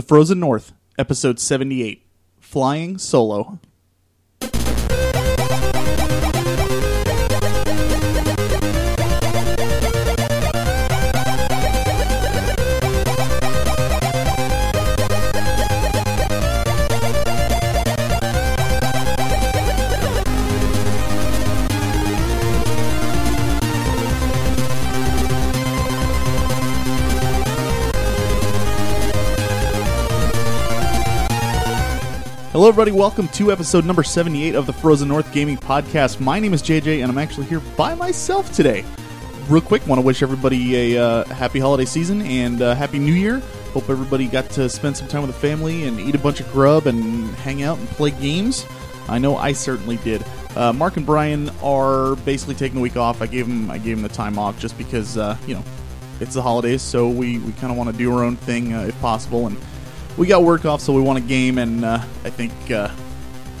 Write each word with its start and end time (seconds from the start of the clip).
The 0.00 0.06
Frozen 0.06 0.40
North, 0.40 0.72
Episode 0.96 1.38
78 1.38 2.06
Flying 2.38 2.96
Solo. 2.96 3.58
Hello, 32.70 32.82
everybody. 32.82 32.96
Welcome 32.96 33.26
to 33.26 33.50
episode 33.50 33.84
number 33.84 34.04
78 34.04 34.54
of 34.54 34.64
the 34.64 34.72
Frozen 34.72 35.08
North 35.08 35.32
Gaming 35.32 35.56
Podcast. 35.56 36.20
My 36.20 36.38
name 36.38 36.54
is 36.54 36.62
JJ, 36.62 37.02
and 37.02 37.10
I'm 37.10 37.18
actually 37.18 37.46
here 37.46 37.58
by 37.76 37.96
myself 37.96 38.52
today. 38.52 38.84
Real 39.48 39.60
quick, 39.60 39.84
want 39.88 40.00
to 40.00 40.06
wish 40.06 40.22
everybody 40.22 40.94
a 40.94 41.04
uh, 41.04 41.24
happy 41.24 41.58
holiday 41.58 41.84
season 41.84 42.22
and 42.22 42.62
uh, 42.62 42.76
happy 42.76 43.00
new 43.00 43.12
year. 43.12 43.40
Hope 43.72 43.90
everybody 43.90 44.28
got 44.28 44.48
to 44.50 44.68
spend 44.68 44.96
some 44.96 45.08
time 45.08 45.22
with 45.22 45.32
the 45.32 45.36
family 45.36 45.82
and 45.82 45.98
eat 45.98 46.14
a 46.14 46.18
bunch 46.18 46.38
of 46.38 46.48
grub 46.52 46.86
and 46.86 47.28
hang 47.38 47.64
out 47.64 47.76
and 47.76 47.88
play 47.88 48.12
games. 48.12 48.64
I 49.08 49.18
know 49.18 49.36
I 49.36 49.50
certainly 49.50 49.96
did. 49.96 50.24
Uh, 50.54 50.72
Marc 50.72 50.96
and 50.96 51.04
Brian 51.04 51.50
are 51.64 52.14
basically 52.18 52.54
taking 52.54 52.76
the 52.76 52.82
week 52.82 52.96
off. 52.96 53.20
I 53.20 53.26
gave 53.26 53.48
them 53.48 53.68
I 53.68 53.78
gave 53.78 53.96
them 53.96 54.04
the 54.04 54.14
time 54.14 54.38
off 54.38 54.60
just 54.60 54.78
because 54.78 55.18
uh, 55.18 55.36
you 55.44 55.54
know 55.54 55.64
it's 56.20 56.34
the 56.34 56.42
holidays, 56.42 56.82
so 56.82 57.08
we, 57.08 57.40
we 57.40 57.50
kind 57.54 57.72
of 57.72 57.76
want 57.76 57.90
to 57.90 57.96
do 57.96 58.16
our 58.16 58.22
own 58.22 58.36
thing 58.36 58.74
uh, 58.74 58.82
if 58.82 59.00
possible 59.00 59.48
and 59.48 59.56
we 60.16 60.26
got 60.26 60.42
work 60.42 60.64
off, 60.64 60.80
so 60.80 60.92
we 60.92 61.00
want 61.00 61.18
a 61.18 61.22
game, 61.22 61.58
and 61.58 61.84
uh, 61.84 61.98
I 62.24 62.30
think 62.30 62.52
uh, 62.70 62.90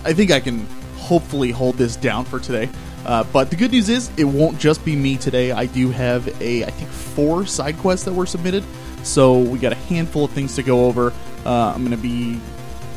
I 0.04 0.12
think 0.12 0.30
I 0.30 0.40
can 0.40 0.66
hopefully 0.96 1.50
hold 1.50 1.76
this 1.76 1.96
down 1.96 2.24
for 2.24 2.38
today. 2.40 2.68
Uh, 3.06 3.24
but 3.32 3.50
the 3.50 3.56
good 3.56 3.72
news 3.72 3.88
is 3.88 4.10
it 4.16 4.24
won't 4.24 4.58
just 4.58 4.84
be 4.84 4.94
me 4.94 5.16
today. 5.16 5.52
I 5.52 5.66
do 5.66 5.90
have 5.90 6.28
a 6.40 6.64
I 6.64 6.70
think 6.70 6.90
four 6.90 7.46
side 7.46 7.78
quests 7.78 8.04
that 8.04 8.12
were 8.12 8.26
submitted, 8.26 8.64
so 9.02 9.38
we 9.38 9.58
got 9.58 9.72
a 9.72 9.76
handful 9.76 10.24
of 10.24 10.30
things 10.32 10.54
to 10.56 10.62
go 10.62 10.86
over. 10.86 11.12
Uh, 11.44 11.72
I'm 11.74 11.88
to 11.90 11.96
be 11.96 12.38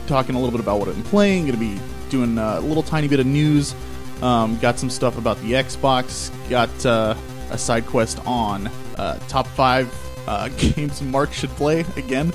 talking 0.07 0.35
a 0.35 0.37
little 0.37 0.51
bit 0.51 0.59
about 0.59 0.79
what 0.79 0.89
I'm 0.89 1.03
playing. 1.03 1.47
To 1.47 1.57
be 1.57 1.79
doing 2.09 2.37
a 2.37 2.59
little 2.59 2.83
tiny 2.83 3.07
bit 3.07 3.19
of 3.19 3.25
news. 3.25 3.73
Um, 4.21 4.57
got 4.59 4.79
some 4.79 4.89
stuff 4.89 5.17
about 5.17 5.37
the 5.41 5.53
Xbox. 5.53 6.31
Got 6.49 6.85
uh, 6.85 7.15
a 7.49 7.57
side 7.57 7.85
quest 7.85 8.19
on 8.25 8.67
uh, 8.97 9.19
top 9.27 9.47
five 9.47 9.93
games 10.57 11.01
Marc 11.01 11.33
should 11.33 11.49
play 11.51 11.81
again 11.97 12.31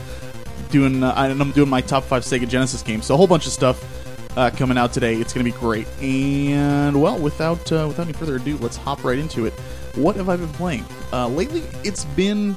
doing 0.71 1.03
uh, 1.03 1.15
and 1.17 1.41
I'm 1.41 1.53
doing 1.53 1.69
my 1.69 1.81
top 1.81 2.05
five 2.05 2.23
Sega 2.23 2.49
Genesis 2.49 2.83
games. 2.83 3.07
So 3.07 3.15
a 3.15 3.17
whole 3.17 3.27
bunch 3.27 3.47
of 3.47 3.53
stuff 3.53 3.83
uh, 4.37 4.51
coming 4.51 4.79
out 4.79 4.93
today. 4.93 5.17
It's 5.17 5.33
going 5.33 5.45
to 5.45 5.53
be 5.53 5.59
great. 5.59 5.87
And 6.01 7.01
well, 7.01 7.19
without 7.19 7.71
uh, 7.73 7.87
without 7.89 8.05
any 8.05 8.13
further 8.13 8.37
ado, 8.37 8.57
let's 8.59 8.77
hop 8.77 9.05
right 9.05 9.19
into 9.19 9.47
it. 9.47 9.53
What 9.95 10.17
have 10.17 10.29
I 10.29 10.37
been 10.37 10.49
playing 10.51 10.85
uh, 11.13 11.29
lately? 11.29 11.63
It's 11.85 12.05
been 12.05 12.57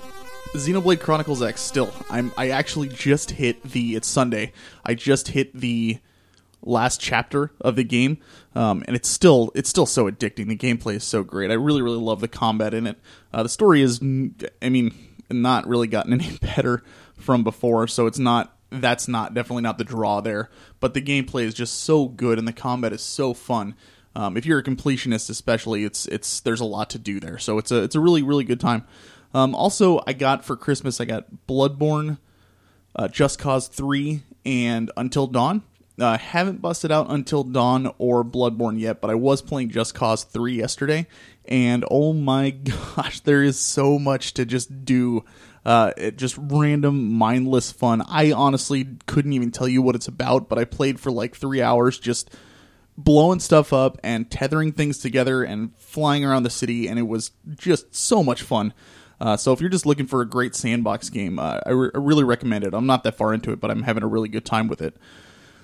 Xenoblade 0.54 1.00
Chronicles 1.00 1.42
X. 1.42 1.62
Still, 1.62 1.92
I'm 2.10 2.32
I 2.38 2.50
actually 2.50 2.90
just 2.90 3.32
hit 3.32 3.64
the. 3.64 3.96
It's 3.96 4.08
Sunday. 4.08 4.54
I 4.86 4.94
just 4.94 5.30
hit 5.30 5.54
the 5.60 5.98
last 6.64 7.02
chapter 7.02 7.52
of 7.60 7.76
the 7.76 7.84
game, 7.84 8.20
um, 8.54 8.84
and 8.86 8.96
it's 8.96 9.10
still 9.10 9.52
it's 9.56 9.70
still 9.70 9.86
so 9.86 10.10
addicting. 10.10 10.48
The 10.48 10.58
gameplay 10.58 10.96
is 10.96 11.04
so 11.04 11.24
great. 11.24 11.50
I 11.50 11.56
really 11.56 11.82
really 11.82 11.98
love 11.98 12.22
the 12.22 12.28
combat 12.28 12.74
in 12.74 12.86
it. 12.86 13.00
Uh, 13.34 13.44
the 13.44 13.50
story 13.50 13.82
is, 13.82 14.00
I 14.62 14.70
mean, 14.70 14.94
not 15.30 15.68
really 15.68 15.88
gotten 15.88 16.14
any 16.22 16.38
better 16.38 16.84
from 17.22 17.44
before, 17.44 17.88
so 17.88 18.08
it's 18.08 18.20
not 18.20 18.58
that's 18.72 19.08
not 19.08 19.34
definitely 19.34 19.64
not 19.64 19.78
the 19.78 19.84
draw 19.84 20.22
there. 20.22 20.50
But 20.80 20.94
the 20.94 21.02
gameplay 21.02 21.44
is 21.44 21.54
just 21.54 21.84
so 21.84 22.08
good, 22.08 22.40
and 22.40 22.48
the 22.48 22.54
combat 22.54 22.94
is 22.94 23.02
so 23.02 23.34
fun. 23.34 23.76
Um, 24.16 24.36
if 24.36 24.46
you're 24.46 24.60
a 24.60 24.64
completionist, 24.64 25.30
especially, 25.30 25.84
it's 25.84 26.06
it's 26.08 26.42
there's 26.42 26.60
a 26.60 26.66
lot 26.66 26.90
to 26.92 27.00
do 27.00 27.20
there. 27.20 27.38
So 27.38 27.58
it's 27.58 27.72
a 27.72 27.84
it's 27.84 27.96
a 27.96 28.00
really 28.00 28.24
really 28.24 28.44
good 28.44 28.60
time. 28.60 28.86
Um, 29.34 29.56
also, 29.56 30.02
I 30.06 30.14
got 30.14 30.44
for 30.44 30.56
Christmas 30.56 31.00
I 31.00 31.06
got 31.06 31.26
Bloodborne, 31.48 32.18
uh, 32.96 33.08
Just 33.08 33.40
Cause 33.40 33.68
Three, 33.68 34.24
and 34.46 34.92
Until 34.98 35.28
Dawn. 35.28 35.64
Uh, 36.00 36.18
haven't 36.18 36.62
busted 36.62 36.92
out 36.92 37.12
Until 37.12 37.44
Dawn 37.44 37.94
or 37.98 38.24
Bloodborne 38.24 38.80
yet, 38.80 39.02
but 39.02 39.12
I 39.12 39.16
was 39.16 39.42
playing 39.42 39.70
Just 39.70 39.94
Cause 39.94 40.24
3 40.24 40.56
yesterday, 40.56 41.06
and 41.46 41.86
oh 41.92 42.14
my 42.14 42.50
gosh, 42.96 43.20
there 43.20 43.44
is 43.44 43.60
so 43.60 44.00
much 44.00 44.34
to 44.34 44.46
just 44.46 44.84
do 44.84 45.24
uh, 45.66 45.92
just 46.12 46.36
random, 46.38 47.14
mindless 47.14 47.72
fun. 47.72 48.04
I 48.08 48.32
honestly 48.32 48.88
couldn't 49.06 49.34
even 49.34 49.52
tell 49.52 49.68
you 49.68 49.82
what 49.82 49.96
it's 49.96 50.08
about, 50.08 50.50
but 50.50 50.58
I 50.58 50.66
played 50.66 51.00
for 51.00 51.12
like 51.12 51.36
three 51.36 51.62
hours 51.62 52.00
just 52.00 52.32
blowing 52.98 53.40
stuff 53.40 53.72
up 53.72 54.00
and 54.04 54.30
tethering 54.30 54.72
things 54.72 54.98
together 54.98 55.44
and 55.44 55.76
flying 55.78 56.26
around 56.26 56.44
the 56.44 56.50
city, 56.50 56.88
and 56.88 56.98
it 56.98 57.04
was 57.04 57.32
just 57.56 57.96
so 57.96 58.24
much 58.24 58.42
fun. 58.42 58.74
Uh, 59.20 59.38
so 59.38 59.54
if 59.54 59.62
you're 59.62 59.70
just 59.70 59.86
looking 59.86 60.08
for 60.08 60.22
a 60.22 60.26
great 60.26 60.56
sandbox 60.56 61.10
game, 61.10 61.38
uh, 61.38 61.60
I, 61.64 61.70
re- 61.70 61.92
I, 61.94 62.00
really 62.00 62.24
recommend 62.24 62.64
it. 62.64 62.74
I'm 62.74 62.88
not 62.88 63.04
that 63.04 63.16
far 63.16 63.36
into 63.36 63.52
it, 63.52 63.60
but 63.60 63.70
I'm 63.70 63.84
having 63.84 64.02
a 64.02 64.08
really 64.08 64.30
good 64.30 64.46
time 64.46 64.68
with 64.68 64.82
it. 64.82 64.98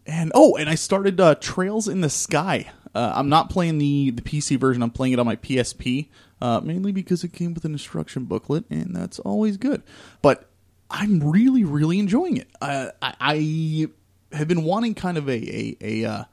And 0.05 0.31
oh, 0.35 0.55
and 0.55 0.69
I 0.69 0.75
started 0.75 1.19
uh, 1.19 1.35
Trails 1.35 1.87
in 1.87 2.01
the 2.01 2.09
Sky. 2.09 2.69
Uh, 2.93 3.13
I'm 3.15 3.29
not 3.29 3.49
playing 3.49 3.79
the 3.79 4.11
the 4.11 4.21
PC 4.21 4.59
version. 4.59 4.83
I'm 4.83 4.91
playing 4.91 5.13
it 5.13 5.19
on 5.19 5.25
my 5.25 5.35
PSP 5.35 6.07
uh, 6.41 6.61
mainly 6.63 6.91
because 6.91 7.23
it 7.23 7.33
came 7.33 7.53
with 7.53 7.65
an 7.65 7.73
instruction 7.73 8.25
booklet, 8.25 8.65
and 8.69 8.95
that's 8.95 9.19
always 9.19 9.57
good. 9.57 9.83
But 10.21 10.49
I'm 10.89 11.29
really, 11.29 11.63
really 11.63 11.99
enjoying 11.99 12.37
it. 12.37 12.47
Uh, 12.61 12.89
I, 13.01 13.13
I, 13.19 13.87
have 14.35 14.47
been 14.47 14.63
wanting 14.63 14.93
kind 14.93 15.17
of 15.17 15.29
a, 15.29 15.31
a, 15.31 15.77
a 15.81 16.05
uh, 16.05 16.23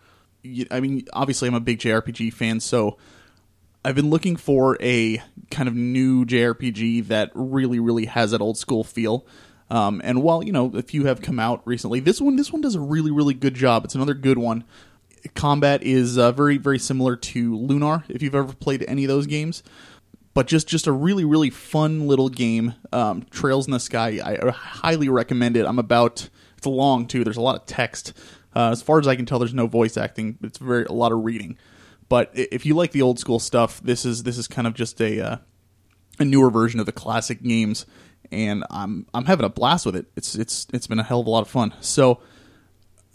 I 0.71 0.81
mean, 0.81 1.07
obviously, 1.13 1.49
I'm 1.49 1.55
a 1.55 1.61
big 1.61 1.79
JRPG 1.79 2.33
fan, 2.33 2.61
so 2.61 2.99
I've 3.85 3.95
been 3.95 4.11
looking 4.11 4.37
for 4.37 4.77
a 4.81 5.23
kind 5.51 5.69
of 5.69 5.75
new 5.75 6.25
JRPG 6.25 7.09
that 7.09 7.31
really, 7.35 7.79
really 7.79 8.07
has 8.07 8.33
that 8.33 8.41
old 8.41 8.59
school 8.59 8.85
feel. 8.85 9.27
Um, 9.71 10.01
and 10.05 10.23
while 10.23 10.43
you 10.43 10.53
know 10.53 10.71
a 10.75 10.83
few 10.83 11.07
have 11.07 11.23
come 11.23 11.41
out 11.41 11.63
recently, 11.65 12.01
this 12.01 12.21
one 12.21 12.37
this 12.37 12.53
one 12.53 12.61
does 12.61 12.75
a 12.75 12.81
really, 12.81 13.11
really 13.11 13.35
good 13.35 13.55
job. 13.55 13.85
It's 13.85 13.95
another 13.95 14.15
good 14.15 14.39
one. 14.39 14.65
Combat 15.35 15.83
is 15.83 16.19
uh, 16.19 16.33
very, 16.33 16.59
very 16.59 16.79
similar 16.79 17.17
to 17.17 17.57
Lunar. 17.57 18.05
If 18.09 18.23
you've 18.23 18.35
ever 18.35 18.53
played 18.53 18.85
any 18.87 19.05
of 19.05 19.09
those 19.09 19.27
games, 19.27 19.63
but 20.35 20.47
just 20.47 20.69
just 20.69 20.87
a 20.87 20.93
really 20.93 21.25
really 21.25 21.51
fun 21.51 22.07
little 22.07 22.29
game. 22.29 22.75
Um, 22.93 23.25
Trails 23.31 23.67
in 23.67 23.73
the 23.73 23.81
Sky, 23.81 24.21
I 24.25 24.51
highly 24.51 25.09
recommend 25.09 25.57
it. 25.57 25.67
I'm 25.67 25.79
about 25.79 26.29
it's 26.59 26.67
long 26.67 27.07
too. 27.07 27.25
There's 27.25 27.37
a 27.37 27.43
lot 27.43 27.57
of 27.57 27.67
text. 27.67 28.13
Uh, 28.55 28.71
as 28.71 28.83
far 28.83 28.99
as 28.99 29.09
I 29.09 29.17
can 29.17 29.27
tell, 29.27 29.39
there's 29.39 29.55
no 29.55 29.67
voice 29.67 29.97
acting. 29.97 30.39
It's 30.43 30.59
very 30.59 30.85
a 30.85 30.93
lot 30.93 31.13
of 31.13 31.25
reading. 31.25 31.57
But 32.09 32.31
if 32.35 32.67
you 32.67 32.75
like 32.75 32.93
the 32.93 33.03
old 33.03 33.19
school 33.19 33.39
stuff, 33.39 33.81
this 33.83 34.05
is 34.05 34.23
this 34.25 34.39
is 34.39 34.47
kind 34.47 34.67
of 34.67 34.75
just 34.75 35.01
a 35.01 35.21
uh, 35.21 35.37
a 36.19 36.25
newer 36.25 36.51
version 36.51 36.81
of 36.81 36.87
the 36.87 36.93
classic 36.93 37.43
games, 37.43 37.87
and 38.31 38.65
I'm 38.71 39.07
I'm 39.15 39.25
having 39.25 39.47
a 39.47 39.49
blast 39.49 39.87
with 39.87 39.97
it. 39.97 40.07
It's 40.17 40.35
it's 40.35 40.67
it's 40.73 40.87
been 40.87 40.99
a 40.99 41.03
hell 41.05 41.21
of 41.21 41.27
a 41.27 41.31
lot 41.31 41.43
of 41.43 41.49
fun. 41.49 41.75
So, 41.81 42.21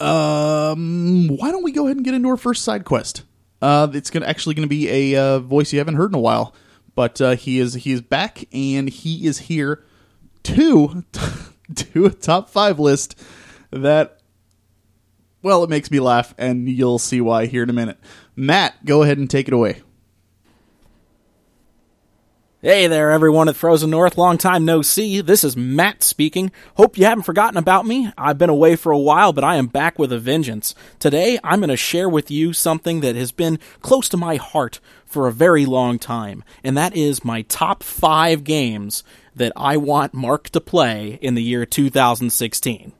um, 0.02 1.28
why 1.28 1.52
don't 1.52 1.64
we 1.64 1.72
go 1.72 1.86
ahead 1.86 1.98
and 1.98 2.06
get 2.06 2.14
into 2.14 2.30
our 2.30 2.38
first 2.38 2.64
side 2.64 2.86
quest? 2.86 3.24
Uh, 3.62 3.88
it's 3.94 4.10
gonna 4.10 4.26
actually 4.26 4.56
gonna 4.56 4.68
be 4.68 4.90
a 4.90 5.20
uh, 5.22 5.40
voice 5.40 5.74
you 5.74 5.80
haven't 5.80 5.96
heard 5.96 6.12
in 6.12 6.16
a 6.16 6.20
while. 6.20 6.54
But 6.96 7.22
uh, 7.22 7.36
he 7.36 7.60
is 7.60 7.76
he 7.76 7.92
is 7.92 8.02
back 8.02 8.46
and 8.52 8.90
he 8.90 9.26
is 9.26 9.40
here 9.40 9.84
to 10.44 11.04
do 11.74 12.06
a 12.06 12.10
top 12.10 12.50
five 12.50 12.80
list 12.80 13.22
that 13.72 14.20
well 15.42 15.64
it 15.64 15.70
makes 15.70 15.92
me 15.92 16.00
laugh 16.00 16.34
and 16.38 16.68
you'll 16.68 17.00
see 17.00 17.22
why 17.22 17.46
here 17.46 17.64
in 17.64 17.70
a 17.70 17.74
minute. 17.74 18.00
Matt, 18.36 18.86
go 18.86 19.04
ahead 19.04 19.18
and 19.18 19.30
take 19.30 19.48
it 19.48 19.54
away. 19.54 19.82
Hey 22.62 22.88
there, 22.88 23.10
everyone 23.10 23.48
at 23.48 23.56
Frozen 23.56 23.90
North. 23.90 24.18
Long 24.18 24.38
time 24.38 24.66
no 24.66 24.82
see. 24.82 25.22
This 25.22 25.46
is 25.46 25.56
Matt 25.56 26.04
speaking. 26.04 26.52
Hope 26.76 26.98
you 26.98 27.06
haven't 27.06 27.24
forgotten 27.24 27.56
about 27.56 27.86
me. 27.86 28.12
I've 28.18 28.38
been 28.38 28.50
away 28.50 28.76
for 28.76 28.92
a 28.92 29.00
while, 29.00 29.32
but 29.32 29.46
I 29.46 29.56
am 29.56 29.68
back 29.68 29.98
with 29.98 30.12
a 30.12 30.20
vengeance. 30.20 30.76
Today, 31.00 31.40
I'm 31.42 31.62
going 31.62 31.70
to 31.70 31.78
share 31.78 32.10
with 32.10 32.30
you 32.30 32.52
something 32.52 33.00
that 33.00 33.16
has 33.16 33.32
been 33.32 33.60
close 33.80 34.10
to 34.10 34.18
my 34.18 34.36
heart 34.36 34.82
for 35.06 35.26
a 35.26 35.32
very 35.32 35.66
long 35.66 36.00
time, 36.00 36.44
and 36.62 36.76
that 36.76 36.98
is 36.98 37.24
my 37.24 37.44
top 37.44 37.82
five 37.82 38.44
games 38.44 39.06
that 39.34 39.54
I 39.56 39.78
want 39.78 40.14
Marc 40.14 40.50
to 40.50 40.60
play 40.60 41.18
in 41.22 41.36
the 41.36 41.44
year 41.44 41.66
2016. 41.66 42.92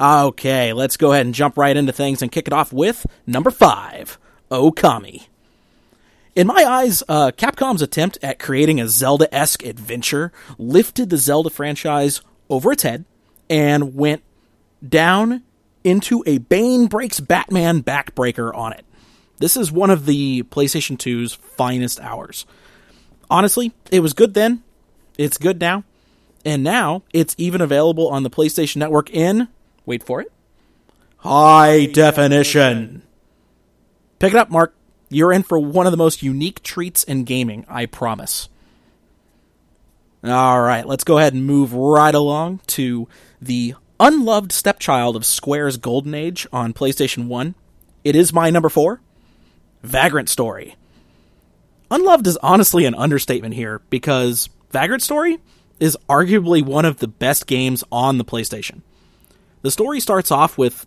Okay, 0.00 0.72
let's 0.72 0.96
go 0.96 1.12
ahead 1.12 1.24
and 1.24 1.36
jump 1.36 1.56
right 1.56 1.76
into 1.76 1.92
things 1.92 2.20
and 2.20 2.32
kick 2.32 2.48
it 2.48 2.52
off 2.52 2.72
with 2.72 3.06
number 3.28 3.52
five 3.52 4.18
Okami. 4.50 5.28
In 6.36 6.46
my 6.46 6.64
eyes, 6.64 7.02
uh, 7.08 7.32
Capcom's 7.36 7.82
attempt 7.82 8.18
at 8.22 8.38
creating 8.38 8.80
a 8.80 8.88
Zelda 8.88 9.32
esque 9.34 9.64
adventure 9.64 10.32
lifted 10.58 11.10
the 11.10 11.16
Zelda 11.16 11.50
franchise 11.50 12.20
over 12.48 12.72
its 12.72 12.84
head 12.84 13.04
and 13.48 13.94
went 13.96 14.22
down 14.86 15.42
into 15.82 16.22
a 16.26 16.38
Bane 16.38 16.86
breaks 16.86 17.20
Batman 17.20 17.82
backbreaker 17.82 18.54
on 18.54 18.72
it. 18.72 18.84
This 19.38 19.56
is 19.56 19.72
one 19.72 19.90
of 19.90 20.06
the 20.06 20.42
PlayStation 20.44 20.96
2's 20.96 21.34
finest 21.34 21.98
hours. 22.00 22.46
Honestly, 23.30 23.72
it 23.90 24.00
was 24.00 24.12
good 24.12 24.34
then. 24.34 24.62
It's 25.18 25.38
good 25.38 25.60
now. 25.60 25.84
And 26.44 26.62
now 26.62 27.02
it's 27.12 27.34
even 27.38 27.60
available 27.60 28.08
on 28.08 28.22
the 28.22 28.30
PlayStation 28.30 28.76
Network 28.76 29.10
in, 29.10 29.48
wait 29.84 30.02
for 30.02 30.20
it, 30.20 30.32
high 31.18 31.86
definition. 31.86 33.02
Pick 34.18 34.32
it 34.34 34.38
up, 34.38 34.50
Marc. 34.50 34.74
You're 35.10 35.32
in 35.32 35.42
for 35.42 35.58
one 35.58 35.86
of 35.86 35.90
the 35.90 35.96
most 35.96 36.22
unique 36.22 36.62
treats 36.62 37.02
in 37.02 37.24
gaming, 37.24 37.66
I 37.68 37.86
promise. 37.86 38.48
All 40.22 40.60
right, 40.60 40.86
let's 40.86 41.04
go 41.04 41.18
ahead 41.18 41.34
and 41.34 41.44
move 41.44 41.74
right 41.74 42.14
along 42.14 42.60
to 42.68 43.08
the 43.42 43.74
unloved 43.98 44.52
stepchild 44.52 45.16
of 45.16 45.26
Square's 45.26 45.76
Golden 45.76 46.14
Age 46.14 46.46
on 46.52 46.72
PlayStation 46.72 47.26
1. 47.26 47.54
It 48.04 48.14
is 48.14 48.32
my 48.32 48.50
number 48.50 48.68
four 48.68 49.00
Vagrant 49.82 50.28
Story. 50.28 50.76
Unloved 51.90 52.26
is 52.26 52.36
honestly 52.38 52.84
an 52.84 52.94
understatement 52.94 53.54
here 53.54 53.80
because 53.90 54.48
Vagrant 54.70 55.02
Story 55.02 55.38
is 55.80 55.96
arguably 56.08 56.64
one 56.64 56.84
of 56.84 56.98
the 56.98 57.08
best 57.08 57.46
games 57.46 57.82
on 57.90 58.18
the 58.18 58.24
PlayStation. 58.24 58.82
The 59.62 59.70
story 59.70 59.98
starts 59.98 60.30
off 60.30 60.56
with, 60.56 60.86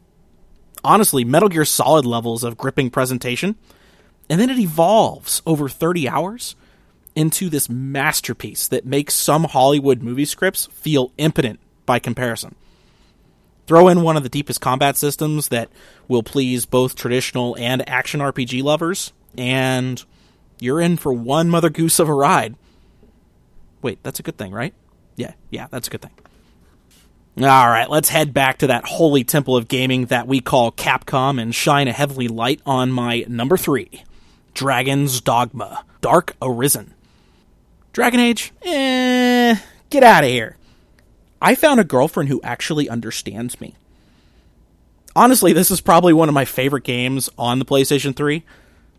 honestly, 0.83 1.25
Metal 1.25 1.49
Gear 1.49 1.65
Solid 1.65 2.05
levels 2.05 2.43
of 2.43 2.57
gripping 2.57 2.89
presentation, 2.89 3.55
and 4.33 4.41
then 4.41 4.49
it 4.49 4.57
evolves 4.57 5.43
over 5.45 5.69
30 5.69 6.09
hours 6.09 6.55
into 7.15 7.51
this 7.51 7.69
masterpiece 7.69 8.67
that 8.67 8.83
makes 8.83 9.13
some 9.13 9.43
Hollywood 9.43 10.01
movie 10.01 10.25
scripts 10.25 10.65
feel 10.71 11.11
impotent 11.19 11.59
by 11.85 11.99
comparison. 11.99 12.55
Throw 13.67 13.89
in 13.89 14.01
one 14.01 14.17
of 14.17 14.23
the 14.23 14.29
deepest 14.29 14.59
combat 14.59 14.97
systems 14.97 15.49
that 15.49 15.69
will 16.07 16.23
please 16.23 16.65
both 16.65 16.95
traditional 16.95 17.55
and 17.59 17.87
action 17.87 18.21
RPG 18.21 18.63
lovers, 18.63 19.13
and 19.37 20.03
you're 20.59 20.81
in 20.81 20.97
for 20.97 21.13
one 21.13 21.47
mother 21.47 21.69
goose 21.69 21.99
of 21.99 22.09
a 22.09 22.13
ride. 22.15 22.55
Wait, 23.83 23.99
that's 24.01 24.19
a 24.19 24.23
good 24.23 24.39
thing, 24.39 24.51
right? 24.51 24.73
Yeah, 25.15 25.33
yeah, 25.51 25.67
that's 25.69 25.89
a 25.89 25.91
good 25.91 26.01
thing. 26.01 26.13
All 27.37 27.69
right, 27.69 27.87
let's 27.87 28.09
head 28.09 28.33
back 28.33 28.57
to 28.57 28.67
that 28.67 28.85
holy 28.85 29.23
temple 29.23 29.55
of 29.55 29.67
gaming 29.67 30.07
that 30.07 30.25
we 30.25 30.39
call 30.39 30.71
Capcom 30.71 31.39
and 31.39 31.53
shine 31.53 31.87
a 31.87 31.93
heavenly 31.93 32.27
light 32.27 32.61
on 32.65 32.91
my 32.91 33.25
number 33.27 33.57
three 33.57 34.01
Dragon's 34.53 35.21
Dogma 35.21 35.85
Dark 36.01 36.35
Arisen. 36.41 36.93
Dragon 37.91 38.19
Age? 38.19 38.51
Eh, 38.63 39.55
get 39.89 40.03
out 40.03 40.23
of 40.23 40.29
here. 40.29 40.57
I 41.41 41.55
found 41.55 41.79
a 41.79 41.83
girlfriend 41.83 42.29
who 42.29 42.41
actually 42.41 42.89
understands 42.89 43.59
me. 43.59 43.75
Honestly, 45.15 45.53
this 45.53 45.69
is 45.69 45.81
probably 45.81 46.13
one 46.13 46.29
of 46.29 46.33
my 46.33 46.45
favorite 46.45 46.83
games 46.83 47.29
on 47.37 47.59
the 47.59 47.65
PlayStation 47.65 48.15
3. 48.15 48.43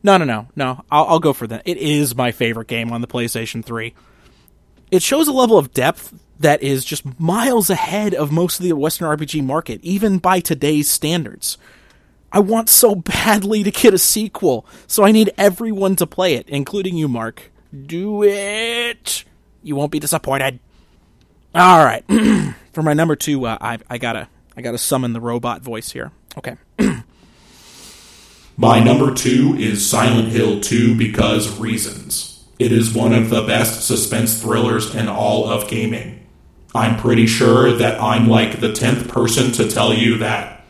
No, 0.02 0.16
no, 0.16 0.24
no, 0.24 0.48
no. 0.54 0.84
I'll, 0.90 1.04
I'll 1.06 1.18
go 1.18 1.32
for 1.32 1.46
that. 1.46 1.62
It 1.64 1.78
is 1.78 2.14
my 2.14 2.30
favorite 2.30 2.68
game 2.68 2.92
on 2.92 3.00
the 3.00 3.06
PlayStation 3.06 3.64
3. 3.64 3.94
It 4.90 5.02
shows 5.02 5.26
a 5.26 5.32
level 5.32 5.58
of 5.58 5.72
depth 5.72 6.14
that 6.38 6.62
is 6.62 6.84
just 6.84 7.18
miles 7.18 7.70
ahead 7.70 8.14
of 8.14 8.30
most 8.30 8.60
of 8.60 8.64
the 8.64 8.72
Western 8.72 9.08
RPG 9.08 9.42
market, 9.42 9.80
even 9.82 10.18
by 10.18 10.40
today's 10.40 10.88
standards. 10.88 11.58
I 12.34 12.40
want 12.40 12.68
so 12.68 12.96
badly 12.96 13.62
to 13.62 13.70
get 13.70 13.94
a 13.94 13.98
sequel, 13.98 14.66
so 14.88 15.04
I 15.04 15.12
need 15.12 15.32
everyone 15.38 15.94
to 15.96 16.06
play 16.06 16.34
it, 16.34 16.48
including 16.48 16.96
you, 16.96 17.06
Marc. 17.06 17.52
Do 17.86 18.24
it! 18.24 19.24
You 19.62 19.76
won't 19.76 19.92
be 19.92 20.00
disappointed. 20.00 20.58
All 21.54 21.84
right, 21.84 22.04
for 22.72 22.82
my 22.82 22.92
number 22.92 23.14
two, 23.14 23.46
uh, 23.46 23.56
I, 23.60 23.78
I 23.88 23.98
gotta 23.98 24.28
I 24.56 24.62
gotta 24.62 24.78
summon 24.78 25.12
the 25.12 25.20
robot 25.20 25.62
voice 25.62 25.92
here. 25.92 26.10
Okay. 26.36 26.56
My 28.56 28.80
number 28.80 29.14
two 29.14 29.56
is 29.58 29.88
Silent 29.88 30.28
Hill 30.28 30.60
2 30.60 30.96
because 30.96 31.58
reasons. 31.58 32.44
It 32.58 32.70
is 32.70 32.94
one 32.94 33.12
of 33.12 33.30
the 33.30 33.42
best 33.42 33.84
suspense 33.84 34.40
thrillers 34.40 34.94
in 34.94 35.08
all 35.08 35.48
of 35.48 35.68
gaming. 35.68 36.24
I'm 36.72 36.96
pretty 36.96 37.26
sure 37.26 37.72
that 37.72 38.00
I'm 38.00 38.28
like 38.28 38.60
the 38.60 38.72
10th 38.72 39.08
person 39.08 39.50
to 39.52 39.68
tell 39.68 39.92
you 39.92 40.18
that. 40.18 40.64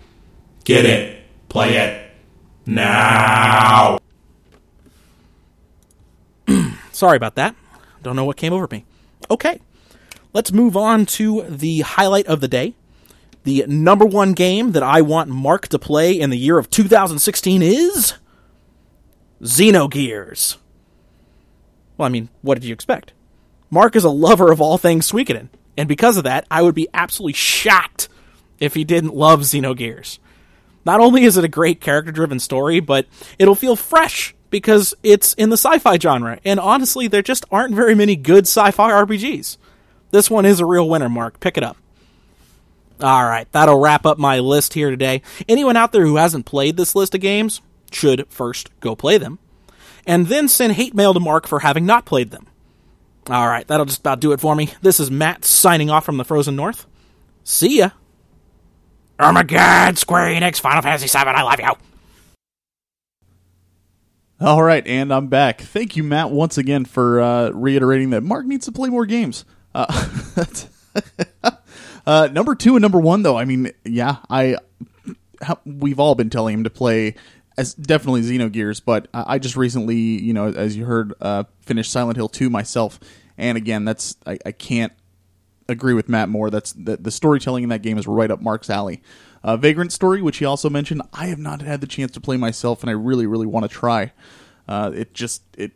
Get 0.64 0.86
it. 0.86 1.13
Play 1.54 1.76
it. 1.76 2.10
Now. 2.66 3.98
Sorry 6.90 7.16
about 7.16 7.36
that. 7.36 7.54
Don't 8.02 8.16
know 8.16 8.24
what 8.24 8.36
came 8.36 8.52
over 8.52 8.66
me. 8.68 8.84
Okay. 9.30 9.60
Let's 10.32 10.50
move 10.50 10.76
on 10.76 11.06
to 11.06 11.42
the 11.42 11.82
highlight 11.82 12.26
of 12.26 12.40
the 12.40 12.48
day. 12.48 12.74
The 13.44 13.66
number 13.68 14.04
one 14.04 14.32
game 14.32 14.72
that 14.72 14.82
I 14.82 15.00
want 15.00 15.30
Marc 15.30 15.68
to 15.68 15.78
play 15.78 16.18
in 16.18 16.30
the 16.30 16.36
year 16.36 16.58
of 16.58 16.70
2016 16.70 17.62
is 17.62 18.14
Xenogears. 19.40 20.56
Well, 21.96 22.06
I 22.06 22.08
mean, 22.08 22.30
what 22.42 22.54
did 22.56 22.64
you 22.64 22.72
expect? 22.72 23.12
Marc 23.70 23.94
is 23.94 24.02
a 24.02 24.10
lover 24.10 24.50
of 24.50 24.60
all 24.60 24.76
things 24.76 25.08
Suikoden, 25.08 25.50
and 25.76 25.88
because 25.88 26.16
of 26.16 26.24
that, 26.24 26.48
I 26.50 26.62
would 26.62 26.74
be 26.74 26.88
absolutely 26.92 27.34
shocked 27.34 28.08
if 28.58 28.74
he 28.74 28.82
didn't 28.82 29.14
love 29.14 29.42
Xenogears. 29.42 30.18
Not 30.84 31.00
only 31.00 31.24
is 31.24 31.36
it 31.36 31.44
a 31.44 31.48
great 31.48 31.80
character 31.80 32.12
driven 32.12 32.38
story, 32.38 32.80
but 32.80 33.06
it'll 33.38 33.54
feel 33.54 33.76
fresh 33.76 34.34
because 34.50 34.94
it's 35.02 35.34
in 35.34 35.50
the 35.50 35.56
sci 35.56 35.78
fi 35.78 35.98
genre, 35.98 36.38
and 36.44 36.60
honestly, 36.60 37.08
there 37.08 37.22
just 37.22 37.44
aren't 37.50 37.74
very 37.74 37.94
many 37.94 38.16
good 38.16 38.44
sci 38.46 38.70
fi 38.70 38.90
RPGs. 38.90 39.56
This 40.10 40.30
one 40.30 40.46
is 40.46 40.60
a 40.60 40.66
real 40.66 40.88
winner, 40.88 41.08
Marc. 41.08 41.40
Pick 41.40 41.56
it 41.56 41.64
up. 41.64 41.76
All 43.00 43.24
right, 43.24 43.50
that'll 43.50 43.80
wrap 43.80 44.06
up 44.06 44.18
my 44.18 44.38
list 44.38 44.74
here 44.74 44.90
today. 44.90 45.22
Anyone 45.48 45.76
out 45.76 45.90
there 45.90 46.06
who 46.06 46.16
hasn't 46.16 46.46
played 46.46 46.76
this 46.76 46.94
list 46.94 47.14
of 47.14 47.20
games 47.20 47.60
should 47.90 48.26
first 48.28 48.70
go 48.78 48.94
play 48.94 49.18
them, 49.18 49.40
and 50.06 50.28
then 50.28 50.46
send 50.46 50.74
hate 50.74 50.94
mail 50.94 51.14
to 51.14 51.20
Marc 51.20 51.48
for 51.48 51.60
having 51.60 51.86
not 51.86 52.04
played 52.04 52.30
them. 52.30 52.46
All 53.28 53.48
right, 53.48 53.66
that'll 53.66 53.86
just 53.86 54.00
about 54.00 54.20
do 54.20 54.32
it 54.32 54.40
for 54.40 54.54
me. 54.54 54.72
This 54.82 55.00
is 55.00 55.10
Matt 55.10 55.44
signing 55.44 55.90
off 55.90 56.04
from 56.04 56.18
the 56.18 56.24
Frozen 56.24 56.54
North. 56.54 56.86
See 57.42 57.78
ya. 57.78 57.90
Oh 59.18 59.32
my 59.32 59.44
god, 59.44 59.96
Square 59.96 60.34
Enix, 60.34 60.60
Final 60.60 60.82
Fantasy 60.82 61.06
VII, 61.06 61.24
I 61.24 61.42
love 61.42 61.60
you. 61.60 61.70
All 64.40 64.62
right, 64.62 64.84
and 64.86 65.14
I'm 65.14 65.28
back. 65.28 65.60
Thank 65.60 65.96
you, 65.96 66.02
Matt, 66.02 66.30
once 66.30 66.58
again 66.58 66.84
for 66.84 67.20
uh, 67.20 67.50
reiterating 67.50 68.10
that 68.10 68.22
Marc 68.22 68.44
needs 68.46 68.66
to 68.66 68.72
play 68.72 68.88
more 68.88 69.06
games. 69.06 69.44
Uh, 69.72 70.08
uh, 72.06 72.28
number 72.32 72.56
two 72.56 72.74
and 72.74 72.82
number 72.82 72.98
one, 72.98 73.22
though, 73.22 73.38
I 73.38 73.44
mean, 73.44 73.70
yeah, 73.84 74.16
I 74.28 74.56
we've 75.64 76.00
all 76.00 76.14
been 76.16 76.30
telling 76.30 76.54
him 76.54 76.64
to 76.64 76.70
play 76.70 77.14
as 77.56 77.74
definitely 77.74 78.22
Xenogears, 78.22 78.82
but 78.84 79.06
I 79.14 79.38
just 79.38 79.56
recently, 79.56 79.96
you 79.96 80.34
know, 80.34 80.48
as 80.48 80.76
you 80.76 80.86
heard, 80.86 81.14
uh, 81.20 81.44
finished 81.60 81.92
Silent 81.92 82.16
Hill 82.16 82.28
two 82.28 82.50
myself, 82.50 82.98
and 83.38 83.56
again, 83.56 83.84
that's 83.84 84.16
I, 84.26 84.38
I 84.44 84.50
can't 84.50 84.92
agree 85.68 85.94
with 85.94 86.08
Matt 86.08 86.28
more. 86.28 86.50
That's 86.50 86.72
the, 86.72 86.96
the 86.96 87.10
storytelling 87.10 87.62
in 87.62 87.68
that 87.70 87.82
game 87.82 87.98
is 87.98 88.06
right 88.06 88.30
up 88.30 88.40
Marc's 88.40 88.70
alley. 88.70 89.02
Uh, 89.42 89.56
Vagrant 89.56 89.92
Story, 89.92 90.22
which 90.22 90.38
he 90.38 90.44
also 90.44 90.70
mentioned, 90.70 91.02
I 91.12 91.26
have 91.26 91.38
not 91.38 91.60
had 91.62 91.80
the 91.80 91.86
chance 91.86 92.12
to 92.12 92.20
play 92.20 92.36
myself, 92.36 92.82
and 92.82 92.90
I 92.90 92.94
really, 92.94 93.26
really 93.26 93.46
want 93.46 93.64
to 93.64 93.68
try. 93.68 94.12
Uh, 94.66 94.90
it 94.94 95.12
just 95.12 95.42
it, 95.58 95.72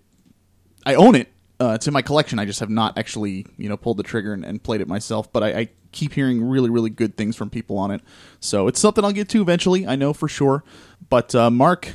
I 0.86 0.94
own 0.94 1.14
it. 1.14 1.28
Uh, 1.60 1.72
it's 1.74 1.86
in 1.86 1.92
my 1.92 2.02
collection. 2.02 2.38
I 2.38 2.44
just 2.44 2.60
have 2.60 2.70
not 2.70 2.96
actually, 2.96 3.44
you 3.56 3.68
know, 3.68 3.76
pulled 3.76 3.96
the 3.96 4.02
trigger 4.02 4.32
and, 4.32 4.44
and 4.44 4.62
played 4.62 4.80
it 4.80 4.88
myself. 4.88 5.30
But 5.32 5.42
I, 5.42 5.48
I, 5.48 5.68
keep 5.90 6.12
hearing 6.12 6.46
really, 6.46 6.68
really 6.68 6.90
good 6.90 7.16
things 7.16 7.34
from 7.34 7.48
people 7.48 7.78
on 7.78 7.90
it. 7.90 8.02
So 8.40 8.68
it's 8.68 8.78
something 8.78 9.02
I'll 9.04 9.12
get 9.12 9.30
to 9.30 9.40
eventually. 9.40 9.86
I 9.86 9.96
know 9.96 10.12
for 10.12 10.28
sure. 10.28 10.62
But 11.08 11.34
uh, 11.34 11.50
Marc, 11.50 11.94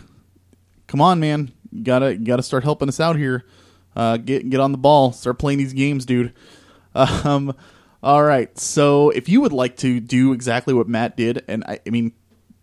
come 0.87 0.99
on, 0.99 1.19
man, 1.19 1.51
you 1.71 1.83
gotta 1.83 2.13
you 2.13 2.25
gotta 2.25 2.43
start 2.43 2.63
helping 2.63 2.89
us 2.89 2.99
out 2.99 3.15
here. 3.15 3.45
Uh, 3.95 4.17
get 4.17 4.49
get 4.49 4.59
on 4.59 4.71
the 4.71 4.77
ball. 4.77 5.11
Start 5.11 5.39
playing 5.39 5.59
these 5.59 5.73
games, 5.73 6.05
dude. 6.05 6.33
Um, 6.95 7.55
all 8.03 8.23
right. 8.23 8.55
So 8.59 9.11
if 9.11 9.29
you 9.29 9.39
would 9.41 9.53
like 9.53 9.77
to 9.77 10.01
do 10.01 10.33
exactly 10.33 10.73
what 10.73 10.89
Matt 10.89 11.15
did, 11.15 11.43
and 11.47 11.63
I, 11.63 11.79
I 11.87 11.89
mean, 11.89 12.11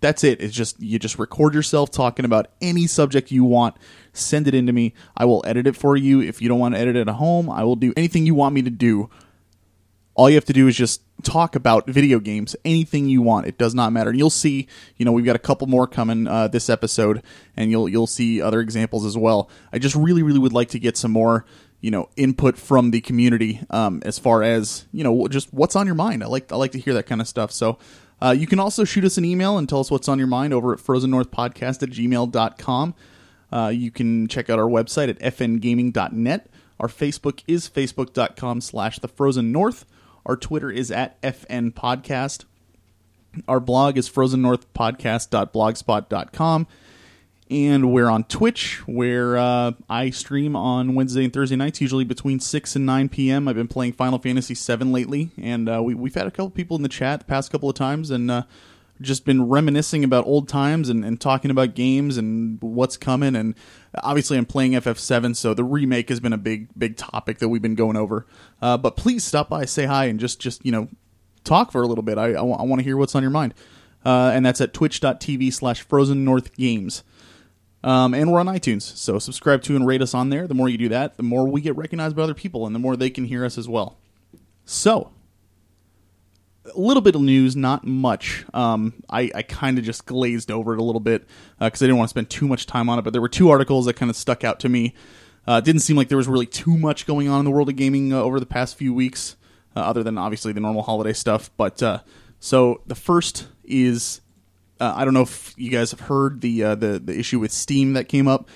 that's 0.01 0.23
it. 0.23 0.43
It's 0.43 0.55
just 0.55 0.81
you 0.81 0.99
just 0.99 1.19
record 1.19 1.55
yourself 1.55 1.91
talking 1.91 2.27
about 2.27 2.49
any 2.61 2.87
subject 2.87 3.31
you 3.31 3.45
want. 3.45 3.77
Send 4.13 4.49
it 4.49 4.55
in 4.55 4.67
to 4.67 4.73
me. 4.73 4.93
I 5.17 5.25
will 5.25 5.43
edit 5.47 5.67
it 5.67 5.77
for 5.77 5.97
you. 5.97 6.21
If 6.21 6.43
you 6.43 6.49
don't 6.49 6.59
want 6.59 6.75
to 6.75 6.81
edit 6.81 6.97
it 6.97 7.09
at 7.09 7.15
home, 7.15 7.49
I 7.49 7.65
will 7.65 7.77
do 7.77 7.93
anything 7.97 8.27
you 8.27 8.35
want 8.35 8.55
me 8.55 8.63
to 8.63 8.71
do. 8.71 9.09
All 10.15 10.29
you 10.29 10.35
have 10.35 10.45
to 10.47 10.53
do 10.53 10.69
is 10.69 10.77
just 10.77 11.03
talk 11.23 11.55
about 11.55 11.89
video 11.89 12.19
games, 12.19 12.55
anything 12.65 13.09
you 13.09 13.23
want. 13.23 13.47
It 13.47 13.57
does 13.57 13.75
not 13.75 13.93
matter. 13.93 14.11
And 14.11 14.19
you'll 14.19 14.29
see, 14.29 14.69
you 14.97 15.05
know, 15.07 15.13
we've 15.13 15.25
got 15.25 15.37
a 15.37 15.41
couple 15.41 15.67
more 15.67 15.87
coming 15.87 16.27
uh, 16.27 16.49
this 16.49 16.69
episode, 16.69 17.23
and 17.57 17.71
you'll 17.71 17.89
you'll 17.89 18.07
see 18.07 18.43
other 18.43 18.61
examples 18.61 19.07
as 19.07 19.17
well. 19.17 19.49
I 19.73 19.79
just 19.79 19.97
really, 19.97 20.23
really 20.23 20.39
would 20.39 20.53
like 20.53 20.69
to 20.71 20.79
get 20.79 20.99
some 20.99 21.13
more 21.13 21.47
you 21.81 21.91
know 21.91 22.09
input 22.17 22.59
from 22.59 22.91
the 22.91 23.01
community 23.01 23.61
um, 23.71 24.03
as 24.05 24.19
far 24.19 24.43
as 24.43 24.87
you 24.93 25.05
know 25.05 25.29
just 25.29 25.53
what's 25.53 25.77
on 25.77 25.87
your 25.87 25.95
mind. 25.95 26.23
I 26.23 26.27
like 26.27 26.53
I 26.53 26.57
like 26.57 26.73
to 26.73 26.79
hear 26.79 26.95
that 26.95 27.07
kind 27.07 27.21
of 27.21 27.29
stuff. 27.29 27.53
So 27.53 27.79
uh, 28.23 28.35
you 28.37 28.47
can 28.47 28.59
also 28.59 28.85
shoot 28.85 29.05
us 29.05 29.19
an 29.19 29.25
email 29.25 29.59
and 29.59 29.69
tell 29.69 29.81
us 29.81 29.91
what's 29.91 30.09
on 30.09 30.19
your 30.19 30.27
mind 30.27 30.53
over 30.53 30.73
at 30.73 30.79
frozennorthpodcast 30.79 31.83
at 31.83 31.91
gmail.com. 31.91 32.95
Uh, 33.53 33.73
you 33.75 33.91
can 33.91 34.29
check 34.29 34.49
out 34.51 34.59
our 34.59 34.69
website 34.69 35.09
at 35.09 35.19
fngaming.net. 35.19 36.51
Our 36.79 36.89
Facebook 36.89 37.43
is 37.47 37.69
facebook.com 37.69 38.61
slash 38.61 38.99
the 38.99 39.09
frozen 39.09 39.53
north. 39.53 39.87
Our 40.25 40.37
Twitter 40.37 40.71
is 40.71 40.91
at 40.91 41.21
fn 41.23 41.73
podcast. 41.73 42.45
Our 43.49 43.61
blog 43.61 43.97
is 43.97 44.11
frozennorthpodcast.blogspot.com. 44.11 46.67
and 47.51 47.93
we're 47.93 48.09
on 48.09 48.25
Twitch, 48.25 48.87
where 48.87 49.37
uh, 49.37 49.73
I 49.89 50.11
stream 50.11 50.55
on 50.55 50.95
Wednesday 50.95 51.25
and 51.25 51.33
Thursday 51.33 51.57
nights, 51.57 51.81
usually 51.81 52.05
between 52.05 52.39
six 52.39 52.77
and 52.77 52.87
nine 52.87 53.09
p.m. 53.09 53.49
I've 53.49 53.57
been 53.57 53.69
playing 53.69 53.95
Final 53.95 54.19
Fantasy 54.19 54.55
VII 54.55 54.85
lately, 54.85 55.31
and 55.37 55.69
uh, 55.69 55.83
we, 55.83 55.95
we've 55.95 56.15
had 56.15 56.27
a 56.27 56.31
couple 56.31 56.51
people 56.51 56.77
in 56.77 56.83
the 56.83 56.89
chat 56.89 57.21
the 57.21 57.27
past 57.27 57.51
couple 57.51 57.69
of 57.69 57.75
times, 57.75 58.11
and 58.11 58.31
uh, 58.31 58.43
just 59.01 59.25
been 59.25 59.49
reminiscing 59.49 60.05
about 60.05 60.27
old 60.27 60.49
times 60.49 60.89
and, 60.89 61.05
and 61.05 61.21
talking 61.21 61.51
about 61.51 61.75
games 61.75 62.17
and 62.17 62.63
what's 62.63 62.97
coming. 62.97 63.35
And 63.35 63.57
obviously, 64.03 64.39
I'm 64.39 64.47
playing 64.47 64.73
FF7, 64.73 65.35
so 65.35 65.53
the 65.53 65.65
remake 65.65 66.09
has 66.09 66.21
been 66.21 66.33
a 66.33 66.39
big 66.39 66.69
big 66.79 66.97
topic 66.97 67.39
that 67.39 67.49
we've 67.49 67.63
been 67.63 67.75
going 67.75 67.97
over. 67.97 68.27
Uh, 68.63 68.77
but 68.77 68.97
please 68.97 69.25
stop 69.25 69.49
by, 69.49 69.65
say 69.65 69.87
hi, 69.87 70.05
and 70.05 70.21
just 70.21 70.41
just 70.41 70.65
you 70.65 70.71
know 70.71 70.89
talk 71.43 71.73
for 71.73 71.83
a 71.83 71.87
little 71.87 72.03
bit. 72.03 72.17
I, 72.17 72.35
I, 72.35 72.43
want 72.43 72.79
to 72.79 72.85
hear 72.85 72.97
what's 72.97 73.15
on 73.15 73.23
your 73.23 73.31
mind. 73.31 73.55
Uh, 74.05 74.31
and 74.33 74.47
that's 74.47 74.61
at 74.61 74.73
twitch.tv 74.73 75.53
slash 75.53 75.83
frozen 75.83 76.25
north 76.25 76.55
games. 76.57 77.03
Um, 77.83 78.13
and 78.13 78.31
we're 78.31 78.41
on 78.41 78.47
iTunes, 78.47 78.83
so 78.83 79.19
subscribe 79.19 79.63
to 79.63 79.77
and 79.77 79.87
rate 79.87 80.03
us 80.03 80.13
on 80.13 80.29
there. 80.29 80.47
The 80.47 80.55
more 80.55 80.69
you 80.69 80.77
do 80.77 80.91
that, 80.91 81.17
the 81.17 81.23
more 81.23 81.49
we 81.49 81.63
get 81.63 81.77
recognized 81.77 82.15
by 82.15 82.23
other 82.23 82.35
people, 82.35 82.67
and 82.67 82.75
the 82.75 82.79
more 82.79 82.95
they 82.95 83.09
can 83.09 83.25
hear 83.25 83.45
us 83.45 83.57
as 83.57 83.69
well. 83.69 83.99
So, 84.67 85.13
a 86.67 86.79
little 86.79 87.01
bit 87.01 87.15
of 87.15 87.23
news, 87.23 87.57
not 87.57 87.87
much. 87.87 88.45
Um, 88.53 89.03
I, 89.09 89.31
I 89.35 89.43
kind 89.43 89.79
of 89.79 89.85
just 89.85 90.05
glazed 90.05 90.51
over 90.51 90.75
it 90.75 90.79
a 90.79 90.83
little 90.83 91.01
bit 91.01 91.27
because 91.59 91.81
uh, 91.81 91.85
I 91.85 91.89
didn't 91.89 91.99
want 91.99 92.09
to 92.09 92.11
spend 92.11 92.31
too 92.31 92.47
much 92.47 92.67
time 92.67 92.89
on 92.89 92.99
it. 92.99 93.03
But 93.03 93.13
there 93.13 93.23
were 93.23 93.29
two 93.29 93.49
articles 93.51 93.87
that 93.87 93.95
kind 93.95 94.11
of 94.11 94.17
stuck 94.17 94.45
out 94.45 94.61
to 94.61 94.69
me. 94.69 94.95
Uh, 95.47 95.61
didn't 95.61 95.81
seem 95.81 95.97
like 95.97 96.09
there 96.09 96.19
was 96.19 96.29
really 96.29 96.47
too 96.47 96.77
much 96.77 97.07
going 97.07 97.29
on 97.29 97.41
in 97.41 97.45
the 97.45 97.51
world 97.51 97.69
of 97.69 97.77
gaming 97.77 98.13
uh, 98.13 98.21
over 98.21 98.39
the 98.39 98.47
past 98.47 98.77
few 98.77 98.93
weeks, 98.93 99.37
uh, 99.75 99.81
other 99.81 100.03
than 100.03 100.19
obviously 100.19 100.53
the 100.53 100.61
normal 100.61 100.83
holiday 100.83 101.15
stuff. 101.15 101.51
But 101.57 101.83
uh, 101.83 102.01
so 102.39 102.83
the 102.87 102.95
first 102.95 103.49
is 103.65 104.21
uh, 104.81 104.95
I 104.97 105.05
don't 105.05 105.15
know 105.15 105.23
if 105.23 105.55
you 105.57 105.71
guys 105.71 105.91
have 105.91 106.01
heard 106.01 106.41
the 106.41 106.65
uh, 106.65 106.75
the 106.75 106.99
the 106.99 107.17
issue 107.17 107.39
with 107.39 107.53
Steam 107.53 107.93
that 107.93 108.09
came 108.09 108.27
up. 108.27 108.49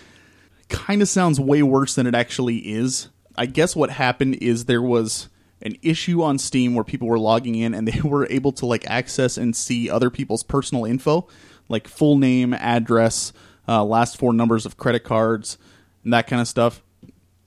Kind 0.68 1.02
of 1.02 1.08
sounds 1.08 1.38
way 1.38 1.62
worse 1.62 1.94
than 1.94 2.06
it 2.06 2.14
actually 2.14 2.56
is. 2.56 3.08
I 3.36 3.46
guess 3.46 3.76
what 3.76 3.90
happened 3.90 4.36
is 4.36 4.64
there 4.64 4.82
was 4.82 5.28
an 5.60 5.76
issue 5.82 6.22
on 6.22 6.38
Steam 6.38 6.74
where 6.74 6.84
people 6.84 7.06
were 7.06 7.18
logging 7.18 7.54
in 7.54 7.74
and 7.74 7.86
they 7.88 8.00
were 8.00 8.26
able 8.30 8.52
to 8.52 8.66
like 8.66 8.88
access 8.88 9.36
and 9.36 9.54
see 9.54 9.90
other 9.90 10.08
people's 10.10 10.42
personal 10.42 10.86
info, 10.86 11.28
like 11.68 11.86
full 11.86 12.16
name, 12.16 12.54
address, 12.54 13.32
uh, 13.68 13.84
last 13.84 14.16
four 14.16 14.32
numbers 14.32 14.64
of 14.64 14.78
credit 14.78 15.04
cards, 15.04 15.58
and 16.02 16.12
that 16.14 16.26
kind 16.26 16.40
of 16.40 16.48
stuff. 16.48 16.82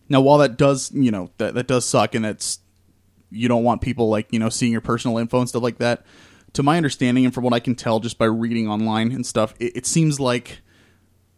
Now, 0.09 0.21
while 0.21 0.37
that 0.37 0.55
does, 0.55 0.91
you 0.93 1.11
know, 1.11 1.31
that 1.37 1.55
that 1.55 1.67
does 1.67 1.85
suck, 1.85 2.13
and 2.13 2.25
it's 2.25 2.59
you 3.31 3.47
don't 3.47 3.63
want 3.63 3.81
people 3.81 4.07
like 4.09 4.27
you 4.31 4.39
know 4.39 4.49
seeing 4.49 4.71
your 4.71 4.81
personal 4.81 5.17
info 5.17 5.39
and 5.39 5.49
stuff 5.49 5.63
like 5.63 5.79
that 5.79 6.05
to 6.57 6.63
my 6.63 6.75
understanding 6.75 7.23
and 7.23 7.33
from 7.35 7.43
what 7.43 7.53
I 7.53 7.59
can 7.59 7.75
tell 7.75 7.99
just 7.99 8.17
by 8.17 8.25
reading 8.25 8.67
online 8.67 9.11
and 9.11 9.23
stuff, 9.23 9.53
it, 9.59 9.77
it 9.77 9.85
seems 9.85 10.19
like 10.19 10.61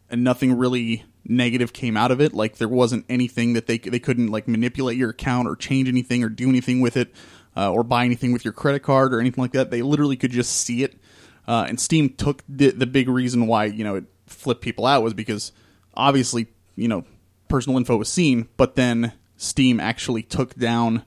nothing 0.10 0.58
really 0.58 1.04
negative 1.26 1.74
came 1.74 1.98
out 1.98 2.10
of 2.10 2.22
it. 2.22 2.34
Like 2.34 2.56
there 2.56 2.70
wasn't 2.70 3.06
anything 3.10 3.52
that 3.52 3.68
they 3.68 3.78
they 3.80 4.00
couldn't 4.00 4.32
like 4.32 4.48
manipulate 4.48 4.96
your 4.98 5.10
account 5.10 5.50
or 5.50 5.58
change 5.58 5.90
anything 5.90 6.24
or 6.24 6.30
do 6.30 6.48
anything 6.48 6.80
with 6.80 6.96
it 6.96 7.14
uh, 7.58 7.70
or 7.70 7.84
buy 7.84 8.06
anything 8.06 8.32
with 8.32 8.46
your 8.46 8.54
credit 8.54 8.80
card 8.80 9.14
or 9.14 9.20
anything 9.20 9.42
like 9.42 9.52
that. 9.52 9.72
They 9.72 9.82
literally 9.82 10.16
could 10.16 10.32
just 10.32 10.56
see 10.56 10.84
it. 10.84 10.98
Uh, 11.46 11.66
and 11.68 11.82
Steam 11.82 12.12
took 12.12 12.42
the 12.48 12.72
the 12.72 12.88
big 12.88 13.10
reason 13.10 13.46
why 13.46 13.66
you 13.66 13.84
know 13.84 13.96
it 13.96 14.06
flipped 14.26 14.62
people 14.62 14.86
out 14.86 15.04
was 15.04 15.14
because 15.14 15.52
obviously 15.96 16.48
you 16.78 16.88
know 16.88 17.04
personal 17.50 17.78
info 17.78 17.98
was 17.98 18.10
seen, 18.10 18.48
but 18.56 18.76
then 18.76 19.12
Steam 19.36 19.82
actually 19.82 20.24
took 20.24 20.56
down 20.56 21.04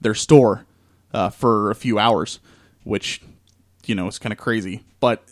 their 0.00 0.14
store 0.14 0.66
uh, 1.14 1.30
for 1.30 1.70
a 1.70 1.76
few 1.76 2.00
hours, 2.00 2.40
which 2.82 3.20
you 3.86 3.94
know, 3.94 4.08
it's 4.08 4.18
kind 4.18 4.32
of 4.32 4.38
crazy. 4.38 4.84
But 5.00 5.22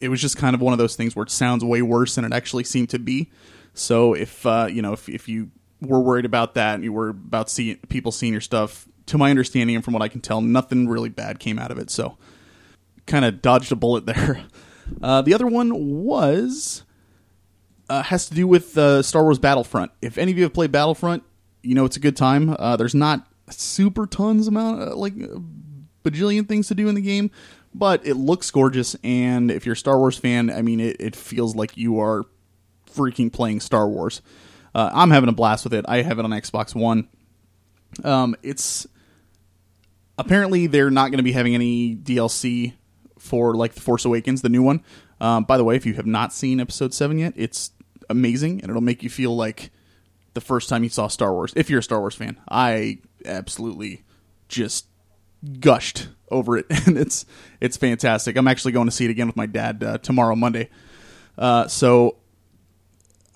it 0.00 0.08
was 0.08 0.20
just 0.20 0.36
kind 0.36 0.54
of 0.54 0.60
one 0.60 0.72
of 0.72 0.78
those 0.78 0.96
things 0.96 1.14
where 1.14 1.22
it 1.22 1.30
sounds 1.30 1.64
way 1.64 1.82
worse 1.82 2.16
than 2.16 2.24
it 2.24 2.32
actually 2.32 2.64
seemed 2.64 2.90
to 2.90 2.98
be. 2.98 3.30
So 3.74 4.14
if 4.14 4.44
uh, 4.44 4.68
you 4.70 4.82
know, 4.82 4.92
if 4.92 5.08
if 5.08 5.28
you 5.28 5.50
were 5.80 6.00
worried 6.00 6.24
about 6.24 6.54
that 6.54 6.74
and 6.74 6.84
you 6.84 6.92
were 6.92 7.10
about 7.10 7.50
seeing 7.50 7.76
people 7.88 8.12
seeing 8.12 8.32
your 8.32 8.40
stuff, 8.40 8.86
to 9.06 9.18
my 9.18 9.30
understanding 9.30 9.76
and 9.76 9.84
from 9.84 9.94
what 9.94 10.02
I 10.02 10.08
can 10.08 10.20
tell, 10.20 10.40
nothing 10.40 10.88
really 10.88 11.08
bad 11.08 11.38
came 11.38 11.58
out 11.58 11.70
of 11.70 11.78
it. 11.78 11.90
So 11.90 12.18
kind 13.06 13.24
of 13.24 13.42
dodged 13.42 13.72
a 13.72 13.76
bullet 13.76 14.06
there. 14.06 14.44
Uh, 15.00 15.22
the 15.22 15.34
other 15.34 15.46
one 15.46 15.72
was 16.02 16.82
uh, 17.88 18.02
has 18.02 18.28
to 18.28 18.34
do 18.34 18.46
with 18.46 18.76
uh, 18.76 19.02
Star 19.02 19.22
Wars 19.22 19.38
Battlefront. 19.38 19.92
If 20.00 20.18
any 20.18 20.32
of 20.32 20.38
you 20.38 20.44
have 20.44 20.54
played 20.54 20.72
Battlefront, 20.72 21.22
you 21.62 21.74
know 21.74 21.84
it's 21.84 21.96
a 21.96 22.00
good 22.00 22.16
time. 22.16 22.56
Uh, 22.58 22.76
there's 22.76 22.94
not 22.94 23.26
super 23.50 24.06
tons 24.06 24.48
amount 24.48 24.80
uh, 24.82 24.96
like 24.96 25.14
bajillion 26.02 26.46
things 26.46 26.68
to 26.68 26.74
do 26.74 26.88
in 26.88 26.94
the 26.94 27.00
game, 27.00 27.30
but 27.74 28.06
it 28.06 28.14
looks 28.14 28.50
gorgeous. 28.50 28.96
And 29.02 29.50
if 29.50 29.66
you're 29.66 29.74
a 29.74 29.76
Star 29.76 29.98
Wars 29.98 30.18
fan, 30.18 30.50
I 30.50 30.62
mean, 30.62 30.80
it, 30.80 30.96
it 31.00 31.16
feels 31.16 31.54
like 31.54 31.76
you 31.76 32.00
are 32.00 32.24
freaking 32.90 33.32
playing 33.32 33.60
Star 33.60 33.88
Wars. 33.88 34.22
Uh, 34.74 34.90
I'm 34.92 35.10
having 35.10 35.28
a 35.28 35.32
blast 35.32 35.64
with 35.64 35.74
it. 35.74 35.84
I 35.88 36.02
have 36.02 36.18
it 36.18 36.24
on 36.24 36.30
Xbox 36.30 36.74
One. 36.74 37.08
Um, 38.04 38.34
it's 38.42 38.86
apparently 40.18 40.66
they're 40.66 40.90
not 40.90 41.10
going 41.10 41.18
to 41.18 41.24
be 41.24 41.32
having 41.32 41.54
any 41.54 41.94
DLC 41.94 42.74
for 43.18 43.54
like 43.54 43.74
the 43.74 43.80
Force 43.80 44.04
Awakens, 44.04 44.42
the 44.42 44.48
new 44.48 44.62
one. 44.62 44.82
Um, 45.20 45.44
by 45.44 45.56
the 45.56 45.64
way, 45.64 45.76
if 45.76 45.86
you 45.86 45.94
have 45.94 46.06
not 46.06 46.32
seen 46.32 46.58
Episode 46.58 46.92
Seven 46.94 47.18
yet, 47.18 47.34
it's 47.36 47.70
amazing 48.10 48.60
and 48.60 48.70
it'll 48.70 48.82
make 48.82 49.02
you 49.02 49.10
feel 49.10 49.36
like 49.36 49.70
the 50.34 50.40
first 50.40 50.68
time 50.68 50.82
you 50.82 50.88
saw 50.88 51.06
Star 51.06 51.32
Wars. 51.32 51.52
If 51.54 51.70
you're 51.70 51.80
a 51.80 51.82
Star 51.82 52.00
Wars 52.00 52.14
fan, 52.14 52.40
I 52.48 52.98
absolutely 53.24 54.02
just 54.48 54.86
gushed 55.60 56.08
over 56.30 56.56
it, 56.56 56.66
and 56.86 56.96
it's 56.96 57.24
it's 57.60 57.76
fantastic. 57.76 58.36
I'm 58.36 58.48
actually 58.48 58.72
going 58.72 58.86
to 58.86 58.92
see 58.92 59.04
it 59.04 59.10
again 59.10 59.26
with 59.26 59.36
my 59.36 59.46
dad 59.46 59.82
uh, 59.82 59.98
tomorrow, 59.98 60.34
Monday. 60.34 60.68
Uh, 61.36 61.66
so 61.68 62.16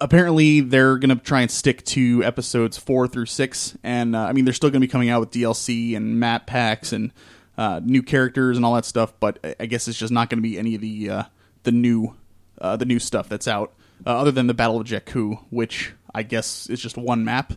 apparently 0.00 0.60
they're 0.60 0.98
going 0.98 1.16
to 1.16 1.22
try 1.22 1.40
and 1.40 1.50
stick 1.50 1.84
to 1.84 2.22
episodes 2.24 2.76
four 2.76 3.08
through 3.08 3.26
six, 3.26 3.76
and 3.82 4.14
uh, 4.14 4.20
I 4.20 4.32
mean 4.32 4.44
they're 4.44 4.54
still 4.54 4.70
going 4.70 4.80
to 4.80 4.86
be 4.86 4.90
coming 4.90 5.08
out 5.08 5.20
with 5.20 5.30
DLC 5.30 5.96
and 5.96 6.18
map 6.20 6.46
packs 6.46 6.92
and 6.92 7.12
uh, 7.58 7.80
new 7.82 8.02
characters 8.02 8.56
and 8.56 8.66
all 8.66 8.74
that 8.74 8.84
stuff. 8.84 9.12
But 9.18 9.56
I 9.60 9.66
guess 9.66 9.88
it's 9.88 9.98
just 9.98 10.12
not 10.12 10.30
going 10.30 10.38
to 10.38 10.48
be 10.48 10.58
any 10.58 10.74
of 10.74 10.80
the 10.80 11.10
uh, 11.10 11.22
the 11.62 11.72
new 11.72 12.14
uh, 12.60 12.76
the 12.76 12.84
new 12.84 12.98
stuff 12.98 13.28
that's 13.28 13.48
out, 13.48 13.74
other 14.04 14.30
than 14.30 14.46
the 14.46 14.54
Battle 14.54 14.80
of 14.80 14.86
Jakku, 14.86 15.38
which 15.50 15.92
I 16.14 16.22
guess 16.22 16.68
is 16.68 16.80
just 16.80 16.96
one 16.96 17.24
map 17.24 17.52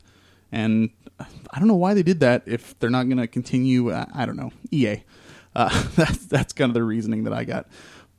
and 0.51 0.89
I 1.19 1.59
don't 1.59 1.67
know 1.67 1.75
why 1.75 1.93
they 1.93 2.03
did 2.03 2.19
that. 2.21 2.43
If 2.45 2.77
they're 2.79 2.89
not 2.89 3.07
going 3.07 3.17
to 3.17 3.27
continue, 3.27 3.93
I 3.93 4.25
don't 4.25 4.37
know. 4.37 4.51
EA. 4.71 5.03
Uh, 5.55 5.83
that's 5.95 6.25
that's 6.25 6.53
kind 6.53 6.69
of 6.69 6.73
the 6.73 6.83
reasoning 6.83 7.23
that 7.23 7.33
I 7.33 7.43
got. 7.43 7.67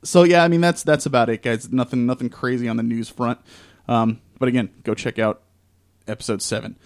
So 0.03 0.23
yeah, 0.23 0.43
I 0.43 0.47
mean 0.47 0.61
that's 0.61 0.83
that's 0.83 1.05
about 1.05 1.29
it, 1.29 1.43
guys. 1.43 1.71
Nothing 1.71 2.05
nothing 2.05 2.29
crazy 2.29 2.67
on 2.67 2.77
the 2.77 2.83
news 2.83 3.09
front. 3.09 3.39
Um, 3.87 4.21
but 4.39 4.47
again, 4.47 4.69
go 4.83 4.93
check 4.93 5.19
out 5.19 5.43
episode 6.07 6.41
seven. 6.41 6.77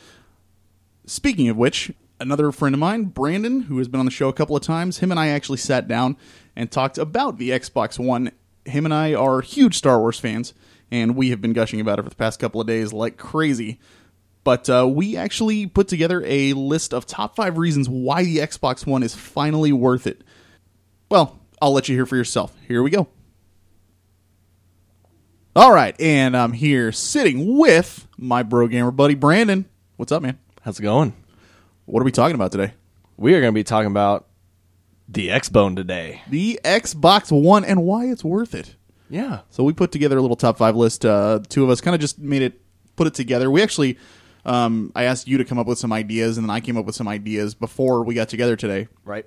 Speaking 1.05 1.49
of 1.49 1.57
which, 1.57 1.91
another 2.19 2.51
friend 2.51 2.73
of 2.73 2.79
mine, 2.79 3.05
Brandon, 3.05 3.61
who 3.61 3.77
has 3.77 3.87
been 3.87 3.99
on 3.99 4.05
the 4.05 4.11
show 4.11 4.27
a 4.27 4.33
couple 4.33 4.55
of 4.55 4.63
times, 4.63 4.99
him 4.99 5.11
and 5.11 5.19
I 5.19 5.27
actually 5.27 5.57
sat 5.57 5.87
down 5.87 6.17
and 6.55 6.71
talked 6.71 6.97
about 6.97 7.37
the 7.37 7.51
Xbox 7.51 7.99
One. 7.99 8.31
Him 8.65 8.85
and 8.85 8.93
I 8.93 9.13
are 9.13 9.41
huge 9.41 9.77
Star 9.77 9.99
Wars 9.99 10.19
fans, 10.19 10.53
and 10.89 11.15
we 11.15 11.29
have 11.29 11.41
been 11.41 11.53
gushing 11.53 11.79
about 11.79 11.99
it 11.99 12.03
for 12.03 12.09
the 12.09 12.15
past 12.15 12.39
couple 12.39 12.59
of 12.59 12.67
days 12.67 12.91
like 12.91 13.17
crazy. 13.17 13.79
But 14.45 14.69
uh, 14.69 14.87
we 14.87 15.17
actually 15.17 15.65
put 15.65 15.87
together 15.87 16.23
a 16.23 16.53
list 16.53 16.93
of 16.93 17.07
top 17.07 17.35
five 17.35 17.57
reasons 17.57 17.89
why 17.89 18.23
the 18.23 18.37
Xbox 18.37 18.85
One 18.85 19.01
is 19.01 19.15
finally 19.15 19.73
worth 19.73 20.05
it. 20.05 20.23
Well, 21.09 21.41
I'll 21.59 21.73
let 21.73 21.89
you 21.89 21.95
hear 21.95 22.05
for 22.05 22.15
yourself. 22.15 22.55
Here 22.67 22.83
we 22.83 22.91
go. 22.91 23.07
All 25.55 25.73
right, 25.73 25.99
and 25.99 26.37
I'm 26.37 26.53
here 26.53 26.91
sitting 26.91 27.57
with 27.57 28.07
my 28.17 28.43
bro 28.43 28.67
gamer 28.67 28.91
buddy 28.91 29.15
Brandon. 29.15 29.65
What's 29.95 30.11
up, 30.11 30.21
man? 30.21 30.37
How's 30.61 30.79
it 30.79 30.83
going? 30.83 31.13
What 31.85 32.01
are 32.01 32.05
we 32.05 32.11
talking 32.11 32.35
about 32.35 32.51
today? 32.51 32.73
We 33.17 33.33
are 33.33 33.41
going 33.41 33.51
to 33.51 33.57
be 33.57 33.63
talking 33.63 33.89
about 33.89 34.27
the 35.09 35.29
Xbone 35.29 35.75
today. 35.75 36.21
The 36.29 36.59
Xbox 36.63 37.31
One 37.31 37.65
and 37.65 37.83
why 37.83 38.05
it's 38.05 38.23
worth 38.23 38.53
it. 38.53 38.75
Yeah. 39.09 39.39
So 39.49 39.63
we 39.63 39.73
put 39.73 39.91
together 39.91 40.17
a 40.17 40.21
little 40.21 40.35
top 40.35 40.59
five 40.59 40.75
list. 40.75 41.03
Uh, 41.03 41.39
two 41.49 41.63
of 41.63 41.71
us 41.71 41.81
kind 41.81 41.95
of 41.95 42.01
just 42.01 42.19
made 42.19 42.43
it, 42.43 42.61
put 42.95 43.07
it 43.07 43.15
together. 43.15 43.49
We 43.49 43.63
actually 43.63 43.97
um, 44.45 44.91
I 44.95 45.03
asked 45.03 45.27
you 45.27 45.37
to 45.37 45.45
come 45.45 45.57
up 45.57 45.67
with 45.67 45.79
some 45.79 45.91
ideas, 45.91 46.37
and 46.37 46.47
then 46.47 46.55
I 46.55 46.59
came 46.59 46.77
up 46.77 46.85
with 46.85 46.95
some 46.95 47.07
ideas 47.07 47.55
before 47.55 48.03
we 48.03 48.13
got 48.13 48.29
together 48.29 48.55
today. 48.55 48.87
Right. 49.03 49.25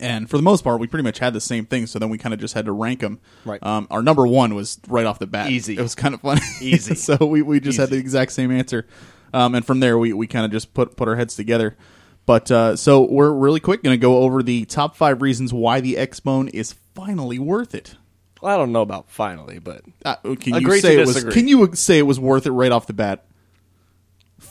And 0.00 0.30
for 0.30 0.36
the 0.36 0.42
most 0.42 0.64
part, 0.64 0.80
we 0.80 0.86
pretty 0.86 1.02
much 1.02 1.18
had 1.18 1.34
the 1.34 1.40
same 1.40 1.66
thing. 1.66 1.86
So 1.86 1.98
then 1.98 2.08
we 2.08 2.16
kind 2.16 2.32
of 2.32 2.40
just 2.40 2.54
had 2.54 2.64
to 2.64 2.72
rank 2.72 3.00
them. 3.00 3.20
Right. 3.44 3.62
Um, 3.62 3.86
our 3.90 4.02
number 4.02 4.26
one 4.26 4.54
was 4.54 4.80
right 4.88 5.04
off 5.04 5.18
the 5.18 5.26
bat. 5.26 5.50
Easy. 5.50 5.76
It 5.76 5.82
was 5.82 5.94
kind 5.94 6.14
of 6.14 6.22
funny. 6.22 6.40
Easy. 6.60 6.94
so 6.96 7.16
we, 7.16 7.42
we 7.42 7.60
just 7.60 7.78
had 7.78 7.90
the 7.90 7.96
exact 7.98 8.32
same 8.32 8.50
answer. 8.50 8.86
Um, 9.34 9.54
and 9.54 9.64
from 9.64 9.80
there, 9.80 9.98
we, 9.98 10.12
we 10.12 10.26
kind 10.26 10.44
of 10.44 10.50
just 10.50 10.72
put 10.74 10.96
put 10.96 11.08
our 11.08 11.16
heads 11.16 11.36
together. 11.36 11.76
But 12.24 12.50
uh, 12.50 12.76
so 12.76 13.02
we're 13.02 13.32
really 13.32 13.60
quick 13.60 13.82
going 13.82 13.94
to 13.94 14.00
go 14.00 14.18
over 14.18 14.42
the 14.42 14.64
top 14.66 14.96
five 14.96 15.22
reasons 15.22 15.52
why 15.52 15.80
the 15.80 15.94
Xbone 15.94 16.48
is 16.54 16.74
finally 16.94 17.38
worth 17.38 17.74
it. 17.74 17.96
Well, 18.40 18.54
I 18.54 18.56
don't 18.56 18.72
know 18.72 18.82
about 18.82 19.10
finally, 19.10 19.58
but 19.58 19.82
Uh, 20.04 20.16
can 20.36 20.60
you 20.60 20.80
say 20.80 20.96
it 20.98 21.06
was? 21.06 21.24
Can 21.24 21.48
you 21.48 21.74
say 21.74 21.98
it 21.98 22.02
was 22.02 22.20
worth 22.20 22.46
it 22.46 22.52
right 22.52 22.72
off 22.72 22.86
the 22.86 22.92
bat 22.92 23.24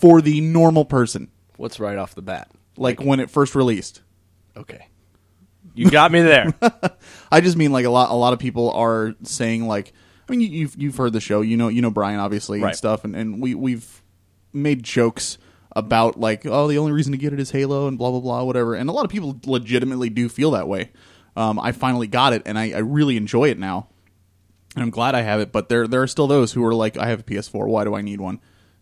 for 0.01 0.21
the 0.21 0.41
normal 0.41 0.85
person? 0.85 1.29
what's 1.57 1.79
right 1.79 1.97
off 1.97 2.15
the 2.15 2.21
bat? 2.23 2.49
like 2.75 2.99
when 3.01 3.19
it 3.19 3.29
first 3.29 3.53
released. 3.53 4.01
Okay. 4.57 4.87
You 5.75 5.89
got 5.91 6.11
me 6.11 6.21
there. 6.21 6.53
I 7.31 7.39
just 7.41 7.55
mean 7.55 7.71
like 7.71 7.85
a 7.85 7.89
lot. 7.89 8.09
A 8.09 8.15
lot 8.15 8.33
of 8.33 8.39
people 8.39 8.71
are 8.71 9.13
saying 9.23 9.67
like, 9.67 9.93
I 10.27 10.31
mean, 10.31 10.41
you, 10.41 10.47
you've 10.47 10.75
you've 10.75 10.97
heard 10.97 11.13
the 11.13 11.21
show. 11.21 11.41
You 11.41 11.55
know, 11.55 11.67
you 11.67 11.81
know 11.81 11.91
Brian 11.91 12.19
obviously 12.19 12.57
and 12.57 12.65
Right. 12.65 12.75
stuff, 12.75 13.03
and, 13.05 13.15
and 13.15 13.41
we 13.41 13.53
we've 13.55 14.01
made 14.53 14.83
jokes 14.83 15.37
about 15.73 16.19
like, 16.19 16.45
oh, 16.45 16.67
the 16.67 16.77
only 16.77 16.91
reason 16.91 17.11
to 17.13 17.17
get 17.17 17.31
it 17.31 17.39
is 17.39 17.51
Halo 17.51 17.87
and 17.87 17.97
blah 17.97 18.09
blah 18.11 18.19
blah, 18.19 18.43
whatever. 18.43 18.73
And 18.75 18.89
a 18.89 18.93
lot 18.93 19.05
of 19.05 19.11
people 19.11 19.39
legitimately 19.45 20.09
do 20.09 20.27
feel 20.29 20.51
that 20.51 20.67
way. 20.67 20.91
Um, 21.35 21.59
I 21.59 21.71
finally 21.71 22.07
got 22.07 22.33
it, 22.33 22.41
and 22.45 22.57
I, 22.59 22.71
I 22.71 22.79
really 22.79 23.15
enjoy 23.15 23.49
it 23.49 23.57
now, 23.59 23.87
and 24.75 24.83
I'm 24.83 24.89
glad 24.89 25.15
I 25.15 25.21
have 25.21 25.39
it. 25.39 25.51
But 25.51 25.69
there 25.69 25.87
there 25.87 26.01
are 26.01 26.07
still 26.07 26.27
those 26.27 26.51
who 26.53 26.65
are 26.65 26.73
like, 26.73 26.97
I 26.97 27.05
have 27.07 27.19
a 27.21 27.23
PS4. 27.23 27.67
Why 27.67 27.83
do 27.85 27.93
I 27.95 28.01
need 28.01 28.19
one? 28.19 28.39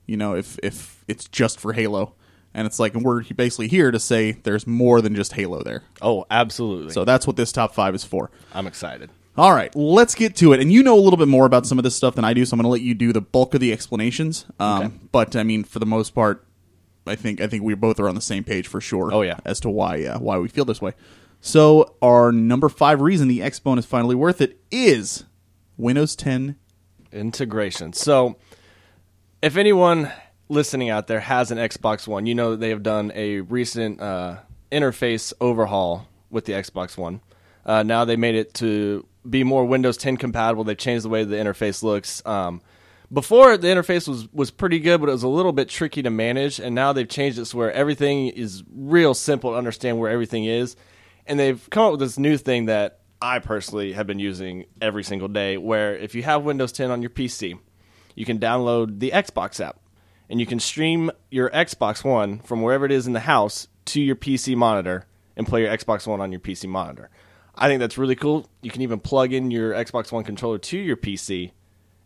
You 0.07 0.17
know, 0.17 0.35
if 0.35 0.57
if 0.63 0.99
it's 1.09 1.27
just 1.27 1.59
for 1.59 1.73
Halo. 1.73 2.13
And 2.53 2.65
it's 2.65 2.79
like, 2.79 2.95
and 2.95 3.03
we're 3.03 3.23
basically 3.23 3.67
here 3.67 3.91
to 3.91 3.99
say 3.99 4.31
there's 4.31 4.65
more 4.65 5.01
than 5.01 5.13
just 5.13 5.33
Halo 5.33 5.61
there. 5.61 5.83
Oh, 6.01 6.25
absolutely. 6.31 6.93
So 6.93 7.05
that's 7.05 7.27
what 7.27 7.35
this 7.35 7.51
top 7.51 7.75
five 7.75 7.93
is 7.93 8.03
for. 8.03 8.31
I'm 8.53 8.65
excited. 8.65 9.09
All 9.37 9.53
right, 9.53 9.73
let's 9.75 10.15
get 10.15 10.35
to 10.37 10.51
it. 10.53 10.59
And 10.59 10.71
you 10.71 10.81
know 10.83 10.95
a 10.95 10.99
little 10.99 11.15
bit 11.17 11.27
more 11.27 11.45
about 11.45 11.65
some 11.65 11.77
of 11.77 11.83
this 11.83 11.95
stuff 11.95 12.15
than 12.15 12.25
I 12.25 12.33
do, 12.33 12.43
so 12.45 12.55
I'm 12.55 12.57
going 12.57 12.63
to 12.65 12.69
let 12.71 12.81
you 12.81 12.93
do 12.93 13.13
the 13.13 13.21
bulk 13.21 13.53
of 13.53 13.59
the 13.61 13.71
explanations. 13.71 14.45
Um, 14.59 14.81
Okay. 14.83 14.93
But 15.11 15.35
I 15.35 15.43
mean, 15.43 15.63
for 15.63 15.79
the 15.79 15.85
most 15.85 16.15
part, 16.15 16.45
I 17.05 17.15
think 17.15 17.39
I 17.39 17.47
think 17.47 17.63
we 17.63 17.73
both 17.75 17.99
are 17.99 18.09
on 18.09 18.15
the 18.15 18.21
same 18.21 18.43
page 18.43 18.67
for 18.67 18.81
sure. 18.81 19.13
Oh, 19.13 19.21
yeah. 19.21 19.37
as 19.45 19.59
to 19.61 19.69
why 19.69 20.03
uh, 20.03 20.19
why 20.19 20.37
we 20.39 20.47
feel 20.49 20.65
this 20.65 20.81
way. 20.81 20.93
So 21.41 21.95
our 22.01 22.31
number 22.31 22.67
five 22.67 22.99
reason 22.99 23.27
the 23.29 23.39
Xbone 23.39 23.77
is 23.77 23.85
finally 23.85 24.15
worth 24.15 24.41
it 24.41 24.59
is 24.71 25.23
Windows 25.77 26.15
10. 26.17 26.57
Integration. 27.13 27.93
So, 27.93 28.35
if 29.41 29.55
anyone 29.55 30.11
listening 30.50 30.89
out 30.89 31.08
there 31.08 31.20
has 31.20 31.51
an 31.51 31.58
Xbox 31.58 32.08
One, 32.08 32.25
you 32.25 32.36
know 32.36 32.56
they 32.56 32.70
have 32.70 32.84
done 32.84 33.12
a 33.15 33.41
recent 33.41 34.01
uh, 34.01 34.38
interface 34.72 35.32
overhaul 35.39 36.08
with 36.29 36.46
the 36.46 36.53
Xbox 36.53 36.98
One. 36.98 37.22
Uh, 37.65 37.84
now 37.84 38.03
they 38.03 38.15
made 38.15 38.36
it 38.36 38.53
to 38.56 39.06
be 39.29 39.44
more 39.44 39.65
Windows 39.65 39.98
10 39.98 40.18
compatible. 40.18 40.63
They've 40.63 40.77
changed 40.77 41.06
the 41.06 41.10
way 41.10 41.24
the 41.24 41.36
interface 41.36 41.84
looks. 41.84 42.25
Um, 42.25 42.62
before 43.12 43.58
the 43.58 43.68
interface 43.68 44.08
was 44.08 44.32
was 44.34 44.51
pretty 44.51 44.79
good, 44.79 45.00
but 45.00 45.10
it 45.10 45.13
was 45.13 45.24
a 45.24 45.27
little 45.27 45.51
bit 45.51 45.70
tricky 45.70 46.01
to 46.03 46.10
manage. 46.10 46.60
And 46.60 46.75
now 46.75 46.94
they've 46.94 47.08
changed 47.08 47.39
it 47.39 47.46
so 47.46 47.58
where 47.58 47.72
everything 47.72 48.27
is 48.27 48.63
real 48.74 49.13
simple 49.13 49.51
to 49.51 49.58
understand 49.58 50.00
where 50.00 50.12
everything 50.12 50.46
is. 50.46 50.75
And 51.25 51.39
they've 51.39 51.70
come 51.70 51.86
up 51.86 51.91
with 51.91 52.00
this 52.01 52.18
new 52.18 52.38
thing 52.38 52.65
that 52.65 53.00
I 53.22 53.39
personally 53.39 53.94
have 53.94 54.08
been 54.08 54.20
using 54.20 54.65
every 54.82 55.03
single 55.03 55.27
day. 55.27 55.58
Where 55.58 55.96
if 55.96 56.15
you 56.15 56.24
have 56.24 56.44
Windows 56.44 56.72
10 56.72 56.91
on 56.91 57.01
your 57.01 57.10
PC, 57.10 57.60
you 58.15 58.25
can 58.25 58.39
download 58.39 59.00
the 59.00 59.12
Xbox 59.12 59.63
app, 59.63 59.79
and 60.29 60.39
you 60.39 60.45
can 60.45 60.59
stream 60.59 61.12
your 61.31 61.50
Xbox 61.50 62.03
One 62.03 62.39
from 62.39 62.62
wherever 62.62 62.86
it 62.86 62.91
is 62.91 63.07
in 63.07 63.13
the 63.13 63.21
house 63.21 63.67
to 63.86 64.01
your 64.01 64.15
PC 64.15 64.55
monitor 64.55 65.05
and 65.36 65.48
play 65.48 65.62
your 65.63 65.75
Xbox 65.75 66.05
One 66.05 66.21
on 66.21 66.31
your 66.31 66.39
PC 66.39 66.67
monitor. 66.67 67.09
I 67.55 67.67
think 67.67 67.79
that's 67.79 67.98
really 67.98 68.15
cool. 68.15 68.48
You 68.62 68.71
can 68.71 68.81
even 68.81 69.00
plug 69.00 69.33
in 69.33 69.51
your 69.51 69.74
Xbox 69.74 70.12
One 70.12 70.24
controller 70.24 70.59
to 70.59 70.77
your 70.77 70.98
PC 70.98 71.51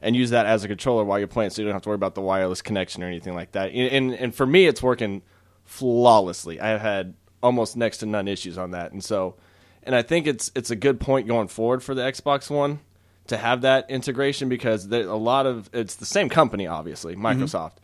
and 0.01 0.15
use 0.15 0.31
that 0.31 0.45
as 0.45 0.63
a 0.63 0.67
controller 0.67 1.03
while 1.03 1.19
you're 1.19 1.27
playing, 1.27 1.51
so 1.51 1.61
you 1.61 1.67
don't 1.67 1.73
have 1.73 1.81
to 1.83 1.89
worry 1.89 1.95
about 1.95 2.15
the 2.15 2.21
wireless 2.21 2.61
connection 2.61 3.03
or 3.03 3.07
anything 3.07 3.35
like 3.35 3.51
that. 3.53 3.71
And 3.71 3.91
and, 3.91 4.13
and 4.13 4.35
for 4.35 4.45
me, 4.45 4.65
it's 4.67 4.81
working 4.81 5.21
flawlessly. 5.65 6.59
I 6.59 6.69
have 6.69 6.81
had 6.81 7.13
almost 7.41 7.77
next 7.77 7.99
to 7.99 8.05
none 8.05 8.27
issues 8.27 8.57
on 8.57 8.71
that, 8.71 8.91
and 8.91 9.03
so, 9.03 9.35
and 9.83 9.95
I 9.95 10.01
think 10.01 10.27
it's 10.27 10.51
it's 10.55 10.71
a 10.71 10.75
good 10.75 10.99
point 10.99 11.27
going 11.27 11.47
forward 11.47 11.83
for 11.83 11.93
the 11.95 12.01
Xbox 12.01 12.49
One 12.49 12.79
to 13.27 13.37
have 13.37 13.61
that 13.61 13.89
integration 13.89 14.49
because 14.49 14.89
there 14.89 15.07
a 15.07 15.15
lot 15.15 15.45
of 15.45 15.69
it's 15.73 15.95
the 15.95 16.05
same 16.05 16.29
company, 16.29 16.67
obviously, 16.67 17.15
mm-hmm. 17.15 17.25
Microsoft. 17.25 17.75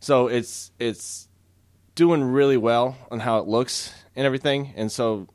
So 0.00 0.28
it's 0.28 0.70
it's 0.78 1.28
doing 1.94 2.22
really 2.22 2.56
well 2.56 2.96
on 3.10 3.20
how 3.20 3.38
it 3.38 3.48
looks 3.48 3.92
and 4.14 4.24
everything, 4.24 4.72
and 4.76 4.90
so 4.90 5.28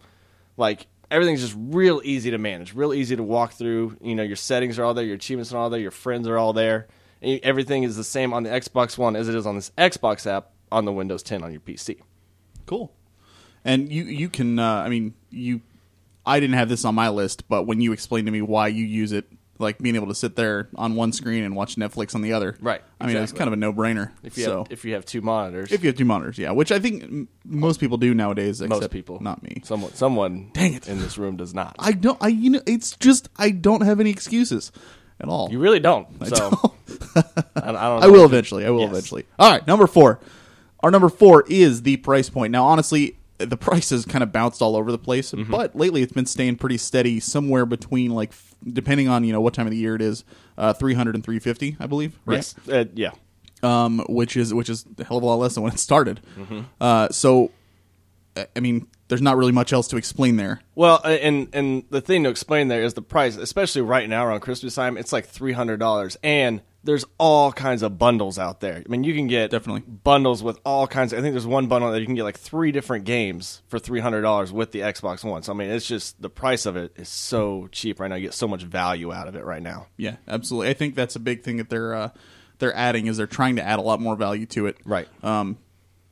like 0.58 0.88
everything's 1.12 1.42
just 1.42 1.56
real 1.58 2.02
easy 2.04 2.32
to 2.32 2.38
manage, 2.38 2.74
real 2.74 2.94
easy 2.94 3.16
to 3.16 3.24
walk 3.24 3.54
through. 3.54 3.98
You 4.02 4.16
know, 4.16 4.24
your 4.24 4.36
settings 4.36 4.80
are 4.80 4.84
all 4.84 4.94
there, 4.94 5.06
your 5.06 5.16
achievements 5.16 5.54
are 5.54 5.58
all 5.58 5.70
there, 5.70 5.80
your 5.80 5.92
friends 5.92 6.28
are 6.28 6.38
all 6.38 6.54
there. 6.54 6.88
And 7.22 7.40
everything 7.44 7.84
is 7.84 7.96
the 7.96 8.04
same 8.04 8.34
on 8.34 8.44
the 8.44 8.50
Xbox 8.50 8.98
One 8.98 9.16
as 9.16 9.30
it 9.30 9.36
is 9.36 9.46
on 9.46 9.56
this 9.56 9.72
Xbox 9.78 10.28
app 10.28 10.52
on 10.72 10.86
the 10.86 10.92
Windows 10.92 11.24
10 11.24 11.44
on 11.44 11.52
your 11.52 11.62
PC. 11.62 12.02
Cool. 12.66 12.92
And 13.64 13.92
you 13.92 14.04
you 14.04 14.28
can 14.28 14.60
uh, 14.60 14.78
I 14.78 14.90
mean 14.90 15.14
you 15.30 15.62
I 16.26 16.40
didn't 16.40 16.56
have 16.56 16.70
this 16.70 16.86
on 16.86 16.96
my 16.96 17.10
list, 17.10 17.48
but 17.48 17.64
when 17.64 17.82
you 17.82 17.92
explained 17.92 18.28
to 18.28 18.32
me 18.32 18.42
why 18.42 18.68
you 18.68 18.86
use 18.86 19.12
it, 19.12 19.30
like 19.64 19.80
being 19.80 19.96
able 19.96 20.08
to 20.08 20.16
sit 20.16 20.36
there 20.36 20.70
on 20.76 20.94
one 20.96 21.12
screen 21.12 21.44
and 21.44 21.56
watch 21.56 21.76
Netflix 21.78 22.14
on 22.14 22.22
the 22.22 22.34
other, 22.34 22.56
Right, 22.62 22.82
I 23.02 23.08
mean, 23.08 23.18
it's 23.18 23.32
kind 23.32 23.48
of 23.48 23.54
a 23.54 23.56
no 23.56 23.74
brainer. 23.74 24.12
If 24.22 24.38
you 24.38 24.44
so 24.44 24.58
have, 24.60 24.68
if 24.72 24.86
you 24.86 24.94
have 24.94 25.06
two 25.06 25.22
monitors, 25.22 25.72
if 25.72 25.82
you 25.84 25.88
have 25.88 25.98
two 25.98 26.06
monitors, 26.06 26.38
yeah, 26.38 26.52
which 26.52 26.72
I 26.72 26.78
think 26.80 27.04
m- 27.04 27.28
most 27.46 27.80
people 27.80 27.98
do 27.98 28.14
nowadays. 28.14 28.62
most 28.62 28.78
except 28.78 28.94
people, 28.94 29.20
not 29.22 29.42
me. 29.42 29.62
someone 29.64 29.94
someone 29.96 30.52
Dang 30.54 30.74
it. 30.76 30.88
in 30.88 31.00
this 31.00 31.18
room 31.18 31.36
does 31.38 31.54
not. 31.56 31.76
I 31.80 31.94
don't. 31.94 32.18
I 32.22 32.28
you 32.28 32.52
know, 32.52 32.62
it's 32.68 32.96
just 32.98 33.30
I 33.38 33.50
don't 33.50 33.82
have 33.82 34.00
any 34.00 34.12
excuses 34.12 34.72
at 35.20 35.30
all. 35.30 35.50
you 35.52 35.58
really 35.60 35.80
don't. 35.80 36.08
I 36.22 36.28
so 36.28 36.36
don't. 36.36 36.74
I, 37.56 37.70
I 37.70 37.72
don't. 37.72 38.04
I 38.04 38.08
will 38.08 38.26
eventually. 38.26 38.66
I 38.66 38.70
will 38.70 38.82
Yes. 38.82 38.92
eventually. 38.92 39.26
All 39.40 39.52
right, 39.52 39.66
number 39.66 39.88
four. 39.88 40.20
Our 40.82 40.92
number 40.92 41.08
four 41.10 41.46
is 41.48 41.84
the 41.84 41.96
price 41.98 42.30
point. 42.30 42.52
Now, 42.52 42.66
honestly, 42.66 43.16
the 43.46 43.58
price 43.58 43.90
has 43.92 44.06
kind 44.06 44.24
of 44.24 44.32
bounced 44.32 44.62
all 44.62 44.76
over 44.76 44.92
the 44.92 44.98
place, 44.98 45.32
Mm-hmm. 45.32 45.52
but 45.52 45.76
lately 45.76 46.02
it's 46.02 46.14
been 46.14 46.26
staying 46.26 46.58
pretty 46.58 46.78
steady, 46.78 47.20
somewhere 47.20 47.66
between 47.66 48.12
like, 48.12 48.30
f- 48.30 48.56
depending 48.72 49.08
on 49.08 49.24
you 49.24 49.32
know 49.34 49.42
what 49.42 49.54
time 49.54 49.68
of 49.68 49.72
the 49.72 49.78
year 49.78 49.96
it 49.96 50.02
is, 50.02 50.24
uh, 50.58 50.74
300 50.74 51.16
and 51.16 51.24
350, 51.24 51.78
I 51.80 51.88
believe. 51.88 52.20
Right? 52.26 52.36
Yes, 52.36 52.56
uh, 52.70 52.86
yeah. 52.94 53.12
Um, 53.62 54.04
which 54.10 54.36
is 54.36 54.54
which 54.54 54.70
is 54.70 54.86
a 55.00 55.04
hell 55.06 55.18
of 55.18 55.24
a 55.24 55.26
lot 55.26 55.36
less 55.36 55.54
than 55.56 55.64
when 55.64 55.74
it 55.74 55.80
started. 55.80 56.20
Mm-hmm. 56.38 56.62
Uh, 56.82 57.10
so, 57.10 57.52
I- 58.56 58.60
mean, 58.60 58.88
there's 59.10 59.22
not 59.22 59.38
really 59.38 59.52
much 59.52 59.72
else 59.74 59.88
to 59.90 59.98
explain 59.98 60.38
there. 60.38 60.62
Well, 60.76 61.00
and 61.04 61.48
and 61.54 61.84
the 61.90 62.02
thing 62.02 62.24
to 62.24 62.30
explain 62.30 62.68
there 62.68 62.84
is 62.84 62.94
the 62.96 63.02
price, 63.02 63.36
especially 63.38 63.82
right 63.84 64.10
now 64.10 64.26
around 64.26 64.40
Christmas 64.40 64.76
time. 64.76 64.98
It's 64.98 65.14
like 65.14 65.26
three 65.28 65.52
hundred 65.54 65.78
dollars, 65.80 66.18
and 66.24 66.62
there's 66.84 67.06
all 67.18 67.52
kinds 67.54 67.82
of 67.82 67.98
bundles 67.98 68.38
out 68.38 68.60
there. 68.60 68.84
I 68.86 68.90
mean, 68.90 69.04
you 69.06 69.14
can 69.14 69.28
get 69.28 69.52
Definitely. 69.52 69.82
bundles 69.82 70.44
with 70.44 70.60
all 70.66 70.86
kinds. 70.86 71.14
Of, 71.14 71.20
I 71.20 71.22
think 71.22 71.34
there's 71.34 71.48
one 71.48 71.68
bundle 71.68 71.92
that 71.92 72.00
you 72.02 72.06
can 72.06 72.16
get 72.16 72.24
like 72.24 72.38
three 72.38 72.72
different 72.74 73.06
games 73.06 73.62
for 73.68 73.80
three 73.80 74.02
hundred 74.02 74.22
dollars 74.22 74.52
with 74.52 74.72
the 74.72 74.80
Xbox 74.82 75.24
One. 75.24 75.44
So 75.44 75.54
I 75.54 75.56
mean, 75.56 75.70
it's 75.70 75.88
just 75.88 76.22
the 76.22 76.30
price 76.30 76.66
of 76.66 76.76
it 76.76 76.92
is 76.98 77.08
so 77.10 77.70
cheap 77.72 78.00
right 78.00 78.10
now. 78.10 78.16
You 78.16 78.28
get 78.28 78.34
so 78.34 78.48
much 78.48 78.64
value 78.64 79.14
out 79.14 79.28
of 79.28 79.36
it 79.36 79.46
right 79.46 79.62
now. 79.64 79.88
Yeah, 79.98 80.18
absolutely. 80.28 80.70
I 80.72 80.74
think 80.74 80.96
that's 80.96 81.16
a 81.16 81.20
big 81.22 81.44
thing 81.44 81.58
that 81.58 81.70
they're 81.70 81.94
uh, 81.96 82.10
they're 82.60 82.76
adding 82.76 83.08
is 83.08 83.18
they're 83.18 83.28
trying 83.28 83.56
to 83.56 83.64
add 83.64 83.80
a 83.80 83.84
lot 83.84 84.02
more 84.02 84.16
value 84.16 84.46
to 84.48 84.68
it. 84.68 84.78
Right. 84.86 85.08
Um, 85.24 85.58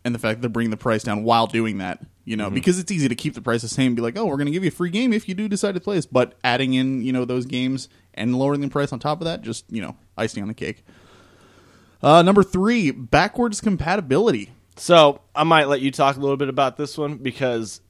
and 0.04 0.16
the 0.16 0.20
fact 0.20 0.38
that 0.38 0.42
they're 0.42 0.50
bringing 0.50 0.72
the 0.72 0.78
price 0.78 1.04
down 1.04 1.24
while 1.24 1.48
doing 1.48 1.78
that, 1.80 2.00
you 2.24 2.36
Mm-hmm. 2.38 2.38
know, 2.46 2.50
because 2.50 2.80
it's 2.80 2.92
easy 2.92 3.08
to 3.10 3.16
keep 3.16 3.34
the 3.34 3.42
price 3.42 3.62
the 3.62 3.68
same, 3.68 3.88
and 3.88 3.96
be 3.96 4.02
like, 4.02 4.18
oh, 4.18 4.26
we're 4.26 4.38
going 4.38 4.46
to 4.48 4.52
give 4.52 4.64
you 4.64 4.70
a 4.70 4.72
free 4.72 4.90
game 4.90 5.12
if 5.12 5.28
you 5.28 5.36
do 5.36 5.48
decide 5.48 5.74
to 5.76 5.82
play 5.82 5.96
this, 5.96 6.06
but 6.06 6.36
adding 6.44 6.74
in 6.76 7.02
you 7.04 7.12
know 7.12 7.26
those 7.26 7.46
games 7.46 7.90
and 8.14 8.38
lowering 8.38 8.62
the 8.62 8.68
price 8.70 8.92
on 8.94 9.00
top 9.00 9.22
of 9.22 9.26
that, 9.26 9.42
just 9.42 9.66
you 9.72 9.82
know, 9.82 9.96
icing 10.22 10.42
on 10.44 10.48
the 10.48 10.54
cake. 10.54 10.86
Uh, 12.02 12.22
number 12.22 12.44
three, 12.44 12.92
backwards 12.92 13.60
compatibility. 13.62 14.52
So 14.78 15.22
I 15.36 15.44
might 15.44 15.68
let 15.68 15.82
you 15.82 15.92
talk 15.92 16.16
a 16.16 16.20
little 16.20 16.38
bit 16.38 16.50
about 16.50 16.78
this 16.78 16.98
one 16.98 17.18
because 17.18 17.82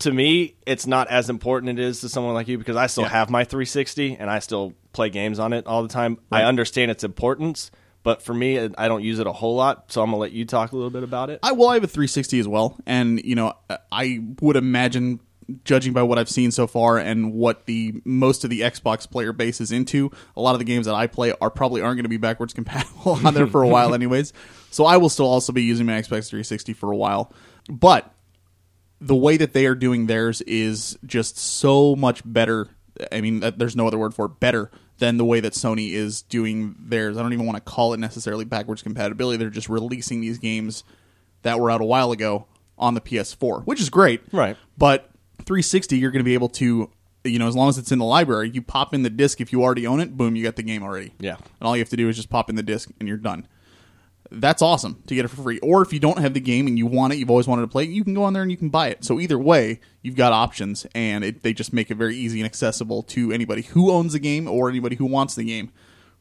to 0.00 0.12
me 0.12 0.54
it's 0.66 0.86
not 0.86 1.08
as 1.08 1.30
important 1.30 1.78
it 1.78 1.82
is 1.82 2.00
to 2.00 2.08
someone 2.08 2.34
like 2.34 2.48
you 2.48 2.58
because 2.58 2.76
I 2.76 2.86
still 2.86 3.04
Yeah. 3.04 3.10
have 3.10 3.30
my 3.30 3.44
360 3.44 4.16
and 4.16 4.28
I 4.30 4.40
still 4.40 4.74
play 4.92 5.08
games 5.10 5.38
on 5.38 5.52
it 5.52 5.66
all 5.66 5.82
the 5.82 5.88
time. 5.88 6.18
I 6.32 6.42
understand 6.42 6.90
its 6.90 7.04
importance, 7.04 7.70
but 8.02 8.22
for 8.22 8.34
me 8.34 8.58
I 8.58 8.88
don't 8.88 9.02
use 9.04 9.18
it 9.20 9.26
a 9.26 9.32
whole 9.32 9.54
lot. 9.56 9.92
So 9.92 10.02
I'm 10.02 10.08
gonna 10.08 10.18
let 10.18 10.32
you 10.32 10.44
talk 10.44 10.72
a 10.72 10.76
little 10.76 10.90
bit 10.90 11.02
about 11.02 11.30
it. 11.30 11.38
I 11.42 11.52
well, 11.52 11.68
I 11.68 11.74
have 11.74 11.84
a 11.84 11.88
360 11.88 12.38
as 12.40 12.48
well, 12.48 12.76
and 12.86 13.22
you 13.24 13.34
know, 13.36 13.52
I 13.92 14.20
would 14.40 14.56
imagine, 14.56 15.20
judging 15.64 15.92
by 15.92 16.02
what 16.02 16.18
I've 16.18 16.28
seen 16.28 16.50
so 16.50 16.66
far 16.66 16.98
and 16.98 17.32
what 17.32 17.66
the 17.66 18.00
most 18.04 18.44
of 18.44 18.50
the 18.50 18.60
Xbox 18.60 19.08
player 19.08 19.32
base 19.32 19.60
is 19.60 19.72
into, 19.72 20.10
a 20.36 20.40
lot 20.40 20.54
of 20.54 20.58
the 20.58 20.64
games 20.64 20.86
that 20.86 20.94
I 20.94 21.06
play 21.06 21.32
are 21.40 21.50
probably 21.50 21.82
aren't 21.82 21.96
going 21.96 22.04
to 22.04 22.08
be 22.10 22.16
backwards 22.16 22.52
compatible 22.54 23.18
on 23.24 23.34
there 23.34 23.46
for 23.46 23.62
a 23.62 23.68
while, 23.68 23.94
anyways. 23.94 24.32
So 24.70 24.84
I 24.84 24.96
will 24.96 25.08
still 25.08 25.26
also 25.26 25.52
be 25.52 25.62
using 25.62 25.86
my 25.86 25.92
Xbox 25.92 26.28
360 26.28 26.72
for 26.72 26.92
a 26.92 26.96
while, 26.96 27.32
but 27.70 28.12
the 29.00 29.14
way 29.16 29.36
that 29.36 29.52
they 29.52 29.66
are 29.66 29.74
doing 29.74 30.06
theirs 30.06 30.40
is 30.42 30.98
just 31.04 31.38
so 31.38 31.94
much 31.96 32.22
better. 32.24 32.68
I 33.12 33.20
mean, 33.20 33.44
uh, 33.44 33.52
there's 33.54 33.76
no 33.76 33.86
other 33.86 33.98
word 33.98 34.14
for 34.14 34.26
it, 34.26 34.40
better 34.40 34.70
than 34.98 35.18
the 35.18 35.24
way 35.24 35.40
that 35.40 35.52
Sony 35.52 35.92
is 35.92 36.22
doing 36.22 36.74
theirs. 36.78 37.16
I 37.16 37.22
don't 37.22 37.34
even 37.34 37.44
want 37.44 37.56
to 37.56 37.70
call 37.70 37.92
it 37.92 38.00
necessarily 38.00 38.46
backwards 38.46 38.82
compatibility. 38.82 39.36
They're 39.36 39.50
just 39.50 39.68
releasing 39.68 40.22
these 40.22 40.38
games 40.38 40.82
that 41.42 41.60
were 41.60 41.70
out 41.70 41.82
a 41.82 41.84
while 41.84 42.12
ago 42.12 42.46
on 42.78 42.94
the 42.94 43.00
PS4, 43.00 43.64
which 43.64 43.80
is 43.80 43.90
great. 43.90 44.22
Right. 44.32 44.56
But 44.78 45.10
360, 45.38 45.98
you're 45.98 46.10
going 46.10 46.20
to 46.20 46.24
be 46.24 46.34
able 46.34 46.48
to, 46.50 46.90
you 47.24 47.38
know, 47.38 47.48
as 47.48 47.56
long 47.56 47.68
as 47.68 47.78
it's 47.78 47.92
in 47.92 47.98
the 47.98 48.04
library, 48.04 48.50
you 48.50 48.62
pop 48.62 48.94
in 48.94 49.02
the 49.02 49.10
disc. 49.10 49.40
If 49.40 49.52
you 49.52 49.62
already 49.62 49.86
own 49.86 50.00
it, 50.00 50.16
boom, 50.16 50.36
you 50.36 50.42
got 50.42 50.56
the 50.56 50.62
game 50.62 50.82
already. 50.82 51.12
Yeah. 51.18 51.36
And 51.36 51.66
all 51.68 51.76
you 51.76 51.80
have 51.80 51.90
to 51.90 51.96
do 51.96 52.08
is 52.08 52.16
just 52.16 52.30
pop 52.30 52.50
in 52.50 52.56
the 52.56 52.62
disc 52.62 52.90
and 52.98 53.08
you're 53.08 53.18
done 53.18 53.46
that's 54.30 54.62
awesome 54.62 55.02
to 55.06 55.14
get 55.14 55.24
it 55.24 55.28
for 55.28 55.42
free. 55.42 55.58
Or 55.60 55.82
if 55.82 55.92
you 55.92 56.00
don't 56.00 56.18
have 56.18 56.34
the 56.34 56.40
game 56.40 56.66
and 56.66 56.78
you 56.78 56.86
want 56.86 57.12
it, 57.12 57.16
you've 57.16 57.30
always 57.30 57.46
wanted 57.46 57.62
to 57.62 57.68
play 57.68 57.84
it, 57.84 57.90
you 57.90 58.04
can 58.04 58.14
go 58.14 58.24
on 58.24 58.32
there 58.32 58.42
and 58.42 58.50
you 58.50 58.56
can 58.56 58.68
buy 58.68 58.88
it. 58.88 59.04
So 59.04 59.20
either 59.20 59.38
way, 59.38 59.80
you've 60.02 60.16
got 60.16 60.32
options, 60.32 60.86
and 60.94 61.24
it, 61.24 61.42
they 61.42 61.52
just 61.52 61.72
make 61.72 61.90
it 61.90 61.96
very 61.96 62.16
easy 62.16 62.40
and 62.40 62.46
accessible 62.46 63.02
to 63.04 63.32
anybody 63.32 63.62
who 63.62 63.90
owns 63.90 64.12
the 64.12 64.18
game 64.18 64.48
or 64.48 64.68
anybody 64.68 64.96
who 64.96 65.06
wants 65.06 65.34
the 65.34 65.44
game. 65.44 65.70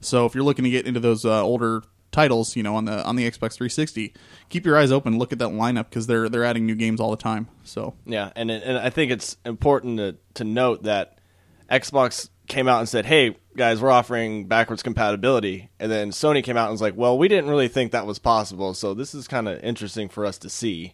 So 0.01 0.25
if 0.25 0.35
you're 0.35 0.43
looking 0.43 0.65
to 0.65 0.71
get 0.71 0.85
into 0.85 0.99
those 0.99 1.25
uh, 1.25 1.43
older 1.43 1.83
titles, 2.15 2.55
you 2.55 2.63
know, 2.63 2.75
on 2.75 2.85
the 2.85 3.03
on 3.03 3.15
the 3.15 3.29
Xbox 3.29 3.53
360, 3.53 4.13
keep 4.49 4.65
your 4.65 4.77
eyes 4.77 4.91
open, 4.91 5.19
look 5.19 5.31
at 5.31 5.39
that 5.39 5.49
lineup 5.49 5.89
because 5.89 6.07
they're 6.07 6.29
they're 6.29 6.45
adding 6.45 6.65
new 6.65 6.75
games 6.75 6.99
all 6.99 7.11
the 7.11 7.17
time. 7.17 7.47
So 7.63 7.93
Yeah, 8.05 8.31
and 8.35 8.49
and 8.49 8.77
I 8.77 8.89
think 8.89 9.11
it's 9.11 9.37
important 9.45 9.97
to 9.97 10.15
to 10.35 10.43
note 10.43 10.83
that 10.83 11.19
Xbox 11.69 12.29
came 12.47 12.67
out 12.67 12.79
and 12.79 12.89
said, 12.89 13.05
"Hey, 13.05 13.35
guys, 13.55 13.81
we're 13.81 13.91
offering 13.91 14.47
backwards 14.47 14.83
compatibility. 14.83 15.69
And 15.79 15.91
then 15.91 16.11
Sony 16.11 16.43
came 16.43 16.57
out 16.57 16.65
and 16.65 16.73
was 16.73 16.81
like, 16.81 16.95
well, 16.95 17.17
we 17.17 17.27
didn't 17.27 17.49
really 17.49 17.67
think 17.67 17.91
that 17.91 18.05
was 18.05 18.19
possible. 18.19 18.73
So 18.73 18.93
this 18.93 19.15
is 19.15 19.27
kind 19.27 19.47
of 19.47 19.63
interesting 19.63 20.09
for 20.09 20.25
us 20.25 20.37
to 20.39 20.49
see. 20.49 20.93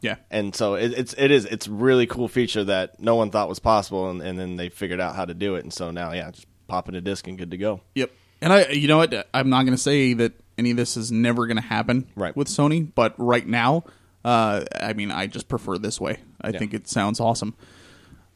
Yeah. 0.00 0.16
And 0.30 0.54
so 0.54 0.74
it, 0.74 0.92
it's 0.92 1.14
it 1.16 1.30
is 1.30 1.44
it's 1.44 1.68
really 1.68 2.06
cool 2.06 2.26
feature 2.26 2.64
that 2.64 2.98
no 3.00 3.14
one 3.14 3.30
thought 3.30 3.48
was 3.48 3.60
possible, 3.60 4.10
and, 4.10 4.20
and 4.20 4.36
then 4.36 4.56
they 4.56 4.68
figured 4.68 5.00
out 5.00 5.14
how 5.14 5.24
to 5.24 5.34
do 5.34 5.54
it. 5.54 5.62
And 5.62 5.72
so 5.72 5.92
now, 5.92 6.12
yeah, 6.12 6.30
just 6.32 6.48
pop 6.66 6.88
in 6.88 6.96
a 6.96 7.00
disc 7.00 7.26
and 7.28 7.38
good 7.38 7.52
to 7.52 7.56
go. 7.56 7.82
Yep. 7.94 8.10
And 8.40 8.52
I, 8.52 8.68
you 8.70 8.88
know 8.88 8.96
what? 8.96 9.28
I'm 9.32 9.48
not 9.48 9.62
going 9.62 9.76
to 9.76 9.82
say 9.82 10.14
that 10.14 10.32
any 10.58 10.70
of 10.72 10.76
this 10.76 10.96
is 10.96 11.10
never 11.12 11.46
going 11.46 11.56
to 11.56 11.62
happen 11.62 12.06
Right. 12.14 12.36
with 12.36 12.48
Sony, 12.48 12.88
but 12.94 13.14
right 13.18 13.46
now, 13.46 13.84
uh, 14.24 14.64
I 14.80 14.92
mean, 14.92 15.10
I 15.10 15.26
just 15.26 15.48
prefer 15.48 15.78
this 15.78 16.00
way. 16.00 16.18
I 16.40 16.50
Yeah. 16.50 16.58
think 16.58 16.74
it 16.74 16.88
sounds 16.88 17.20
awesome. 17.20 17.54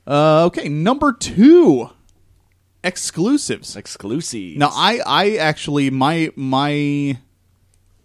Uh, 0.06 0.44
okay, 0.46 0.68
number 0.68 1.12
two, 1.12 1.90
exclusives. 2.84 3.76
Exclusive. 3.76 4.56
Now, 4.56 4.70
I, 4.72 5.00
I 5.06 5.36
actually, 5.36 5.90
my, 5.90 6.30
my, 6.36 7.18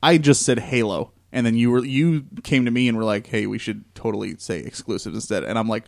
I 0.02 0.18
just 0.18 0.44
said 0.44 0.60
Halo, 0.60 1.12
and 1.32 1.46
then 1.46 1.56
you 1.56 1.72
were, 1.72 1.86
you 1.86 2.26
came 2.44 2.66
to 2.66 2.72
me 2.72 2.88
and 2.88 2.98
were 2.98 3.04
like, 3.04 3.28
"Hey, 3.28 3.46
we 3.46 3.58
should 3.58 3.84
totally 3.96 4.36
say 4.38 4.60
exclusives 4.60 5.16
instead." 5.16 5.44
And 5.44 5.58
I'm 5.60 5.68
like, 5.70 5.86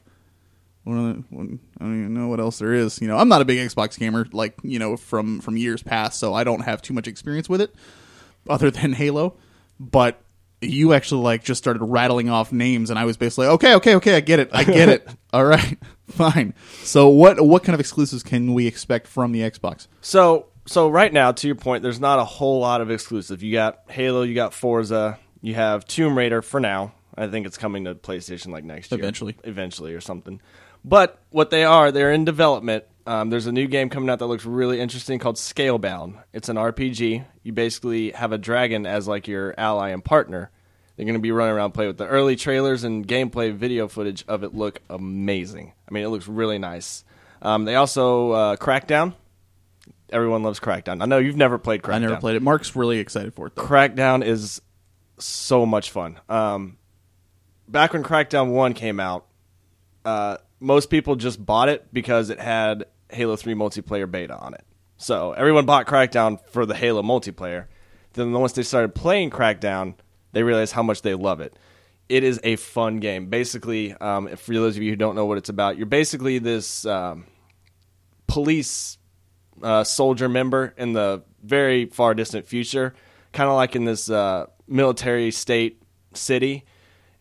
what 0.83 0.93
are 0.93 1.13
the- 1.13 1.23
what- 1.29 1.47
I 1.47 1.83
don't 1.83 1.99
even 1.99 2.13
know 2.13 2.27
what 2.27 2.39
else 2.39 2.59
there 2.59 2.73
is. 2.73 3.01
You 3.01 3.07
know, 3.07 3.17
I'm 3.17 3.27
not 3.27 3.41
a 3.41 3.45
big 3.45 3.57
Xbox 3.57 3.97
gamer, 3.97 4.27
like 4.31 4.55
you 4.63 4.77
know, 4.79 4.95
from 4.97 5.39
from 5.41 5.57
years 5.57 5.81
past, 5.83 6.19
so 6.19 6.33
I 6.33 6.43
don't 6.43 6.61
have 6.61 6.81
too 6.81 6.93
much 6.93 7.07
experience 7.07 7.49
with 7.49 7.59
it, 7.61 7.73
other 8.47 8.71
than 8.71 8.93
Halo. 8.93 9.35
But 9.79 10.21
you 10.61 10.93
actually 10.93 11.23
like 11.23 11.43
just 11.43 11.61
started 11.61 11.83
rattling 11.83 12.29
off 12.29 12.51
names, 12.51 12.89
and 12.89 12.97
I 12.97 13.05
was 13.05 13.17
basically 13.17 13.47
okay, 13.47 13.75
okay, 13.75 13.95
okay, 13.95 14.15
I 14.15 14.19
get 14.21 14.39
it, 14.39 14.49
I 14.53 14.63
get 14.63 14.89
it. 14.89 15.07
All 15.33 15.45
right, 15.45 15.77
fine. 16.09 16.53
So 16.83 17.09
what 17.09 17.41
what 17.41 17.63
kind 17.63 17.73
of 17.73 17.79
exclusives 17.79 18.23
can 18.23 18.53
we 18.53 18.67
expect 18.67 19.07
from 19.07 19.31
the 19.31 19.41
Xbox? 19.41 19.87
So 20.01 20.47
so 20.65 20.87
right 20.89 21.11
now, 21.11 21.31
to 21.33 21.47
your 21.47 21.55
point, 21.55 21.83
there's 21.83 21.99
not 21.99 22.19
a 22.19 22.23
whole 22.23 22.59
lot 22.59 22.81
of 22.81 22.89
exclusive. 22.89 23.43
You 23.43 23.51
got 23.53 23.79
Halo, 23.89 24.21
you 24.21 24.35
got 24.35 24.53
Forza, 24.53 25.19
you 25.41 25.55
have 25.55 25.85
Tomb 25.85 26.17
Raider 26.17 26.41
for 26.41 26.59
now. 26.59 26.93
I 27.15 27.27
think 27.27 27.45
it's 27.45 27.57
coming 27.57 27.85
to 27.85 27.93
PlayStation 27.95 28.47
like 28.47 28.63
next 28.63 28.91
year, 28.91 28.99
Eventually. 28.99 29.35
eventually 29.43 29.93
or 29.93 30.01
something. 30.01 30.41
But 30.83 31.19
what 31.29 31.49
they 31.49 31.63
are, 31.63 31.91
they're 31.91 32.11
in 32.11 32.25
development. 32.25 32.85
Um, 33.05 33.29
there's 33.29 33.47
a 33.47 33.51
new 33.51 33.67
game 33.67 33.89
coming 33.89 34.09
out 34.09 34.19
that 34.19 34.27
looks 34.27 34.45
really 34.45 34.79
interesting 34.79 35.19
called 35.19 35.35
Scalebound. 35.35 36.21
It's 36.31 36.47
an 36.49 36.55
RPG. 36.55 37.25
You 37.43 37.53
basically 37.53 38.11
have 38.11 38.31
a 38.31 38.37
dragon 38.37 38.85
as 38.85 39.07
like 39.07 39.27
your 39.27 39.53
ally 39.57 39.89
and 39.89 40.03
partner. 40.03 40.51
They're 40.95 41.05
going 41.05 41.15
to 41.15 41.21
be 41.21 41.31
running 41.31 41.55
around 41.55 41.71
play 41.73 41.87
with 41.87 41.97
the 41.97 42.07
early 42.07 42.35
trailers 42.35 42.83
and 42.83 43.05
gameplay 43.05 43.53
video 43.53 43.87
footage 43.87 44.23
of 44.27 44.43
it 44.43 44.53
look 44.53 44.79
amazing. 44.89 45.73
I 45.89 45.93
mean, 45.93 46.03
it 46.03 46.09
looks 46.09 46.27
really 46.27 46.59
nice. 46.59 47.03
Um, 47.41 47.65
they 47.65 47.75
also 47.75 48.31
uh, 48.31 48.55
Crackdown. 48.55 49.15
Everyone 50.09 50.43
loves 50.43 50.59
Crackdown. 50.59 51.01
I 51.01 51.05
know 51.05 51.17
you've 51.17 51.35
never 51.35 51.57
played 51.57 51.81
Crackdown. 51.81 51.95
I 51.95 51.99
never 51.99 52.17
played 52.17 52.35
it. 52.35 52.41
Marc's 52.41 52.75
really 52.75 52.99
excited 52.99 53.33
for 53.33 53.47
it 53.47 53.55
though. 53.55 53.63
Crackdown 53.63 54.23
is 54.23 54.61
so 55.17 55.65
much 55.65 55.89
fun. 55.89 56.19
Um, 56.29 56.77
back 57.67 57.93
when 57.93 58.03
Crackdown 58.03 58.51
One 58.51 58.73
came 58.73 58.99
out, 58.99 59.25
uh, 60.05 60.37
most 60.59 60.89
people 60.89 61.15
just 61.15 61.43
bought 61.43 61.67
it 61.69 61.91
because 61.91 62.29
it 62.29 62.39
had 62.39 62.85
Halo 63.13 63.35
Three 63.35 63.55
multiplayer 63.55 64.09
beta 64.09 64.37
on 64.37 64.53
it. 64.53 64.65
So 64.97 65.33
everyone 65.33 65.65
bought 65.65 65.85
Crackdown 65.85 66.39
for 66.49 66.65
the 66.65 66.75
Halo 66.75 67.01
multiplayer. 67.01 67.67
Then 68.13 68.31
once 68.31 68.53
they 68.53 68.63
started 68.63 68.95
playing 68.95 69.31
Crackdown, 69.31 69.95
they 70.31 70.43
realized 70.43 70.73
how 70.73 70.83
much 70.83 71.01
they 71.01 71.13
love 71.13 71.41
it. 71.41 71.57
It 72.09 72.23
is 72.23 72.39
a 72.43 72.57
fun 72.57 72.97
game. 72.97 73.27
Basically, 73.27 73.93
um, 73.93 74.27
for 74.35 74.53
those 74.53 74.77
of 74.77 74.83
you 74.83 74.91
who 74.91 74.95
don't 74.95 75.15
know 75.15 75.25
what 75.25 75.37
it's 75.37 75.49
about, 75.49 75.77
you're 75.77 75.85
basically 75.85 76.37
this 76.37 76.85
um, 76.85 77.25
police 78.27 78.97
uh, 79.61 79.83
soldier 79.83 80.29
member 80.29 80.73
in 80.77 80.93
the 80.93 81.23
very 81.43 81.85
far 81.85 82.13
distant 82.13 82.47
future, 82.47 82.93
kind 83.31 83.49
of 83.49 83.55
like 83.55 83.75
in 83.75 83.85
this 83.85 84.09
uh, 84.09 84.45
military 84.67 85.31
state 85.31 85.81
city. 86.13 86.65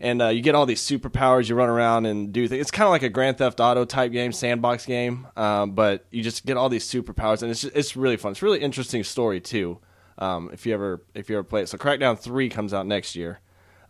And 0.03 0.21
uh, 0.21 0.29
you 0.29 0.43
get 0.43 0.57
all 0.57 0.67
these 0.67 0.83
superpowers. 0.83 1.49
You 1.49 1.55
run 1.55 1.69
around 1.69 2.07
and 2.07 2.33
do 2.33 2.49
things. 2.49 2.61
It's 2.61 2.73
kind 2.73 2.87
of 2.87 2.91
like 2.91 3.05
a 3.05 3.09
Grand 3.09 3.39
Theft 3.39 3.61
Auto 3.61 3.85
type 3.85 4.11
game, 4.11 4.33
sandbox 4.33 4.85
game, 4.85 5.29
um, 5.37 5.77
but 5.77 6.07
you 6.11 6.25
just 6.25 6.45
get 6.45 6.57
all 6.57 6.69
these 6.69 6.85
superpowers, 6.85 7.41
and 7.43 7.53
it's 7.53 7.61
just, 7.63 7.77
it's 7.77 7.97
really 7.97 8.17
fun. 8.17 8.33
It's 8.33 8.43
really 8.43 8.61
interesting 8.61 9.05
story 9.05 9.41
too. 9.41 9.79
Um, 10.19 10.51
if 10.53 10.67
you 10.67 10.75
ever 10.75 11.05
if 11.15 11.31
you 11.31 11.37
ever 11.37 11.45
play 11.45 11.63
it, 11.63 11.69
so 11.69 11.79
Crackdown 11.79 12.19
Three 12.19 12.49
comes 12.49 12.75
out 12.75 12.85
next 12.85 13.15
year, 13.15 13.39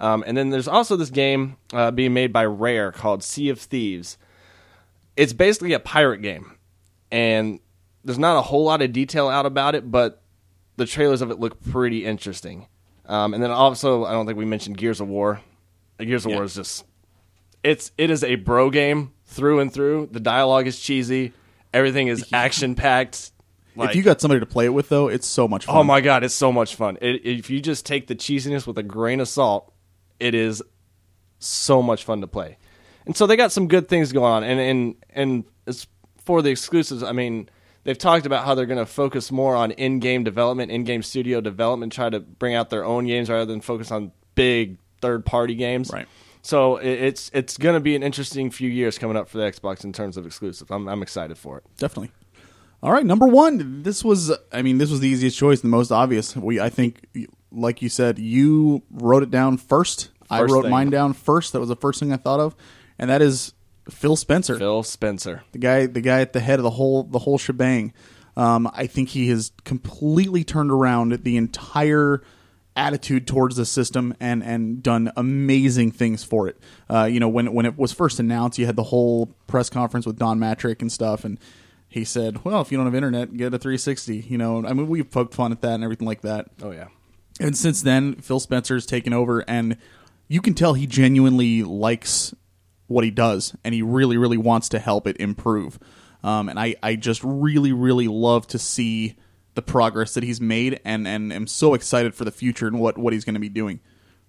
um, 0.00 0.22
and 0.26 0.36
then 0.36 0.50
there's 0.50 0.68
also 0.68 0.96
this 0.96 1.08
game 1.08 1.56
uh, 1.72 1.90
being 1.90 2.12
made 2.12 2.30
by 2.30 2.44
Rare 2.44 2.92
called 2.92 3.24
Sea 3.24 3.48
of 3.48 3.58
Thieves. 3.58 4.18
It's 5.16 5.32
basically 5.32 5.72
a 5.72 5.80
pirate 5.80 6.20
game, 6.20 6.58
and 7.10 7.58
there's 8.04 8.18
not 8.18 8.36
a 8.36 8.42
whole 8.42 8.64
lot 8.64 8.82
of 8.82 8.92
detail 8.92 9.30
out 9.30 9.46
about 9.46 9.74
it, 9.74 9.90
but 9.90 10.20
the 10.76 10.84
trailers 10.84 11.22
of 11.22 11.30
it 11.30 11.40
look 11.40 11.62
pretty 11.62 12.04
interesting. 12.04 12.66
Um, 13.06 13.32
and 13.32 13.42
then 13.42 13.50
also, 13.50 14.04
I 14.04 14.12
don't 14.12 14.26
think 14.26 14.38
we 14.38 14.44
mentioned 14.44 14.76
Gears 14.76 15.00
of 15.00 15.08
War. 15.08 15.40
Gears 15.98 16.24
of 16.24 16.30
Yeah. 16.30 16.38
War 16.38 16.44
is 16.44 16.54
just 16.54 16.84
it's 17.62 17.92
it 17.96 18.10
is 18.10 18.24
a 18.24 18.36
bro 18.36 18.70
game 18.70 19.12
through 19.26 19.60
and 19.60 19.72
through. 19.72 20.08
The 20.12 20.20
dialogue 20.20 20.66
is 20.66 20.78
cheesy, 20.78 21.32
everything 21.72 22.08
is 22.08 22.26
action 22.32 22.74
packed. 22.74 23.32
if 23.76 23.94
you 23.94 24.02
got 24.02 24.20
somebody 24.20 24.40
to 24.40 24.46
play 24.46 24.66
it 24.66 24.74
with, 24.74 24.88
though, 24.88 25.08
it's 25.08 25.26
so 25.26 25.48
much 25.48 25.64
oh 25.64 25.72
fun. 25.72 25.76
Oh 25.78 25.84
my 25.84 26.00
god, 26.00 26.24
it's 26.24 26.34
so 26.34 26.52
much 26.52 26.74
fun. 26.74 26.98
It, 27.00 27.24
if 27.24 27.50
you 27.50 27.60
just 27.60 27.86
take 27.86 28.06
the 28.06 28.14
cheesiness 28.14 28.66
with 28.66 28.78
a 28.78 28.82
grain 28.82 29.20
of 29.20 29.28
salt, 29.28 29.72
it 30.20 30.34
is 30.34 30.62
so 31.38 31.82
much 31.82 32.04
fun 32.04 32.20
to 32.20 32.26
play. 32.26 32.58
And 33.06 33.16
so 33.16 33.26
they 33.26 33.36
got 33.36 33.52
some 33.52 33.68
good 33.68 33.88
things 33.88 34.12
going 34.12 34.32
on. 34.32 34.44
And 34.44 34.60
and 34.60 34.94
and 35.10 35.44
as 35.66 35.86
for 36.24 36.42
the 36.42 36.50
exclusives, 36.50 37.02
I 37.02 37.12
mean, 37.12 37.48
they've 37.84 37.98
talked 37.98 38.26
about 38.26 38.44
how 38.44 38.54
they're 38.54 38.66
going 38.66 38.78
to 38.78 38.86
focus 38.86 39.32
more 39.32 39.56
on 39.56 39.72
in-game 39.72 40.22
development, 40.22 40.70
in-game 40.70 41.02
studio 41.02 41.40
development, 41.40 41.92
try 41.92 42.10
to 42.10 42.20
bring 42.20 42.54
out 42.54 42.70
their 42.70 42.84
own 42.84 43.06
games 43.06 43.28
rather 43.28 43.44
than 43.46 43.60
focus 43.60 43.90
on 43.90 44.12
big 44.34 44.78
third-party 45.02 45.54
games. 45.56 45.90
Right. 45.92 46.08
So 46.40 46.76
it's 46.76 47.30
it's 47.34 47.56
going 47.56 47.74
to 47.74 47.80
be 47.80 47.94
an 47.94 48.02
interesting 48.02 48.50
few 48.50 48.68
years 48.68 48.98
coming 48.98 49.16
up 49.16 49.28
for 49.28 49.38
the 49.38 49.44
Xbox 49.44 49.84
in 49.84 49.92
terms 49.92 50.16
of 50.16 50.26
exclusives. 50.26 50.70
I'm 50.70 50.88
I'm 50.88 51.02
excited 51.02 51.36
for 51.36 51.58
it. 51.58 51.64
definitely. 51.76 52.10
All 52.82 52.90
right, 52.90 53.06
number 53.06 53.28
one. 53.28 53.84
This 53.84 54.02
was, 54.02 54.32
I 54.52 54.62
mean, 54.62 54.78
this 54.78 54.90
was 54.90 54.98
the 54.98 55.08
easiest 55.08 55.38
choice, 55.38 55.60
the 55.60 55.68
most 55.68 55.92
obvious. 55.92 56.34
We, 56.34 56.58
I 56.58 56.68
think, 56.68 57.06
like 57.52 57.80
you 57.80 57.88
said, 57.88 58.18
you 58.18 58.82
wrote 58.90 59.22
it 59.22 59.30
down 59.30 59.56
first. 59.56 60.10
I 60.28 60.42
wrote 60.42 60.62
thing. 60.62 60.72
mine 60.72 60.90
down 60.90 61.12
first. 61.12 61.52
That 61.52 61.60
was 61.60 61.68
the 61.68 61.76
first 61.76 62.00
thing 62.00 62.12
I 62.12 62.16
thought 62.16 62.40
of, 62.40 62.56
and 62.98 63.08
that 63.08 63.22
is 63.22 63.52
Phil 63.88 64.16
Spencer, 64.16 64.58
Phil 64.58 64.82
Spencer. 64.82 65.44
the 65.52 65.58
guy, 65.58 65.86
the 65.86 66.00
guy 66.00 66.22
at 66.22 66.32
the 66.32 66.40
head 66.40 66.58
of 66.58 66.64
the 66.64 66.70
whole, 66.70 67.04
the 67.04 67.20
whole 67.20 67.38
shebang. 67.38 67.92
Um, 68.36 68.68
I 68.74 68.88
think 68.88 69.10
he 69.10 69.28
has 69.28 69.52
completely 69.64 70.42
turned 70.42 70.72
around 70.72 71.22
the 71.22 71.36
entire 71.36 72.22
attitude 72.74 73.26
towards 73.26 73.56
the 73.56 73.66
system 73.66 74.14
and 74.18 74.42
and 74.42 74.82
done 74.82 75.12
amazing 75.16 75.92
things 75.92 76.24
for 76.24 76.48
it. 76.48 76.58
Uh, 76.88 77.04
you 77.04 77.20
know, 77.20 77.28
when 77.28 77.52
when 77.52 77.66
it 77.66 77.76
was 77.76 77.92
first 77.92 78.18
announced, 78.18 78.58
you 78.58 78.66
had 78.66 78.76
the 78.76 78.84
whole 78.84 79.26
press 79.46 79.68
conference 79.68 80.06
with 80.06 80.18
Don 80.18 80.38
Mattrick 80.38 80.80
and 80.80 80.90
stuff, 80.90 81.24
and 81.24 81.38
he 81.88 82.04
said, 82.04 82.44
"Well, 82.44 82.60
if 82.60 82.72
you 82.72 82.78
don't 82.78 82.86
have 82.86 82.94
internet, 82.94 83.36
get 83.36 83.54
a 83.54 83.58
360." 83.58 84.26
You 84.28 84.38
know, 84.38 84.64
I 84.64 84.72
mean, 84.72 84.88
we've 84.88 85.10
poked 85.10 85.34
fun 85.34 85.52
at 85.52 85.60
that 85.62 85.74
and 85.74 85.84
everything 85.84 86.06
like 86.06 86.22
that. 86.22 86.48
Oh 86.62 86.70
yeah. 86.70 86.88
And 87.40 87.56
since 87.56 87.82
then, 87.82 88.16
Phil 88.16 88.40
Spencer's 88.40 88.86
taken 88.86 89.12
over, 89.12 89.40
and 89.48 89.76
you 90.28 90.40
can 90.40 90.54
tell 90.54 90.74
he 90.74 90.86
genuinely 90.86 91.62
likes 91.62 92.34
what 92.86 93.04
he 93.04 93.10
does, 93.10 93.56
and 93.64 93.74
he 93.74 93.82
really, 93.82 94.16
really 94.16 94.36
wants 94.36 94.68
to 94.70 94.78
help 94.78 95.06
it 95.06 95.16
improve. 95.18 95.78
Um, 96.22 96.48
and 96.48 96.58
I, 96.58 96.76
I 96.82 96.94
just 96.94 97.22
really, 97.24 97.72
really 97.72 98.06
love 98.06 98.46
to 98.48 98.58
see 98.58 99.16
the 99.54 99.62
progress 99.62 100.14
that 100.14 100.24
he's 100.24 100.40
made, 100.40 100.80
and, 100.84 101.06
and 101.06 101.32
am 101.32 101.46
so 101.46 101.74
excited 101.74 102.14
for 102.14 102.24
the 102.24 102.30
future 102.30 102.66
and 102.66 102.80
what, 102.80 102.96
what 102.98 103.12
he's 103.12 103.24
going 103.24 103.34
to 103.34 103.40
be 103.40 103.48
doing. 103.48 103.80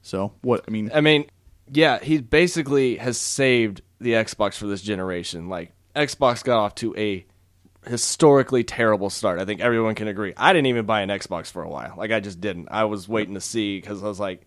So, 0.02 0.34
what 0.42 0.66
I 0.68 0.72
mean, 0.72 0.92
I 0.94 1.02
mean, 1.02 1.26
yeah, 1.72 2.00
he 2.00 2.20
basically 2.20 2.98
has 2.98 3.18
saved 3.18 3.82
the 4.00 4.14
Xbox 4.14 4.58
for 4.58 4.68
this 4.68 4.82
generation. 4.82 5.48
Like 5.50 5.72
Xbox 5.96 6.44
got 6.44 6.60
off 6.60 6.76
to 6.76 6.96
a 6.98 7.26
historically 7.88 8.64
terrible 8.64 9.10
start. 9.10 9.40
I 9.40 9.46
think 9.46 9.62
everyone 9.62 9.96
can 9.96 10.08
agree. 10.08 10.34
I 10.36 10.54
didn't 10.54 10.68
even 10.68 10.86
buy 10.86 11.02
an 11.02 11.10
Xbox 11.10 11.48
for 11.48 11.64
a 11.64 11.70
while. 11.70 11.96
Like 11.98 12.12
I 12.12 12.20
just 12.20 12.42
didn't. 12.42 12.68
I 12.70 12.84
was 12.86 13.08
waiting 13.08 13.36
to 13.36 13.42
see 13.42 13.78
because 13.80 14.04
I 14.04 14.08
was 14.08 14.20
like, 14.20 14.42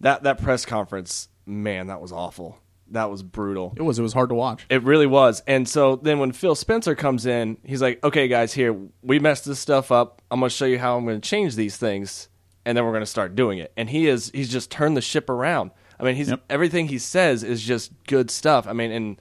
that 0.00 0.24
that 0.24 0.42
press 0.42 0.66
conference, 0.66 1.28
man, 1.46 1.86
that 1.86 2.00
was 2.00 2.12
awful. 2.12 2.58
That 2.90 3.10
was 3.10 3.22
brutal. 3.22 3.74
it 3.76 3.82
was 3.82 3.98
it 3.98 4.02
was 4.02 4.12
hard 4.12 4.28
to 4.28 4.34
watch. 4.34 4.64
It 4.70 4.82
really 4.84 5.06
was. 5.06 5.42
And 5.46 5.68
so 5.68 5.96
then 5.96 6.18
when 6.18 6.32
Phil 6.32 6.54
Spencer 6.54 6.94
comes 6.94 7.26
in, 7.26 7.58
he's 7.64 7.82
like, 7.82 8.02
okay, 8.04 8.28
guys, 8.28 8.52
here, 8.52 8.76
we 9.02 9.18
messed 9.18 9.44
this 9.44 9.58
stuff 9.58 9.90
up. 9.90 10.22
I'm 10.30 10.38
going 10.40 10.50
to 10.50 10.54
show 10.56 10.66
you 10.66 10.78
how 10.78 10.96
I'm 10.96 11.04
going 11.04 11.20
to 11.20 11.28
change 11.28 11.56
these 11.56 11.76
things. 11.76 12.28
And 12.64 12.76
then 12.76 12.84
we're 12.84 12.92
going 12.92 13.02
to 13.02 13.06
start 13.06 13.34
doing 13.36 13.58
it. 13.58 13.72
And 13.76 13.88
he 13.90 14.08
is, 14.08 14.30
he's 14.34 14.48
just 14.50 14.70
turned 14.70 14.96
the 14.96 15.00
ship 15.00 15.30
around. 15.30 15.70
I 15.98 16.04
mean, 16.04 16.14
he's, 16.16 16.28
Yep. 16.30 16.44
everything 16.50 16.88
he 16.88 16.98
says 16.98 17.42
is 17.44 17.62
just 17.62 17.92
good 18.06 18.30
stuff. 18.30 18.66
I 18.66 18.72
mean, 18.72 18.90
and 18.90 19.20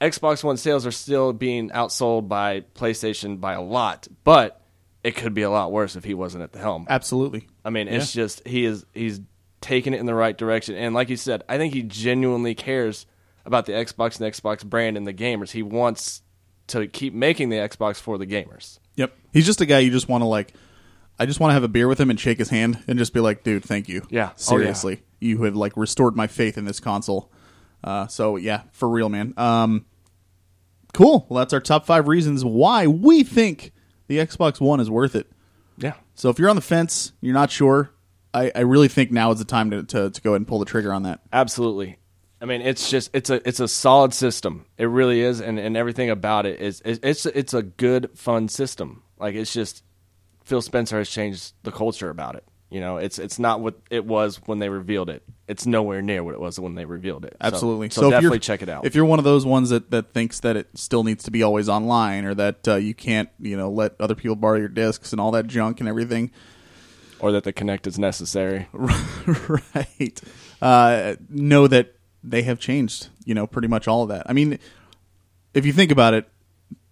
Xbox 0.00 0.42
One 0.42 0.56
sales 0.56 0.86
are 0.86 0.90
still 0.92 1.32
being 1.32 1.68
outsold 1.70 2.28
by 2.28 2.62
PlayStation 2.74 3.40
by 3.40 3.52
a 3.52 3.60
lot, 3.62 4.08
but 4.24 4.62
it 5.04 5.12
could 5.14 5.34
be 5.34 5.42
a 5.42 5.50
lot 5.50 5.72
worse 5.72 5.94
if 5.96 6.04
he 6.04 6.14
wasn't 6.14 6.42
at 6.42 6.52
the 6.52 6.58
helm. 6.58 6.86
Absolutely. 6.88 7.48
I 7.64 7.70
mean, 7.70 7.86
it's 7.88 8.12
just 8.12 8.46
he 8.46 8.64
is 8.64 8.84
he's 8.94 9.20
taking 9.60 9.94
it 9.94 10.00
in 10.00 10.06
the 10.06 10.14
right 10.14 10.36
direction, 10.36 10.74
and 10.74 10.94
like 10.94 11.08
you 11.08 11.16
said, 11.16 11.42
I 11.48 11.58
think 11.58 11.74
he 11.74 11.82
genuinely 11.82 12.54
cares 12.54 13.06
about 13.44 13.66
the 13.66 13.72
Xbox 13.72 14.20
and 14.20 14.32
Xbox 14.32 14.64
brand 14.64 14.96
and 14.96 15.06
the 15.06 15.14
gamers. 15.14 15.50
He 15.50 15.62
wants 15.62 16.22
to 16.68 16.86
keep 16.86 17.12
making 17.14 17.48
the 17.48 17.56
Xbox 17.56 17.96
for 17.96 18.18
the 18.18 18.26
gamers. 18.26 18.78
Yep. 18.96 19.16
He's 19.32 19.46
just 19.46 19.60
a 19.60 19.66
guy 19.66 19.80
you 19.80 19.90
just 19.90 20.08
want 20.08 20.22
to 20.22 20.26
like. 20.26 20.52
I 21.18 21.26
just 21.26 21.40
want 21.40 21.50
to 21.50 21.54
have 21.54 21.64
a 21.64 21.68
beer 21.68 21.88
with 21.88 22.00
him 22.00 22.10
and 22.10 22.18
shake 22.18 22.38
his 22.38 22.48
hand 22.48 22.82
and 22.88 22.98
just 22.98 23.12
be 23.12 23.20
like, 23.20 23.42
dude, 23.42 23.64
thank 23.64 23.88
you. 23.88 24.06
Yeah. 24.08 24.28
Oh, 24.28 24.28
yeah. 24.28 24.34
Seriously, 24.36 25.02
you 25.20 25.42
have 25.42 25.54
like 25.54 25.76
restored 25.76 26.16
my 26.16 26.26
faith 26.26 26.56
in 26.56 26.64
this 26.64 26.80
console. 26.80 27.30
Uh, 27.82 28.06
so 28.06 28.36
yeah, 28.36 28.62
for 28.72 28.88
real, 28.88 29.08
man. 29.08 29.34
Um, 29.36 29.84
cool. 30.94 31.26
Well, 31.28 31.38
that's 31.38 31.52
our 31.52 31.60
top 31.60 31.86
five 31.86 32.08
reasons 32.08 32.44
why 32.44 32.86
we 32.86 33.22
think 33.22 33.72
the 34.06 34.18
Xbox 34.18 34.60
One 34.60 34.80
is 34.80 34.90
worth 34.90 35.14
it. 35.14 35.30
Yeah. 35.76 35.94
So 36.14 36.30
if 36.30 36.38
you're 36.38 36.50
on 36.50 36.56
the 36.56 36.62
fence, 36.62 37.12
you're 37.20 37.34
not 37.34 37.50
sure. 37.50 37.90
I, 38.32 38.52
I 38.54 38.60
really 38.60 38.88
think 38.88 39.10
now 39.10 39.30
is 39.32 39.38
the 39.38 39.44
time 39.44 39.70
to, 39.70 39.82
to, 39.82 40.10
to 40.10 40.20
go 40.20 40.30
ahead 40.30 40.40
and 40.40 40.48
pull 40.48 40.58
the 40.58 40.64
trigger 40.64 40.92
on 40.92 41.02
that. 41.04 41.20
Absolutely. 41.32 41.96
I 42.40 42.46
mean, 42.46 42.62
it's 42.62 42.88
just 42.88 43.10
it's 43.12 43.28
a 43.28 43.46
it's 43.46 43.60
a 43.60 43.68
solid 43.68 44.14
system. 44.14 44.64
It 44.78 44.86
really 44.86 45.20
is, 45.20 45.40
and, 45.40 45.58
and 45.58 45.76
everything 45.76 46.08
about 46.08 46.46
it 46.46 46.60
is 46.60 46.80
it's 46.84 47.00
it's 47.02 47.26
it's 47.26 47.52
a 47.54 47.62
good 47.62 48.10
fun 48.14 48.48
system. 48.48 49.02
Like 49.18 49.34
it's 49.34 49.52
just 49.52 49.84
Phil 50.44 50.62
Spencer 50.62 50.96
has 50.98 51.10
changed 51.10 51.52
the 51.64 51.70
culture 51.70 52.08
about 52.08 52.36
it. 52.36 52.44
You 52.70 52.80
know, 52.80 52.96
it's 52.96 53.18
it's 53.18 53.38
not 53.38 53.60
what 53.60 53.80
it 53.90 54.06
was 54.06 54.40
when 54.46 54.58
they 54.58 54.68
revealed 54.70 55.10
it. 55.10 55.22
It's 55.48 55.66
nowhere 55.66 56.00
near 56.00 56.22
what 56.24 56.34
it 56.34 56.40
was 56.40 56.58
when 56.58 56.76
they 56.76 56.84
revealed 56.86 57.24
it. 57.24 57.32
So- 57.32 57.46
Absolutely. 57.46 57.90
So, 57.90 58.08
definitely 58.08 58.38
check 58.38 58.62
it 58.62 58.68
out. 58.68 58.86
If 58.86 58.94
you're 58.94 59.04
one 59.04 59.18
of 59.18 59.24
those 59.24 59.44
ones 59.44 59.70
that, 59.70 59.90
that 59.90 60.14
thinks 60.14 60.38
that 60.40 60.56
it 60.56 60.68
still 60.74 61.02
needs 61.02 61.24
to 61.24 61.32
be 61.32 61.42
always 61.42 61.68
online 61.68 62.24
or 62.24 62.34
that 62.36 62.68
uh, 62.68 62.76
you 62.76 62.94
can't, 62.94 63.28
you 63.40 63.56
know, 63.56 63.68
let 63.70 64.00
other 64.00 64.14
people 64.14 64.36
borrow 64.36 64.56
your 64.58 64.68
discs 64.68 65.10
and 65.10 65.20
all 65.20 65.32
that 65.32 65.48
junk 65.48 65.80
and 65.80 65.88
everything, 65.88 66.30
or 67.20 67.32
that 67.32 67.44
the 67.44 67.52
Kinect 67.52 67.86
is 67.86 67.98
necessary. 67.98 68.68
right? 68.72 70.20
Uh, 70.60 71.16
know 71.28 71.66
that 71.66 71.94
they 72.22 72.42
have 72.42 72.58
changed. 72.58 73.08
You 73.24 73.34
know, 73.34 73.46
pretty 73.46 73.68
much 73.68 73.88
all 73.88 74.02
of 74.02 74.08
that. 74.08 74.28
I 74.28 74.32
mean, 74.32 74.58
if 75.54 75.66
you 75.66 75.72
think 75.72 75.90
about 75.90 76.14
it, 76.14 76.28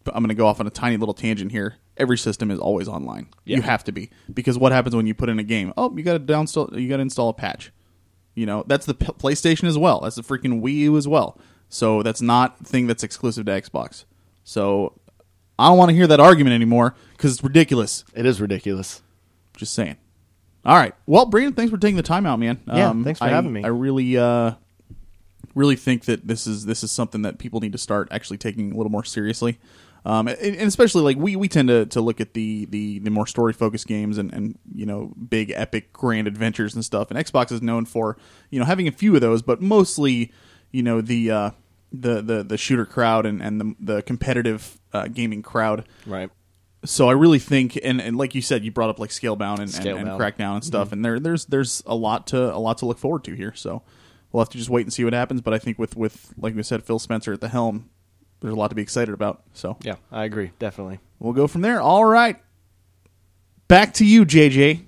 I'm 0.06 0.22
going 0.22 0.28
to 0.28 0.34
go 0.34 0.46
off 0.46 0.60
on 0.60 0.66
a 0.66 0.70
tiny 0.70 0.96
little 0.96 1.14
tangent 1.14 1.52
here. 1.52 1.76
Every 1.96 2.16
system 2.16 2.50
is 2.50 2.58
always 2.58 2.88
online. 2.88 3.28
You 3.44 3.60
have 3.62 3.84
to 3.84 3.92
be 3.92 4.10
because 4.32 4.56
what 4.56 4.72
happens 4.72 4.94
when 4.94 5.06
you 5.06 5.14
put 5.14 5.28
in 5.28 5.38
a 5.38 5.42
game? 5.42 5.72
Oh, 5.76 5.94
you 5.96 6.02
got 6.02 6.12
to 6.12 6.18
downstall. 6.18 6.78
You 6.78 6.88
got 6.88 6.96
to 6.96 7.02
install 7.02 7.28
a 7.28 7.34
patch. 7.34 7.72
You 8.34 8.46
know, 8.46 8.64
that's 8.68 8.86
the 8.86 8.94
P- 8.94 9.06
PlayStation 9.06 9.64
as 9.64 9.76
well. 9.76 10.00
That's 10.00 10.14
the 10.14 10.22
freaking 10.22 10.62
Wii 10.62 10.74
U 10.74 10.96
as 10.96 11.08
well. 11.08 11.38
So 11.68 12.02
that's 12.02 12.22
not 12.22 12.56
a 12.60 12.64
thing 12.64 12.86
that's 12.86 13.02
exclusive 13.02 13.46
to 13.46 13.52
Xbox. 13.52 14.04
So 14.44 14.98
I 15.58 15.68
don't 15.68 15.76
want 15.76 15.90
to 15.90 15.96
hear 15.96 16.06
that 16.06 16.20
argument 16.20 16.54
anymore 16.54 16.94
because 17.16 17.34
it's 17.34 17.42
ridiculous. 17.42 18.04
It 18.14 18.24
is 18.26 18.40
ridiculous. 18.40 19.02
Just 19.56 19.74
saying. 19.74 19.96
All 20.64 20.76
right. 20.76 20.94
Well, 21.06 21.26
Brandon, 21.26 21.54
thanks 21.54 21.70
for 21.70 21.78
taking 21.78 21.96
the 21.96 22.02
time 22.02 22.26
out, 22.26 22.38
man. 22.38 22.60
Yeah, 22.66 22.92
thanks 23.02 23.18
for 23.20 23.26
I- 23.26 23.30
having 23.30 23.52
me. 23.52 23.64
I 23.64 23.68
really, 23.68 24.16
uh, 24.16 24.52
really 25.54 25.76
think 25.76 26.04
that 26.04 26.26
this 26.26 26.46
is 26.46 26.66
this 26.66 26.84
is 26.84 26.92
something 26.92 27.22
that 27.22 27.38
people 27.38 27.60
need 27.60 27.72
to 27.72 27.78
start 27.78 28.08
actually 28.10 28.38
taking 28.38 28.72
a 28.72 28.76
little 28.76 28.90
more 28.92 29.04
seriously. 29.04 29.58
Um, 30.04 30.28
and, 30.28 30.38
and 30.38 30.68
especially 30.68 31.02
like 31.02 31.16
we, 31.16 31.36
we 31.36 31.48
tend 31.48 31.68
to, 31.68 31.84
to 31.86 32.00
look 32.00 32.20
at 32.20 32.32
the, 32.32 32.66
the, 32.66 33.00
the 33.00 33.10
more 33.10 33.26
story 33.26 33.52
focused 33.52 33.86
games 33.88 34.16
and, 34.16 34.32
and 34.32 34.58
you 34.72 34.86
know 34.86 35.12
big 35.28 35.50
epic 35.50 35.92
grand 35.92 36.26
adventures 36.28 36.74
and 36.74 36.84
stuff. 36.84 37.10
And 37.10 37.18
Xbox 37.18 37.50
is 37.52 37.60
known 37.62 37.84
for 37.84 38.16
you 38.50 38.58
know 38.58 38.64
having 38.64 38.86
a 38.88 38.92
few 38.92 39.14
of 39.14 39.20
those, 39.20 39.42
but 39.42 39.60
mostly 39.60 40.32
you 40.70 40.82
know 40.82 41.00
the 41.00 41.30
uh, 41.30 41.50
the, 41.92 42.22
the 42.22 42.42
the 42.44 42.56
shooter 42.56 42.86
crowd 42.86 43.26
and, 43.26 43.42
and 43.42 43.60
the, 43.60 43.74
the 43.80 44.02
competitive 44.02 44.78
uh, 44.92 45.08
gaming 45.08 45.42
crowd 45.42 45.84
Right. 46.06 46.30
So 46.84 47.08
I 47.08 47.12
really 47.12 47.38
think, 47.38 47.78
and, 47.82 48.00
and 48.00 48.16
like 48.16 48.34
you 48.34 48.42
said, 48.42 48.64
you 48.64 48.70
brought 48.70 48.90
up 48.90 48.98
like 48.98 49.10
Scalebound 49.10 49.58
and, 49.58 49.74
and, 49.74 50.08
and. 50.08 50.20
Crackdown 50.20 50.54
and 50.54 50.64
stuff, 50.64 50.92
and 50.92 51.04
there 51.04 51.18
there's 51.18 51.46
there's 51.46 51.82
a 51.86 51.94
lot 51.94 52.28
to 52.28 52.54
a 52.54 52.58
lot 52.58 52.78
to 52.78 52.86
look 52.86 52.98
forward 52.98 53.24
to 53.24 53.34
here. 53.34 53.52
So 53.54 53.82
we'll 54.30 54.42
have 54.42 54.50
to 54.50 54.58
just 54.58 54.70
wait 54.70 54.82
and 54.82 54.92
see 54.92 55.04
what 55.04 55.12
happens. 55.12 55.40
But 55.40 55.54
I 55.54 55.58
think 55.58 55.78
with 55.78 55.96
with 55.96 56.32
like 56.36 56.54
we 56.54 56.62
said, 56.62 56.84
Phil 56.84 56.98
Spencer 56.98 57.32
at 57.32 57.40
the 57.40 57.48
helm, 57.48 57.90
there's 58.40 58.54
a 58.54 58.56
lot 58.56 58.68
to 58.68 58.74
be 58.76 58.82
excited 58.82 59.12
about. 59.12 59.42
So 59.52 59.76
Yeah, 59.82 59.96
I 60.12 60.24
agree. 60.24 60.52
Definitely. 60.58 61.00
we'll 61.18 61.32
go 61.32 61.48
from 61.48 61.62
there. 61.62 61.80
All 61.80 62.04
right, 62.04 62.36
back 63.66 63.94
to 63.94 64.04
you, 64.04 64.24
JJ. 64.24 64.84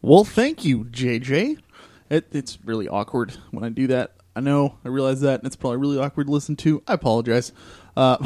Well, 0.00 0.22
thank 0.22 0.64
you, 0.64 0.84
JJ. 0.84 1.58
It, 2.08 2.28
it's 2.30 2.58
really 2.64 2.86
awkward 2.86 3.36
when 3.50 3.64
I 3.64 3.70
do 3.70 3.88
that. 3.88 4.12
I 4.36 4.40
know. 4.40 4.78
I 4.84 4.88
realize 4.88 5.22
that, 5.22 5.40
and 5.40 5.46
it's 5.46 5.56
probably 5.56 5.78
really 5.78 5.98
awkward 5.98 6.28
to 6.28 6.32
listen 6.32 6.54
to. 6.56 6.82
I 6.86 6.92
apologize. 6.92 7.50
Uh, 7.96 8.18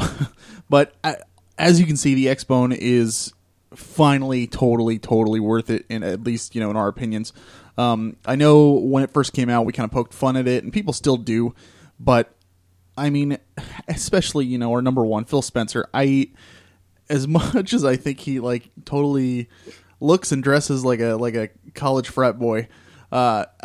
but 0.69 0.93
I, 1.03 1.15
as 1.61 1.79
you 1.79 1.85
can 1.85 1.95
see, 1.95 2.15
the 2.15 2.25
Xbone 2.25 2.75
is 2.75 3.33
finally 3.75 4.47
totally, 4.47 4.97
totally 4.97 5.39
worth 5.39 5.69
it, 5.69 5.85
in 5.89 6.03
at 6.03 6.23
least 6.23 6.55
you 6.55 6.61
know 6.61 6.71
in 6.71 6.75
our 6.75 6.87
opinions. 6.87 7.33
Um, 7.77 8.17
I 8.25 8.35
know 8.35 8.71
when 8.71 9.03
it 9.03 9.11
first 9.11 9.31
came 9.31 9.47
out, 9.49 9.65
we 9.65 9.71
kind 9.71 9.85
of 9.85 9.91
poked 9.91 10.13
fun 10.13 10.35
at 10.35 10.47
it, 10.47 10.63
and 10.63 10.73
people 10.73 10.91
still 10.91 11.17
do. 11.17 11.53
But 11.99 12.33
I 12.97 13.11
mean, 13.11 13.37
especially 13.87 14.47
you 14.47 14.57
know 14.57 14.71
our 14.71 14.81
number 14.81 15.05
one, 15.05 15.23
Phil 15.23 15.43
Spencer. 15.43 15.87
I 15.93 16.31
as 17.09 17.27
much 17.27 17.73
as 17.73 17.85
I 17.85 17.95
think 17.95 18.19
he 18.19 18.39
like 18.39 18.71
totally 18.83 19.47
looks 19.99 20.31
and 20.31 20.43
dresses 20.43 20.83
like 20.83 20.99
a 20.99 21.13
like 21.13 21.35
a 21.35 21.49
college 21.75 22.09
frat 22.09 22.39
boy, 22.39 22.69
uh, 23.11 23.45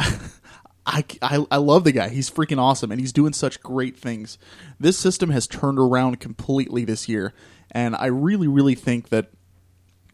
I, 0.86 1.02
I 1.22 1.46
I 1.50 1.56
love 1.56 1.84
the 1.84 1.92
guy. 1.92 2.10
He's 2.10 2.30
freaking 2.30 2.58
awesome, 2.58 2.92
and 2.92 3.00
he's 3.00 3.14
doing 3.14 3.32
such 3.32 3.62
great 3.62 3.96
things. 3.96 4.36
This 4.78 4.98
system 4.98 5.30
has 5.30 5.46
turned 5.46 5.78
around 5.78 6.20
completely 6.20 6.84
this 6.84 7.08
year, 7.08 7.32
and 7.76 7.94
I 7.94 8.06
really 8.06 8.48
really 8.48 8.74
think 8.74 9.10
that 9.10 9.30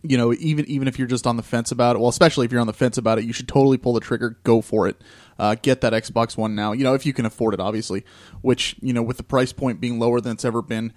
you 0.02 0.18
know 0.18 0.32
even 0.34 0.66
even 0.66 0.88
if 0.88 0.98
you're 0.98 1.08
just 1.08 1.26
on 1.26 1.36
the 1.36 1.42
fence 1.42 1.70
about 1.70 1.96
it, 1.96 2.00
well, 2.00 2.08
especially 2.08 2.44
if 2.44 2.52
you're 2.52 2.60
on 2.60 2.66
the 2.66 2.72
fence 2.72 2.98
about 2.98 3.18
it, 3.18 3.24
you 3.24 3.32
should 3.32 3.48
totally 3.48 3.78
pull 3.78 3.92
the 3.92 4.00
trigger, 4.00 4.38
go 4.44 4.60
for 4.60 4.88
it. 4.88 5.00
Uh, 5.38 5.54
get 5.60 5.80
that 5.80 5.92
Xbox 5.92 6.36
One 6.36 6.54
now. 6.54 6.72
You 6.72 6.84
know 6.84 6.94
if 6.94 7.06
you 7.06 7.12
can 7.12 7.24
afford 7.24 7.54
it, 7.54 7.60
obviously. 7.60 8.04
Which 8.40 8.76
you 8.80 8.92
know 8.92 9.02
with 9.02 9.16
the 9.16 9.22
price 9.22 9.52
point 9.52 9.80
being 9.80 9.98
lower 9.98 10.20
than 10.20 10.32
it's 10.32 10.44
ever 10.44 10.60
been 10.60 10.92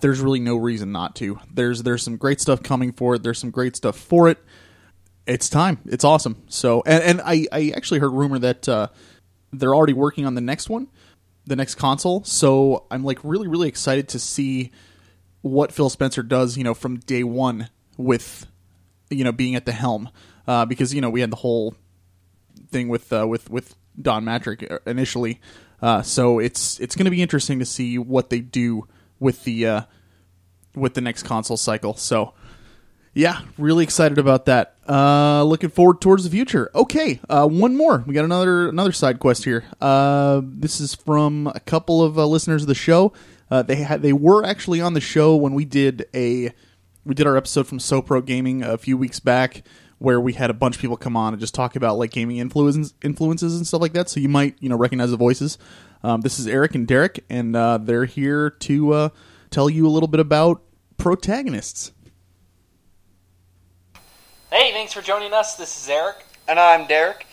there's 0.00 0.20
really 0.20 0.40
no 0.40 0.56
reason 0.56 0.92
not 0.92 1.16
to. 1.16 1.38
There's 1.52 1.82
there's 1.82 2.02
some 2.02 2.16
great 2.16 2.40
stuff 2.40 2.62
coming 2.62 2.92
for 2.92 3.14
it. 3.14 3.22
There's 3.22 3.38
some 3.38 3.50
great 3.50 3.76
stuff 3.76 3.98
for 3.98 4.28
it. 4.28 4.38
It's 5.26 5.48
time. 5.48 5.78
It's 5.86 6.04
awesome. 6.04 6.42
So 6.48 6.82
and, 6.86 7.02
and 7.02 7.20
I, 7.24 7.46
I 7.52 7.72
actually 7.74 8.00
heard 8.00 8.12
rumor 8.12 8.38
that 8.38 8.68
uh, 8.68 8.88
they're 9.52 9.74
already 9.74 9.92
working 9.92 10.26
on 10.26 10.34
the 10.34 10.40
next 10.40 10.68
one, 10.68 10.88
the 11.46 11.56
next 11.56 11.76
console. 11.76 12.24
So 12.24 12.86
I'm 12.90 13.04
like 13.04 13.18
really 13.22 13.48
really 13.48 13.68
excited 13.68 14.08
to 14.10 14.18
see 14.18 14.72
what 15.42 15.72
Phil 15.72 15.90
Spencer 15.90 16.22
does. 16.22 16.56
You 16.56 16.64
know 16.64 16.74
from 16.74 16.98
day 16.98 17.24
one 17.24 17.68
with 17.96 18.46
you 19.10 19.24
know 19.24 19.32
being 19.32 19.54
at 19.54 19.66
the 19.66 19.72
helm 19.72 20.10
uh, 20.46 20.64
because 20.64 20.94
you 20.94 21.00
know 21.00 21.10
we 21.10 21.20
had 21.20 21.30
the 21.30 21.36
whole 21.36 21.74
thing 22.70 22.88
with 22.88 23.12
uh, 23.12 23.26
with 23.26 23.50
with 23.50 23.74
Don 24.00 24.24
Mattrick 24.24 24.78
initially. 24.86 25.40
Uh, 25.80 26.02
so 26.02 26.38
it's 26.38 26.80
it's 26.80 26.96
going 26.96 27.04
to 27.04 27.10
be 27.10 27.22
interesting 27.22 27.58
to 27.60 27.64
see 27.64 27.98
what 27.98 28.30
they 28.30 28.40
do 28.40 28.86
with 29.20 29.44
the 29.44 29.66
uh, 29.66 29.82
with 30.74 30.94
the 30.94 31.00
next 31.00 31.22
console 31.22 31.56
cycle. 31.56 31.94
So 31.94 32.34
yeah, 33.14 33.40
really 33.56 33.84
excited 33.84 34.18
about 34.18 34.46
that. 34.46 34.76
Uh, 34.88 35.42
looking 35.44 35.70
forward 35.70 36.00
towards 36.00 36.24
the 36.24 36.30
future. 36.30 36.70
Okay, 36.74 37.20
uh, 37.28 37.46
one 37.46 37.76
more. 37.76 38.04
We 38.06 38.14
got 38.14 38.24
another 38.24 38.68
another 38.68 38.92
side 38.92 39.18
quest 39.18 39.44
here. 39.44 39.64
Uh, 39.80 40.40
this 40.44 40.80
is 40.80 40.94
from 40.94 41.46
a 41.54 41.60
couple 41.60 42.02
of 42.02 42.18
uh, 42.18 42.26
listeners 42.26 42.62
of 42.62 42.68
the 42.68 42.74
show. 42.74 43.12
Uh, 43.50 43.62
they 43.62 43.76
had 43.76 44.02
they 44.02 44.12
were 44.12 44.44
actually 44.44 44.80
on 44.80 44.94
the 44.94 45.00
show 45.00 45.34
when 45.36 45.54
we 45.54 45.64
did 45.64 46.06
a 46.14 46.52
we 47.04 47.14
did 47.14 47.26
our 47.26 47.36
episode 47.36 47.66
from 47.66 47.78
SoPro 47.78 48.24
Gaming 48.24 48.62
a 48.62 48.76
few 48.76 48.96
weeks 48.98 49.20
back, 49.20 49.62
where 49.98 50.20
we 50.20 50.34
had 50.34 50.50
a 50.50 50.54
bunch 50.54 50.76
of 50.76 50.82
people 50.82 50.96
come 50.96 51.16
on 51.16 51.32
and 51.32 51.40
just 51.40 51.54
talk 51.54 51.74
about 51.74 51.96
like 51.96 52.10
gaming 52.10 52.36
influences 52.36 52.94
influences 53.02 53.56
and 53.56 53.66
stuff 53.66 53.80
like 53.80 53.94
that. 53.94 54.08
So 54.08 54.20
you 54.20 54.28
might 54.28 54.56
you 54.60 54.68
know 54.68 54.76
recognize 54.76 55.10
the 55.10 55.16
voices. 55.16 55.58
Um, 56.02 56.20
this 56.20 56.38
is 56.38 56.46
Eric 56.46 56.74
and 56.74 56.86
Derek, 56.86 57.24
and 57.28 57.56
uh, 57.56 57.78
they're 57.78 58.04
here 58.04 58.50
to 58.50 58.92
uh, 58.92 59.08
tell 59.50 59.68
you 59.68 59.86
a 59.86 59.90
little 59.90 60.06
bit 60.08 60.20
about 60.20 60.62
protagonists. 60.96 61.92
Hey, 64.50 64.72
thanks 64.72 64.92
for 64.92 65.02
joining 65.02 65.32
us. 65.32 65.56
This 65.56 65.82
is 65.82 65.88
Eric. 65.88 66.24
and 66.46 66.58
I'm 66.58 66.86
Derek. 66.86 67.26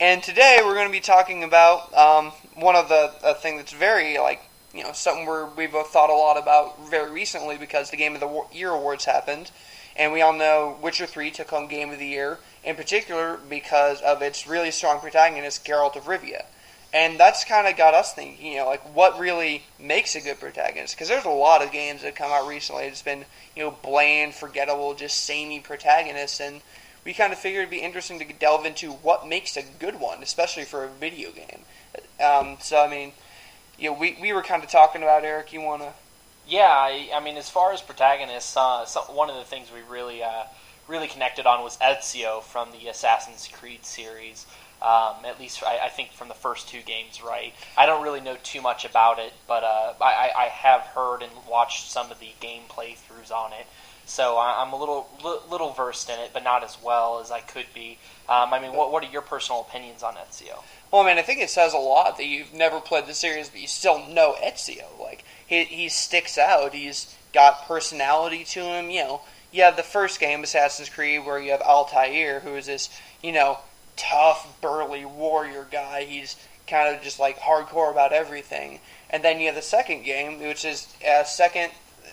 And 0.00 0.22
today 0.22 0.60
we're 0.64 0.74
going 0.74 0.88
to 0.88 0.92
be 0.92 1.00
talking 1.00 1.44
about 1.44 1.92
um, 1.94 2.32
one 2.54 2.76
of 2.76 2.88
the 2.88 3.12
a 3.22 3.34
thing 3.34 3.56
that's 3.56 3.72
very 3.72 4.18
like 4.18 4.40
you 4.74 4.82
know 4.82 4.92
something 4.92 5.26
we're, 5.26 5.46
we've 5.50 5.72
both 5.72 5.88
thought 5.88 6.10
a 6.10 6.14
lot 6.14 6.38
about 6.38 6.88
very 6.90 7.10
recently 7.10 7.56
because 7.56 7.90
the 7.90 7.96
Game 7.96 8.14
of 8.14 8.20
the 8.20 8.44
Year 8.52 8.70
awards 8.70 9.04
happened, 9.04 9.50
and 9.96 10.12
we 10.12 10.22
all 10.22 10.32
know 10.32 10.78
Witcher 10.82 11.06
Three 11.06 11.30
took 11.30 11.50
home 11.50 11.68
Game 11.68 11.90
of 11.90 11.98
the 11.98 12.06
Year 12.06 12.38
in 12.64 12.76
particular 12.76 13.38
because 13.48 14.00
of 14.00 14.22
its 14.22 14.46
really 14.46 14.70
strong 14.70 15.00
protagonist 15.00 15.64
Geralt 15.64 15.96
of 15.96 16.04
Rivia, 16.04 16.44
and 16.92 17.18
that's 17.18 17.44
kind 17.44 17.66
of 17.66 17.76
got 17.76 17.94
us 17.94 18.14
thinking 18.14 18.52
you 18.52 18.58
know 18.58 18.66
like 18.66 18.82
what 18.94 19.18
really 19.18 19.64
makes 19.78 20.14
a 20.14 20.20
good 20.20 20.40
protagonist? 20.40 20.94
Because 20.94 21.08
there's 21.08 21.24
a 21.24 21.30
lot 21.30 21.62
of 21.62 21.72
games 21.72 22.00
that 22.02 22.08
have 22.08 22.16
come 22.16 22.30
out 22.30 22.48
recently 22.48 22.84
that's 22.84 23.02
been 23.02 23.24
you 23.56 23.62
know 23.62 23.76
bland, 23.82 24.34
forgettable, 24.34 24.94
just 24.94 25.24
samey 25.24 25.60
protagonists. 25.60 26.40
And 26.40 26.62
we 27.04 27.12
kind 27.12 27.32
of 27.32 27.38
figured 27.38 27.62
it'd 27.62 27.70
be 27.70 27.80
interesting 27.80 28.18
to 28.18 28.32
delve 28.32 28.64
into 28.64 28.92
what 28.92 29.26
makes 29.26 29.56
a 29.56 29.62
good 29.62 29.98
one, 29.98 30.22
especially 30.22 30.64
for 30.64 30.84
a 30.84 30.88
video 30.88 31.30
game. 31.32 31.62
Um, 32.24 32.56
so, 32.60 32.82
I 32.82 32.88
mean, 32.88 33.12
you 33.78 33.90
know, 33.90 33.98
we, 33.98 34.16
we 34.20 34.32
were 34.32 34.42
kind 34.42 34.62
of 34.62 34.70
talking 34.70 35.02
about 35.02 35.24
Eric. 35.24 35.52
You 35.52 35.60
want 35.60 35.82
to? 35.82 35.92
Yeah, 36.46 36.68
I, 36.68 37.10
I 37.14 37.20
mean, 37.20 37.36
as 37.36 37.48
far 37.48 37.72
as 37.72 37.80
protagonists, 37.80 38.56
uh, 38.56 38.84
so 38.84 39.00
one 39.02 39.30
of 39.30 39.36
the 39.36 39.44
things 39.44 39.68
we 39.72 39.80
really, 39.88 40.22
uh, 40.22 40.44
really 40.88 41.08
connected 41.08 41.46
on 41.46 41.62
was 41.62 41.76
Ezio 41.78 42.42
from 42.42 42.70
the 42.72 42.88
Assassin's 42.88 43.48
Creed 43.48 43.84
series. 43.84 44.46
Um, 44.82 45.24
at 45.24 45.38
least 45.38 45.62
I, 45.62 45.78
I, 45.84 45.88
think 45.88 46.10
from 46.10 46.26
the 46.26 46.34
first 46.34 46.68
two 46.68 46.82
games, 46.82 47.22
right? 47.22 47.54
I 47.78 47.86
don't 47.86 48.02
really 48.02 48.20
know 48.20 48.36
too 48.42 48.60
much 48.60 48.84
about 48.84 49.20
it, 49.20 49.32
but 49.46 49.62
uh, 49.62 49.94
I, 50.00 50.30
I, 50.36 50.44
have 50.46 50.80
heard 50.80 51.22
and 51.22 51.30
watched 51.48 51.88
some 51.88 52.10
of 52.10 52.18
the 52.18 52.30
game 52.40 52.62
playthroughs 52.68 53.30
on 53.30 53.52
it. 53.52 53.66
So 54.06 54.36
I'm 54.38 54.72
a 54.72 54.76
little 54.76 55.08
little 55.48 55.70
versed 55.70 56.10
in 56.10 56.18
it, 56.18 56.30
but 56.34 56.42
not 56.42 56.64
as 56.64 56.76
well 56.82 57.20
as 57.20 57.30
I 57.30 57.38
could 57.38 57.66
be. 57.72 57.98
Um, 58.28 58.52
I 58.52 58.58
mean, 58.60 58.72
what 58.72 58.90
what 58.90 59.04
are 59.04 59.10
your 59.10 59.22
personal 59.22 59.60
opinions 59.60 60.02
on 60.02 60.14
Ezio? 60.14 60.64
Well, 60.92 61.02
I 61.02 61.06
mean, 61.06 61.18
I 61.18 61.22
think 61.22 61.40
it 61.40 61.48
says 61.48 61.72
a 61.72 61.78
lot 61.78 62.18
that 62.18 62.26
you've 62.26 62.52
never 62.52 62.78
played 62.78 63.06
the 63.06 63.14
series, 63.14 63.48
but 63.48 63.62
you 63.62 63.66
still 63.66 64.06
know 64.08 64.36
Ezio. 64.44 64.84
Like 65.00 65.24
he 65.46 65.64
he 65.64 65.88
sticks 65.88 66.36
out. 66.36 66.74
He's 66.74 67.14
got 67.32 67.66
personality 67.66 68.44
to 68.44 68.60
him. 68.60 68.90
You 68.90 69.04
know, 69.04 69.20
you 69.50 69.62
have 69.62 69.76
the 69.76 69.82
first 69.82 70.20
game, 70.20 70.44
Assassin's 70.44 70.90
Creed, 70.90 71.24
where 71.24 71.40
you 71.40 71.52
have 71.52 71.62
Altair, 71.62 72.40
who 72.40 72.54
is 72.56 72.66
this 72.66 72.90
you 73.22 73.32
know 73.32 73.60
tough, 73.96 74.60
burly 74.60 75.06
warrior 75.06 75.66
guy. 75.70 76.04
He's 76.04 76.36
kind 76.66 76.94
of 76.94 77.02
just 77.02 77.18
like 77.18 77.38
hardcore 77.38 77.90
about 77.90 78.12
everything. 78.12 78.80
And 79.08 79.24
then 79.24 79.40
you 79.40 79.46
have 79.46 79.54
the 79.54 79.62
second 79.62 80.04
game, 80.04 80.40
which 80.40 80.64
is 80.64 80.94
uh, 81.08 81.24
second. 81.24 81.72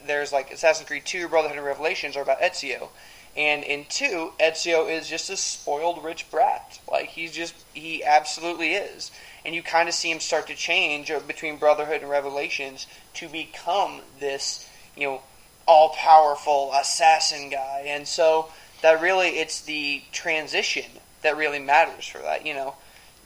There's 0.09 0.33
like 0.33 0.49
Assassin's 0.51 0.87
Creed 0.87 1.05
2, 1.05 1.27
Brotherhood 1.27 1.57
and 1.57 1.65
Revelations 1.67 2.17
are 2.17 2.23
about 2.23 2.41
Ezio. 2.41 2.89
And 3.37 3.63
in 3.63 3.85
2, 3.89 4.31
Ezio 4.39 4.89
is 4.89 5.07
just 5.07 5.29
a 5.29 5.37
spoiled 5.37 6.03
rich 6.03 6.31
brat. 6.31 6.79
Like, 6.91 7.09
he's 7.09 7.31
just, 7.31 7.53
he 7.75 8.03
absolutely 8.03 8.73
is. 8.73 9.11
And 9.45 9.53
you 9.53 9.61
kind 9.61 9.87
of 9.87 9.93
see 9.93 10.09
him 10.09 10.19
start 10.19 10.47
to 10.47 10.55
change 10.55 11.11
uh, 11.11 11.19
between 11.19 11.57
Brotherhood 11.57 12.01
and 12.01 12.09
Revelations 12.09 12.87
to 13.13 13.29
become 13.29 14.01
this, 14.19 14.67
you 14.97 15.05
know, 15.05 15.21
all 15.67 15.89
powerful 15.89 16.71
assassin 16.73 17.51
guy. 17.51 17.83
And 17.85 18.07
so 18.07 18.49
that 18.81 19.01
really, 19.03 19.37
it's 19.37 19.61
the 19.61 20.01
transition 20.11 20.89
that 21.21 21.37
really 21.37 21.59
matters 21.59 22.07
for 22.07 22.17
that. 22.17 22.47
You 22.47 22.55
know, 22.55 22.73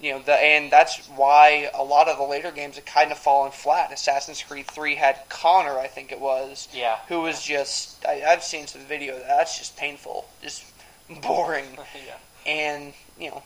you 0.04 0.12
know, 0.12 0.20
the, 0.20 0.34
and 0.34 0.70
that's 0.70 1.08
why 1.08 1.70
a 1.74 1.84
lot 1.84 2.10
of 2.10 2.18
the 2.18 2.24
later 2.24 2.52
games 2.52 2.76
have 2.76 2.86
kind 2.86 3.12
of 3.12 3.18
fallen 3.18 3.52
flat. 3.52 3.92
Assassin's 3.92 4.44
Creed 4.44 4.68
Three 4.68 4.96
had 4.96 5.18
Connor, 5.30 5.80
I 5.80 5.88
think 5.88 6.12
it 6.12 6.20
was, 6.20 6.68
yeah, 6.74 6.98
who 7.08 7.22
was 7.22 7.42
just 7.42 8.06
I, 8.06 8.16
have 8.16 8.44
seen 8.44 8.68
some 8.68 8.82
video. 8.82 9.18
That's 9.20 9.58
just 9.58 9.78
painful, 9.78 10.28
just 10.42 10.66
boring, 11.22 11.66
yeah. 12.06 12.52
and 12.52 12.94
you 13.20 13.32
know. 13.32 13.44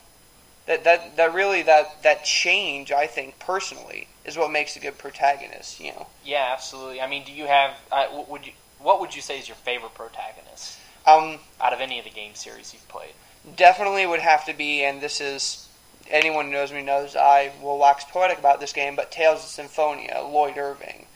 That, 0.66 0.84
that, 0.84 1.16
that 1.16 1.32
really 1.32 1.62
that, 1.62 2.02
that 2.02 2.26
change 2.26 2.92
I 2.92 3.06
think 3.06 3.38
personally 3.38 4.06
is 4.26 4.36
what 4.36 4.50
makes 4.50 4.76
a 4.76 4.80
good 4.80 4.98
protagonist 4.98 5.80
you 5.80 5.92
know 5.92 6.08
yeah 6.26 6.50
absolutely 6.52 7.00
I 7.00 7.08
mean 7.08 7.24
do 7.24 7.32
you 7.32 7.46
have 7.46 7.74
uh, 7.90 8.24
would 8.28 8.44
you 8.44 8.52
what 8.78 9.00
would 9.00 9.16
you 9.16 9.22
say 9.22 9.38
is 9.38 9.48
your 9.48 9.56
favorite 9.56 9.94
protagonist 9.94 10.78
um, 11.06 11.38
out 11.58 11.72
of 11.72 11.80
any 11.80 11.98
of 11.98 12.04
the 12.04 12.10
game 12.10 12.34
series 12.34 12.74
you've 12.74 12.86
played 12.86 13.14
definitely 13.56 14.06
would 14.06 14.20
have 14.20 14.44
to 14.46 14.54
be, 14.54 14.84
and 14.84 15.00
this 15.00 15.20
is 15.20 15.67
anyone 16.10 16.46
who 16.46 16.52
knows 16.52 16.72
me 16.72 16.82
knows 16.82 17.16
I 17.16 17.52
will 17.62 17.78
wax 17.78 18.04
poetic 18.04 18.38
about 18.38 18.60
this 18.60 18.72
game, 18.72 18.96
but 18.96 19.10
Tales 19.10 19.40
of 19.40 19.50
Symphonia, 19.50 20.22
Lloyd 20.22 20.56
Irving. 20.56 21.06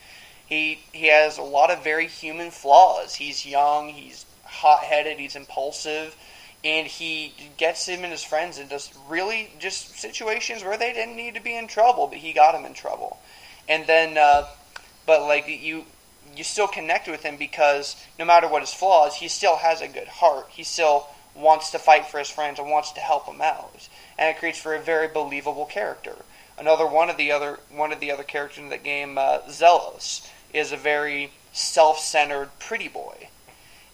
He 0.47 0.81
he 0.93 1.07
has 1.07 1.39
a 1.39 1.43
lot 1.43 1.71
of 1.71 1.83
very 1.83 2.07
human 2.07 2.51
flaws. 2.51 3.15
He's 3.15 3.47
young, 3.47 3.89
he's 3.89 4.27
hot 4.45 4.85
headed, 4.85 5.19
he's 5.19 5.37
impulsive, 5.37 6.15
and 6.65 6.87
he 6.87 7.35
gets 7.57 7.87
him 7.87 8.05
and 8.05 8.13
his 8.13 8.23
friends 8.23 8.59
into 8.59 8.81
really 9.09 9.51
just 9.59 9.99
situations 9.99 10.63
where 10.63 10.77
they 10.77 10.93
didn't 10.93 11.17
need 11.17 11.35
to 11.35 11.41
be 11.43 11.57
in 11.57 11.67
trouble, 11.67 12.07
but 12.07 12.19
he 12.19 12.33
got 12.33 12.55
him 12.55 12.65
in 12.65 12.75
trouble. 12.75 13.19
And 13.69 13.87
then, 13.87 14.19
uh, 14.19 14.47
but 15.07 15.23
like 15.23 15.49
you, 15.49 15.85
you 16.37 16.45
still 16.45 16.69
connect 16.69 17.09
with 17.09 17.23
him 17.23 17.37
because 17.37 17.97
no 18.19 18.25
matter 18.25 18.49
what 18.49 18.63
his 18.63 18.75
flaws, 18.75 19.17
he 19.17 19.29
still 19.29 19.57
has 19.57 19.81
a 19.81 19.89
good 19.89 20.09
heart. 20.09 20.47
He 20.51 20.63
still 20.63 21.09
wants 21.35 21.71
to 21.71 21.79
fight 21.79 22.07
for 22.07 22.19
his 22.19 22.31
friends 22.31 22.59
and 22.59 22.71
wants 22.71 22.93
to 22.93 23.01
help 23.01 23.27
them 23.27 23.41
out, 23.41 23.89
and 24.19 24.31
it 24.31 24.39
creates 24.39 24.59
for 24.59 24.75
a 24.75 24.81
very 24.81 25.09
believable 25.09 25.67
character. 25.67 26.17
Another 26.59 26.87
one 26.87 27.11
of 27.11 27.17
the 27.17 27.33
other 27.33 27.59
one 27.71 27.93
of 27.93 28.01
the 28.01 28.11
other 28.11 28.23
characters 28.23 28.59
in 28.59 28.69
the 28.69 28.79
game, 28.79 29.19
uh, 29.19 29.41
Zelos, 29.49 30.29
is 30.53 30.73
a 30.73 30.77
very 30.77 31.33
self-centered 31.53 32.51
pretty 32.59 32.89
boy, 32.89 33.29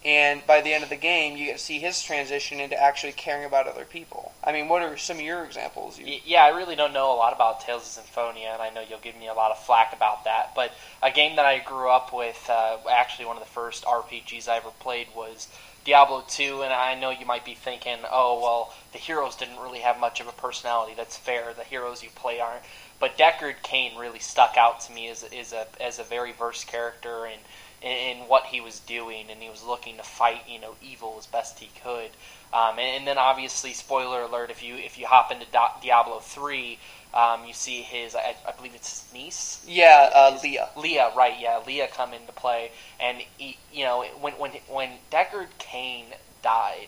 and 0.05 0.45
by 0.47 0.61
the 0.61 0.73
end 0.73 0.83
of 0.83 0.89
the 0.89 0.95
game, 0.95 1.35
you 1.35 1.45
get 1.45 1.57
to 1.57 1.63
see 1.63 1.79
his 1.79 2.01
transition 2.01 2.61
into 2.61 2.81
actually 2.81 3.11
caring 3.11 3.43
about 3.43 3.67
other 3.67 3.83
people. 3.83 4.31
I 4.41 4.53
mean, 4.53 4.69
what 4.69 4.81
are 4.81 4.95
some 4.95 5.17
of 5.17 5.23
your 5.23 5.43
examples? 5.43 5.99
You... 5.99 6.19
Yeah, 6.25 6.45
I 6.45 6.49
really 6.49 6.77
don't 6.77 6.93
know 6.93 7.13
a 7.13 7.17
lot 7.17 7.33
about 7.33 7.59
Tales 7.59 7.81
of 7.81 7.87
Symphonia, 7.89 8.51
and 8.53 8.61
I 8.61 8.69
know 8.69 8.81
you'll 8.87 8.99
give 8.99 9.17
me 9.17 9.27
a 9.27 9.33
lot 9.33 9.51
of 9.51 9.59
flack 9.59 9.93
about 9.93 10.23
that. 10.23 10.53
But 10.55 10.71
a 11.03 11.11
game 11.11 11.35
that 11.35 11.45
I 11.45 11.59
grew 11.59 11.89
up 11.89 12.13
with, 12.13 12.49
uh, 12.49 12.77
actually 12.89 13.25
one 13.25 13.35
of 13.35 13.43
the 13.43 13.49
first 13.49 13.83
RPGs 13.83 14.47
I 14.47 14.57
ever 14.57 14.69
played 14.79 15.07
was 15.13 15.49
Diablo 15.83 16.23
2, 16.29 16.61
and 16.61 16.71
I 16.71 16.95
know 16.95 17.09
you 17.09 17.25
might 17.25 17.43
be 17.43 17.55
thinking, 17.55 17.97
oh, 18.09 18.39
well, 18.41 18.73
the 18.93 18.99
heroes 18.99 19.35
didn't 19.35 19.59
really 19.59 19.79
have 19.79 19.99
much 19.99 20.21
of 20.21 20.27
a 20.27 20.31
personality. 20.31 20.93
That's 20.95 21.17
fair. 21.17 21.53
The 21.53 21.65
heroes 21.65 22.03
you 22.03 22.09
play 22.15 22.39
aren't. 22.39 22.63
But 23.01 23.17
Deckard 23.17 23.63
Cain 23.63 23.97
really 23.97 24.19
stuck 24.19 24.55
out 24.55 24.79
to 24.81 24.93
me 24.93 25.09
as, 25.09 25.23
as, 25.23 25.51
a, 25.51 25.67
as 25.81 25.99
a 25.99 26.03
very 26.03 26.31
versed 26.31 26.67
character 26.67 27.25
and 27.25 27.41
in, 27.81 27.91
in 27.91 28.17
what 28.27 28.45
he 28.45 28.61
was 28.61 28.79
doing, 28.81 29.25
and 29.29 29.41
he 29.41 29.49
was 29.49 29.63
looking 29.63 29.97
to 29.97 30.03
fight, 30.03 30.41
you 30.47 30.59
know, 30.59 30.75
evil 30.81 31.15
as 31.17 31.25
best 31.25 31.59
he 31.59 31.69
could. 31.83 32.09
Um, 32.53 32.79
and, 32.79 32.97
and, 32.97 33.07
then 33.07 33.17
obviously, 33.17 33.73
spoiler 33.73 34.23
alert: 34.23 34.49
if 34.49 34.63
you 34.63 34.75
if 34.75 34.97
you 34.97 35.05
hop 35.05 35.31
into 35.31 35.45
Diablo 35.81 36.19
three, 36.19 36.79
um, 37.13 37.45
you 37.45 37.53
see 37.53 37.81
his, 37.81 38.15
I, 38.15 38.35
I, 38.47 38.51
believe 38.51 38.75
it's 38.75 39.03
his 39.03 39.13
niece. 39.13 39.63
Yeah, 39.67 40.09
uh, 40.13 40.39
Leah. 40.43 40.69
Leah, 40.75 41.11
right? 41.15 41.35
Yeah, 41.39 41.61
Leah 41.65 41.87
come 41.87 42.13
into 42.13 42.31
play, 42.31 42.71
and 42.99 43.19
he, 43.37 43.57
you 43.71 43.83
know 43.83 44.03
when 44.19 44.33
when 44.33 44.51
when 44.67 44.89
Deckard 45.11 45.47
Cain 45.59 46.05
died, 46.41 46.87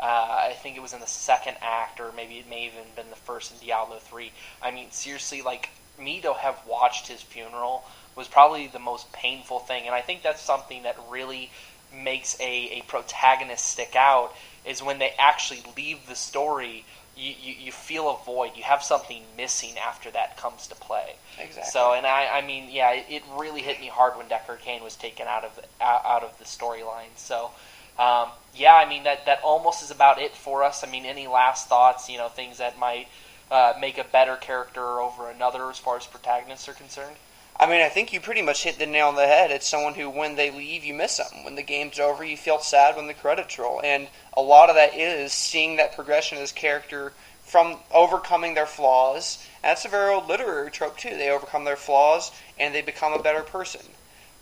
uh, 0.00 0.48
I 0.48 0.56
think 0.62 0.76
it 0.76 0.80
was 0.80 0.92
in 0.92 1.00
the 1.00 1.06
second 1.06 1.56
act, 1.60 2.00
or 2.00 2.12
maybe 2.12 2.38
it 2.38 2.48
may 2.48 2.64
have 2.64 2.74
even 2.74 2.86
been 2.96 3.10
the 3.10 3.16
first 3.16 3.52
in 3.52 3.66
Diablo 3.66 3.98
three. 3.98 4.32
I 4.62 4.70
mean, 4.70 4.90
seriously, 4.90 5.42
like 5.42 5.70
me 5.98 6.20
to 6.22 6.32
have 6.32 6.58
watched 6.66 7.08
his 7.08 7.22
funeral 7.22 7.84
was 8.16 8.28
probably 8.28 8.66
the 8.66 8.78
most 8.78 9.12
painful 9.12 9.60
thing, 9.60 9.86
and 9.86 9.94
I 9.94 10.00
think 10.00 10.22
that's 10.22 10.42
something 10.42 10.82
that 10.82 10.96
really 11.10 11.50
makes 11.94 12.38
a, 12.40 12.78
a 12.78 12.82
protagonist 12.88 13.66
stick 13.66 13.94
out 13.94 14.34
is 14.64 14.82
when 14.82 14.98
they 14.98 15.12
actually 15.18 15.62
leave 15.76 16.06
the 16.08 16.14
story 16.14 16.84
you, 17.16 17.34
you, 17.42 17.54
you 17.66 17.72
feel 17.72 18.08
a 18.08 18.24
void. 18.24 18.52
You 18.56 18.62
have 18.62 18.82
something 18.82 19.22
missing 19.36 19.76
after 19.78 20.10
that 20.12 20.36
comes 20.36 20.66
to 20.68 20.74
play. 20.74 21.16
Exactly. 21.38 21.70
So, 21.70 21.92
and 21.92 22.06
I, 22.06 22.38
I 22.38 22.46
mean, 22.46 22.68
yeah, 22.70 22.92
it, 22.92 23.06
it 23.08 23.22
really 23.36 23.60
hit 23.60 23.80
me 23.80 23.88
hard 23.88 24.16
when 24.16 24.26
Deckard 24.26 24.60
Cain 24.60 24.82
was 24.82 24.96
taken 24.96 25.26
out 25.26 25.44
of 25.44 25.58
out, 25.80 26.04
out 26.04 26.22
of 26.22 26.38
the 26.38 26.44
storyline. 26.44 27.12
So, 27.16 27.50
um, 27.98 28.28
yeah, 28.54 28.74
I 28.74 28.88
mean 28.88 29.04
that 29.04 29.26
that 29.26 29.40
almost 29.42 29.82
is 29.82 29.90
about 29.90 30.20
it 30.20 30.34
for 30.34 30.62
us. 30.62 30.82
I 30.82 30.90
mean, 30.90 31.04
any 31.04 31.26
last 31.26 31.68
thoughts? 31.68 32.08
You 32.08 32.18
know, 32.18 32.28
things 32.28 32.58
that 32.58 32.78
might 32.78 33.08
uh, 33.50 33.74
make 33.78 33.98
a 33.98 34.04
better 34.04 34.36
character 34.36 35.00
over 35.00 35.28
another 35.28 35.68
as 35.68 35.78
far 35.78 35.98
as 35.98 36.06
protagonists 36.06 36.68
are 36.68 36.74
concerned. 36.74 37.16
I 37.62 37.66
mean, 37.66 37.80
I 37.80 37.90
think 37.90 38.12
you 38.12 38.18
pretty 38.18 38.42
much 38.42 38.64
hit 38.64 38.80
the 38.80 38.86
nail 38.86 39.06
on 39.06 39.14
the 39.14 39.24
head. 39.24 39.52
It's 39.52 39.68
someone 39.68 39.94
who, 39.94 40.10
when 40.10 40.34
they 40.34 40.50
leave, 40.50 40.84
you 40.84 40.94
miss 40.94 41.18
them. 41.18 41.44
When 41.44 41.54
the 41.54 41.62
game's 41.62 42.00
over, 42.00 42.24
you 42.24 42.36
feel 42.36 42.58
sad 42.58 42.96
when 42.96 43.06
the 43.06 43.14
credits 43.14 43.56
roll. 43.56 43.80
And 43.84 44.08
a 44.36 44.42
lot 44.42 44.68
of 44.68 44.74
that 44.74 44.96
is 44.96 45.32
seeing 45.32 45.76
that 45.76 45.94
progression 45.94 46.38
of 46.38 46.42
this 46.42 46.50
character 46.50 47.12
from 47.44 47.76
overcoming 47.92 48.54
their 48.54 48.66
flaws. 48.66 49.46
And 49.62 49.70
that's 49.70 49.84
a 49.84 49.88
very 49.88 50.12
old 50.12 50.26
literary 50.26 50.72
trope, 50.72 50.98
too. 50.98 51.10
They 51.10 51.30
overcome 51.30 51.62
their 51.62 51.76
flaws 51.76 52.32
and 52.58 52.74
they 52.74 52.82
become 52.82 53.12
a 53.12 53.22
better 53.22 53.42
person. 53.42 53.82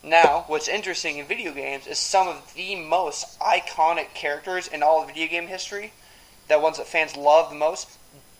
Now, 0.01 0.45
what's 0.47 0.67
interesting 0.67 1.19
in 1.19 1.27
video 1.27 1.53
games 1.53 1.85
is 1.85 1.99
some 1.99 2.27
of 2.27 2.55
the 2.55 2.73
most 2.75 3.39
iconic 3.39 4.15
characters 4.15 4.67
in 4.67 4.81
all 4.81 5.03
of 5.03 5.09
video 5.09 5.27
game 5.27 5.45
history, 5.45 5.93
the 6.47 6.57
ones 6.57 6.77
that 6.77 6.87
fans 6.87 7.15
love 7.15 7.51
the 7.51 7.55
most, 7.55 7.99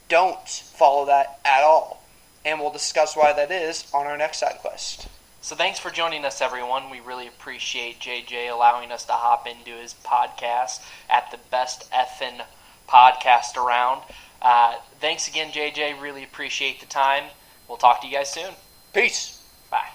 don't 0.10 0.50
follow 0.50 1.06
that 1.06 1.40
at 1.46 1.62
all 1.62 2.01
and 2.46 2.60
we'll 2.60 2.72
discuss 2.72 3.16
why 3.16 3.34
that 3.34 3.52
is 3.52 3.90
on 3.94 4.06
our 4.08 4.18
next 4.18 4.40
side 4.40 4.58
quest. 4.60 5.08
So 5.42 5.56
thanks 5.56 5.80
for 5.80 5.90
joining 5.90 6.24
us, 6.24 6.42
everyone. 6.42 6.90
We 6.92 7.00
really 7.00 7.28
appreciate 7.28 8.00
JJ 8.00 8.52
allowing 8.52 8.92
us 8.92 9.06
to 9.06 9.14
hop 9.14 9.48
into 9.48 9.72
his 9.72 9.96
podcast 10.04 10.82
at 11.10 11.32
the 11.32 11.40
best 11.50 11.90
effin 11.92 12.44
podcast 12.88 13.58
around. 13.58 14.04
Uh, 14.42 14.76
thanks 15.00 15.28
again, 15.28 15.52
JJ. 15.52 16.00
Really 16.00 16.24
appreciate 16.24 16.80
the 16.80 16.86
time. 16.86 17.24
We'll 17.68 17.78
talk 17.78 18.02
to 18.02 18.08
you 18.08 18.14
guys 18.14 18.32
soon. 18.32 18.54
Peace. 18.94 19.42
Bye. 19.70 19.90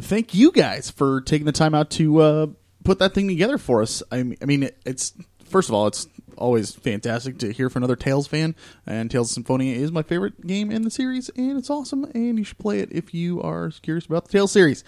Thank 0.00 0.32
you 0.34 0.50
guys 0.52 0.90
for 0.90 1.20
taking 1.20 1.44
the 1.44 1.52
time 1.52 1.74
out 1.74 1.90
to 1.90 2.20
uh, 2.20 2.46
put 2.82 2.98
that 2.98 3.12
thing 3.12 3.28
together 3.28 3.58
for 3.58 3.82
us. 3.82 4.02
I 4.10 4.22
mean, 4.22 4.70
it's 4.86 5.12
first 5.44 5.68
of 5.68 5.74
all, 5.74 5.86
it's 5.86 6.06
always 6.36 6.74
fantastic 6.74 7.38
to 7.38 7.52
hear 7.52 7.70
from 7.70 7.82
another 7.82 7.96
Tales 7.96 8.26
fan. 8.26 8.54
And 8.86 9.10
Tales 9.10 9.30
of 9.30 9.34
Symphonia 9.34 9.74
is 9.74 9.92
my 9.92 10.02
favorite 10.02 10.46
game 10.46 10.70
in 10.70 10.82
the 10.82 10.90
series, 10.90 11.28
and 11.30 11.58
it's 11.58 11.70
awesome. 11.70 12.04
And 12.14 12.38
you 12.38 12.44
should 12.44 12.58
play 12.58 12.80
it 12.80 12.90
if 12.92 13.14
you 13.14 13.42
are 13.42 13.70
curious 13.82 14.06
about 14.06 14.26
the 14.26 14.32
Tales 14.32 14.52
series. 14.52 14.84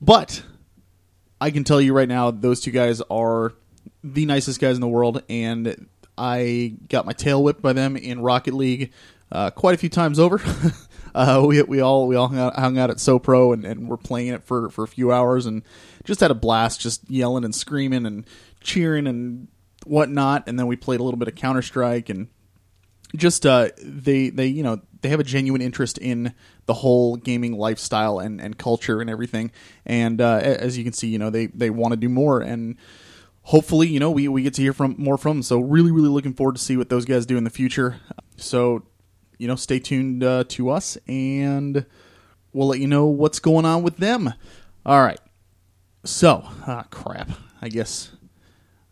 But 0.00 0.42
I 1.40 1.50
can 1.50 1.64
tell 1.64 1.80
you 1.80 1.92
right 1.92 2.08
now, 2.08 2.30
those 2.30 2.60
two 2.60 2.70
guys 2.70 3.00
are 3.10 3.52
the 4.02 4.26
nicest 4.26 4.60
guys 4.60 4.76
in 4.76 4.80
the 4.80 4.88
world, 4.88 5.22
and 5.28 5.88
I 6.16 6.74
got 6.88 7.06
my 7.06 7.12
tail 7.12 7.42
whipped 7.42 7.62
by 7.62 7.72
them 7.72 7.96
in 7.96 8.20
Rocket 8.20 8.54
League 8.54 8.92
uh, 9.30 9.50
quite 9.50 9.74
a 9.74 9.78
few 9.78 9.88
times 9.88 10.18
over. 10.18 10.40
uh, 11.14 11.44
we 11.46 11.62
we 11.62 11.80
all 11.80 12.06
we 12.06 12.16
all 12.16 12.28
hung 12.28 12.38
out, 12.38 12.56
hung 12.56 12.78
out 12.78 12.90
at 12.90 12.96
SoPro 12.96 13.52
and, 13.52 13.64
and 13.64 13.88
we're 13.88 13.96
playing 13.96 14.28
it 14.28 14.44
for 14.44 14.70
for 14.70 14.84
a 14.84 14.88
few 14.88 15.12
hours 15.12 15.46
and 15.46 15.62
just 16.04 16.20
had 16.20 16.30
a 16.30 16.34
blast, 16.34 16.80
just 16.80 17.08
yelling 17.10 17.44
and 17.44 17.54
screaming 17.54 18.06
and 18.06 18.26
cheering 18.60 19.06
and 19.06 19.48
whatnot, 19.88 20.48
and 20.48 20.58
then 20.58 20.66
we 20.66 20.76
played 20.76 21.00
a 21.00 21.02
little 21.02 21.18
bit 21.18 21.28
of 21.28 21.34
Counter 21.34 21.62
Strike 21.62 22.08
and 22.08 22.28
just 23.16 23.46
uh, 23.46 23.68
they 23.82 24.30
they 24.30 24.46
you 24.46 24.62
know 24.62 24.80
they 25.00 25.08
have 25.08 25.20
a 25.20 25.24
genuine 25.24 25.62
interest 25.62 25.98
in 25.98 26.34
the 26.66 26.74
whole 26.74 27.16
gaming 27.16 27.56
lifestyle 27.56 28.18
and, 28.18 28.40
and 28.40 28.58
culture 28.58 29.00
and 29.00 29.08
everything. 29.08 29.50
And 29.86 30.20
uh, 30.20 30.40
as 30.42 30.76
you 30.76 30.84
can 30.84 30.92
see, 30.92 31.08
you 31.08 31.18
know 31.18 31.30
they 31.30 31.46
they 31.46 31.70
want 31.70 31.92
to 31.92 31.96
do 31.96 32.08
more 32.08 32.40
and 32.40 32.76
hopefully 33.42 33.88
you 33.88 33.98
know 33.98 34.10
we, 34.10 34.28
we 34.28 34.42
get 34.42 34.52
to 34.54 34.62
hear 34.62 34.72
from 34.72 34.94
more 34.98 35.16
from 35.16 35.38
them. 35.38 35.42
So 35.42 35.60
really 35.60 35.90
really 35.90 36.08
looking 36.08 36.34
forward 36.34 36.56
to 36.56 36.62
see 36.62 36.76
what 36.76 36.88
those 36.88 37.04
guys 37.04 37.26
do 37.26 37.36
in 37.36 37.44
the 37.44 37.50
future. 37.50 37.96
So 38.36 38.84
you 39.38 39.48
know 39.48 39.56
stay 39.56 39.78
tuned 39.78 40.22
uh, 40.22 40.44
to 40.48 40.70
us 40.70 40.98
and 41.06 41.86
we'll 42.52 42.68
let 42.68 42.80
you 42.80 42.88
know 42.88 43.06
what's 43.06 43.38
going 43.38 43.64
on 43.64 43.82
with 43.82 43.96
them. 43.96 44.32
All 44.84 45.02
right. 45.02 45.20
So 46.04 46.42
ah 46.66 46.84
crap. 46.90 47.30
I 47.60 47.68
guess 47.68 48.10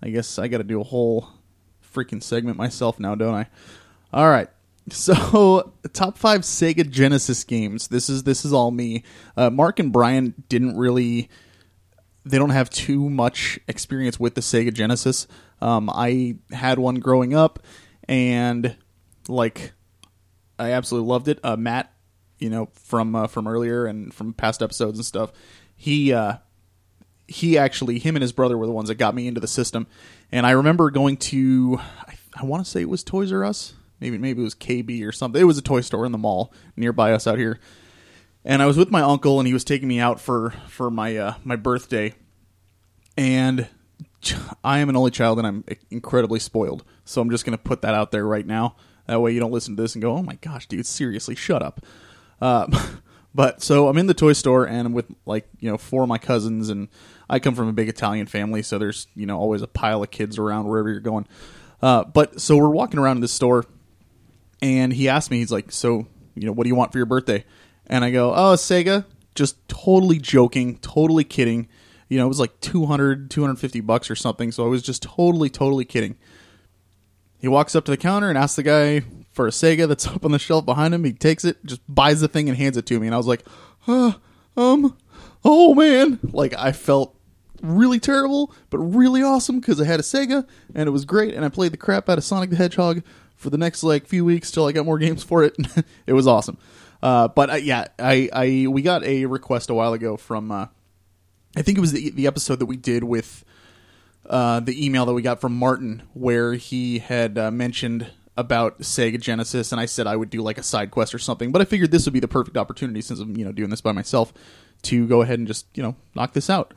I 0.02 0.10
guess 0.10 0.38
I 0.38 0.48
got 0.48 0.58
to 0.58 0.64
do 0.64 0.80
a 0.80 0.84
whole 0.84 1.28
freaking 1.94 2.22
segment 2.22 2.56
myself 2.56 3.00
now, 3.00 3.14
don't 3.14 3.34
I? 3.34 3.46
All 4.12 4.28
right. 4.28 4.48
So, 4.88 5.72
top 5.92 6.16
five 6.16 6.42
Sega 6.42 6.88
Genesis 6.88 7.42
games. 7.42 7.88
This 7.88 8.08
is 8.08 8.22
this 8.22 8.44
is 8.44 8.52
all 8.52 8.70
me. 8.70 9.02
Uh, 9.36 9.50
Marc 9.50 9.80
and 9.80 9.92
Brian 9.92 10.32
didn't 10.48 10.76
really. 10.76 11.28
They 12.24 12.38
don't 12.38 12.50
have 12.50 12.70
too 12.70 13.10
much 13.10 13.58
experience 13.66 14.20
with 14.20 14.36
the 14.36 14.42
Sega 14.42 14.72
Genesis. 14.72 15.26
Um, 15.60 15.90
I 15.90 16.36
had 16.52 16.78
one 16.78 17.00
growing 17.00 17.34
up, 17.34 17.64
and 18.08 18.76
like, 19.26 19.72
I 20.56 20.70
absolutely 20.70 21.08
loved 21.08 21.26
it. 21.26 21.40
Uh, 21.42 21.56
Matt, 21.56 21.92
you 22.38 22.48
know, 22.48 22.68
from 22.74 23.16
uh, 23.16 23.26
from 23.26 23.48
earlier 23.48 23.86
and 23.86 24.14
from 24.14 24.34
past 24.34 24.62
episodes 24.62 24.98
and 24.98 25.04
stuff, 25.04 25.32
he 25.74 26.12
uh, 26.12 26.34
he 27.28 27.58
actually 27.58 27.98
him 27.98 28.16
and 28.16 28.22
his 28.22 28.32
brother 28.32 28.56
were 28.56 28.66
the 28.66 28.72
ones 28.72 28.88
that 28.88 28.96
got 28.96 29.14
me 29.14 29.26
into 29.26 29.40
the 29.40 29.48
system. 29.48 29.86
And 30.32 30.46
i 30.46 30.52
remember 30.52 30.90
going 30.90 31.16
to 31.18 31.78
i, 32.06 32.14
I 32.34 32.44
want 32.44 32.64
to 32.64 32.70
say 32.70 32.82
it 32.82 32.88
was 32.88 33.02
toys 33.02 33.32
r 33.32 33.44
us. 33.44 33.74
Maybe 34.00 34.18
maybe 34.18 34.40
it 34.40 34.44
was 34.44 34.54
kb 34.54 35.06
or 35.06 35.12
something. 35.12 35.40
It 35.40 35.44
was 35.44 35.58
a 35.58 35.62
toy 35.62 35.80
store 35.80 36.06
in 36.06 36.12
the 36.12 36.18
mall 36.18 36.52
nearby 36.76 37.12
us 37.12 37.26
out 37.26 37.38
here. 37.38 37.58
And 38.44 38.62
i 38.62 38.66
was 38.66 38.76
with 38.76 38.90
my 38.90 39.02
uncle 39.02 39.40
and 39.40 39.46
he 39.46 39.52
was 39.52 39.64
taking 39.64 39.88
me 39.88 39.98
out 39.98 40.20
for 40.20 40.50
for 40.68 40.90
my 40.90 41.16
uh, 41.16 41.34
my 41.44 41.56
birthday. 41.56 42.14
And 43.16 43.68
i 44.64 44.78
am 44.78 44.88
an 44.88 44.96
only 44.96 45.10
child 45.10 45.38
and 45.38 45.46
i'm 45.46 45.64
incredibly 45.90 46.38
spoiled. 46.38 46.84
So 47.04 47.20
i'm 47.20 47.30
just 47.30 47.44
going 47.44 47.56
to 47.56 47.62
put 47.62 47.82
that 47.82 47.94
out 47.94 48.12
there 48.12 48.26
right 48.26 48.46
now. 48.46 48.76
That 49.06 49.20
way 49.20 49.32
you 49.32 49.40
don't 49.40 49.52
listen 49.52 49.76
to 49.76 49.82
this 49.82 49.94
and 49.94 50.02
go 50.02 50.12
oh 50.12 50.22
my 50.22 50.36
gosh 50.36 50.66
dude 50.66 50.86
seriously 50.86 51.34
shut 51.34 51.62
up. 51.62 51.84
Uh, 52.40 52.66
but 53.36 53.62
so 53.62 53.88
I'm 53.88 53.98
in 53.98 54.06
the 54.06 54.14
toy 54.14 54.32
store 54.32 54.66
and 54.66 54.86
I'm 54.86 54.92
with 54.94 55.06
like 55.26 55.46
you 55.60 55.70
know 55.70 55.76
four 55.76 56.02
of 56.02 56.08
my 56.08 56.16
cousins 56.16 56.70
and 56.70 56.88
I 57.28 57.38
come 57.38 57.54
from 57.54 57.68
a 57.68 57.72
big 57.72 57.88
Italian 57.88 58.26
family, 58.26 58.62
so 58.62 58.78
there's 58.78 59.06
you 59.14 59.26
know 59.26 59.38
always 59.38 59.60
a 59.60 59.66
pile 59.66 60.02
of 60.02 60.10
kids 60.10 60.38
around 60.38 60.66
wherever 60.66 60.88
you're 60.88 61.00
going. 61.00 61.26
Uh, 61.82 62.04
but 62.04 62.40
so 62.40 62.56
we're 62.56 62.70
walking 62.70 62.98
around 62.98 63.18
in 63.18 63.20
the 63.20 63.28
store, 63.28 63.66
and 64.62 64.92
he 64.92 65.08
asked 65.10 65.30
me, 65.30 65.38
he's 65.38 65.52
like, 65.52 65.70
"So 65.70 66.06
you 66.34 66.46
know, 66.46 66.52
what 66.52 66.64
do 66.64 66.68
you 66.68 66.74
want 66.74 66.92
for 66.92 66.98
your 66.98 67.06
birthday?" 67.06 67.44
And 67.86 68.04
I 68.04 68.10
go, 68.10 68.32
"Oh, 68.32 68.54
Sega." 68.54 69.04
Just 69.34 69.68
totally 69.68 70.18
joking, 70.18 70.78
totally 70.78 71.22
kidding. 71.22 71.68
You 72.08 72.16
know, 72.16 72.24
it 72.24 72.28
was 72.28 72.40
like 72.40 72.58
200, 72.62 73.30
250 73.30 73.80
bucks 73.80 74.10
or 74.10 74.16
something. 74.16 74.50
So 74.50 74.64
I 74.64 74.68
was 74.68 74.82
just 74.82 75.02
totally, 75.02 75.50
totally 75.50 75.84
kidding. 75.84 76.16
He 77.38 77.46
walks 77.46 77.76
up 77.76 77.84
to 77.84 77.90
the 77.90 77.98
counter 77.98 78.30
and 78.30 78.38
asks 78.38 78.56
the 78.56 78.62
guy 78.62 79.04
for 79.36 79.46
a 79.46 79.50
Sega 79.50 79.86
that's 79.86 80.06
up 80.06 80.24
on 80.24 80.32
the 80.32 80.38
shelf 80.38 80.64
behind 80.64 80.94
him. 80.94 81.04
He 81.04 81.12
takes 81.12 81.44
it, 81.44 81.64
just 81.64 81.82
buys 81.86 82.22
the 82.22 82.26
thing, 82.26 82.48
and 82.48 82.56
hands 82.56 82.78
it 82.78 82.86
to 82.86 82.98
me. 82.98 83.06
And 83.06 83.14
I 83.14 83.18
was 83.18 83.26
like, 83.26 83.44
uh, 83.86 84.14
um, 84.56 84.96
oh 85.44 85.74
man. 85.74 86.18
Like, 86.22 86.54
I 86.56 86.72
felt 86.72 87.14
really 87.62 88.00
terrible, 88.00 88.52
but 88.70 88.78
really 88.78 89.22
awesome 89.22 89.60
because 89.60 89.78
I 89.78 89.84
had 89.84 90.00
a 90.00 90.02
Sega 90.02 90.46
and 90.74 90.88
it 90.88 90.90
was 90.90 91.04
great. 91.04 91.34
And 91.34 91.44
I 91.44 91.50
played 91.50 91.72
the 91.72 91.76
crap 91.76 92.08
out 92.08 92.18
of 92.18 92.24
Sonic 92.24 92.50
the 92.50 92.56
Hedgehog 92.56 93.02
for 93.36 93.50
the 93.50 93.58
next 93.58 93.82
like 93.82 94.06
few 94.06 94.24
weeks 94.24 94.50
till 94.50 94.66
I 94.66 94.72
got 94.72 94.86
more 94.86 94.98
games 94.98 95.22
for 95.22 95.44
it. 95.44 95.54
it 96.06 96.14
was 96.14 96.26
awesome. 96.26 96.56
Uh, 97.02 97.28
but 97.28 97.50
uh, 97.50 97.54
yeah, 97.54 97.88
I, 97.98 98.30
I 98.32 98.66
we 98.68 98.80
got 98.80 99.04
a 99.04 99.26
request 99.26 99.68
a 99.68 99.74
while 99.74 99.92
ago 99.92 100.16
from 100.16 100.50
uh, 100.50 100.66
I 101.54 101.62
think 101.62 101.76
it 101.76 101.82
was 101.82 101.92
the 101.92 102.10
the 102.10 102.26
episode 102.26 102.58
that 102.60 102.66
we 102.66 102.76
did 102.76 103.04
with 103.04 103.44
uh, 104.24 104.60
the 104.60 104.84
email 104.84 105.04
that 105.04 105.12
we 105.12 105.20
got 105.20 105.42
from 105.42 105.54
Martin 105.54 106.02
where 106.14 106.54
he 106.54 107.00
had 107.00 107.36
uh, 107.36 107.50
mentioned 107.50 108.10
about 108.36 108.80
Sega 108.80 109.20
Genesis, 109.20 109.72
and 109.72 109.80
I 109.80 109.86
said 109.86 110.06
I 110.06 110.16
would 110.16 110.30
do 110.30 110.42
like 110.42 110.58
a 110.58 110.62
side 110.62 110.90
quest 110.90 111.14
or 111.14 111.18
something. 111.18 111.52
But 111.52 111.62
I 111.62 111.64
figured 111.64 111.90
this 111.90 112.04
would 112.04 112.12
be 112.12 112.20
the 112.20 112.28
perfect 112.28 112.56
opportunity 112.56 113.00
since 113.00 113.20
I'm 113.20 113.36
you 113.36 113.44
know 113.44 113.52
doing 113.52 113.70
this 113.70 113.80
by 113.80 113.92
myself 113.92 114.32
to 114.82 115.06
go 115.06 115.22
ahead 115.22 115.38
and 115.38 115.48
just 115.48 115.66
you 115.74 115.82
know 115.82 115.96
knock 116.14 116.32
this 116.32 116.50
out. 116.50 116.74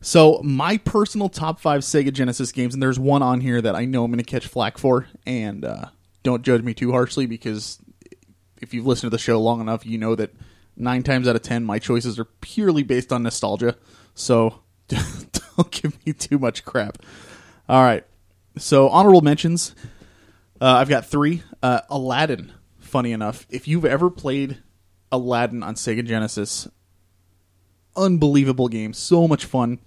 So 0.00 0.40
my 0.44 0.76
personal 0.78 1.28
top 1.28 1.60
five 1.60 1.80
Sega 1.80 2.12
Genesis 2.12 2.52
games, 2.52 2.74
and 2.74 2.82
there's 2.82 2.98
one 2.98 3.22
on 3.22 3.40
here 3.40 3.60
that 3.62 3.74
I 3.74 3.86
know 3.86 4.04
I'm 4.04 4.10
going 4.10 4.22
to 4.22 4.30
catch 4.30 4.46
flack 4.46 4.76
for, 4.76 5.08
and 5.26 5.64
uh, 5.64 5.86
don't 6.22 6.42
judge 6.42 6.62
me 6.62 6.74
too 6.74 6.92
harshly 6.92 7.26
because 7.26 7.78
if 8.60 8.74
you've 8.74 8.86
listened 8.86 9.10
to 9.10 9.14
the 9.14 9.22
show 9.22 9.40
long 9.40 9.60
enough, 9.60 9.86
you 9.86 9.98
know 9.98 10.14
that 10.14 10.34
nine 10.76 11.02
times 11.02 11.26
out 11.26 11.36
of 11.36 11.42
ten 11.42 11.64
my 11.64 11.78
choices 11.78 12.18
are 12.18 12.24
purely 12.24 12.82
based 12.82 13.12
on 13.12 13.22
nostalgia. 13.22 13.76
So 14.14 14.60
don't 14.88 15.70
give 15.70 16.04
me 16.06 16.12
too 16.12 16.38
much 16.38 16.64
crap. 16.64 16.98
All 17.68 17.82
right. 17.82 18.04
So 18.58 18.88
honorable 18.88 19.22
mentions. 19.22 19.74
Uh, 20.64 20.76
I've 20.76 20.88
got 20.88 21.04
three. 21.04 21.42
Uh, 21.62 21.82
Aladdin. 21.90 22.50
Funny 22.78 23.12
enough, 23.12 23.46
if 23.50 23.68
you've 23.68 23.84
ever 23.84 24.08
played 24.08 24.62
Aladdin 25.12 25.62
on 25.62 25.74
Sega 25.74 26.02
Genesis, 26.06 26.66
unbelievable 27.94 28.68
game. 28.68 28.94
So 28.94 29.28
much 29.28 29.44
fun. 29.44 29.78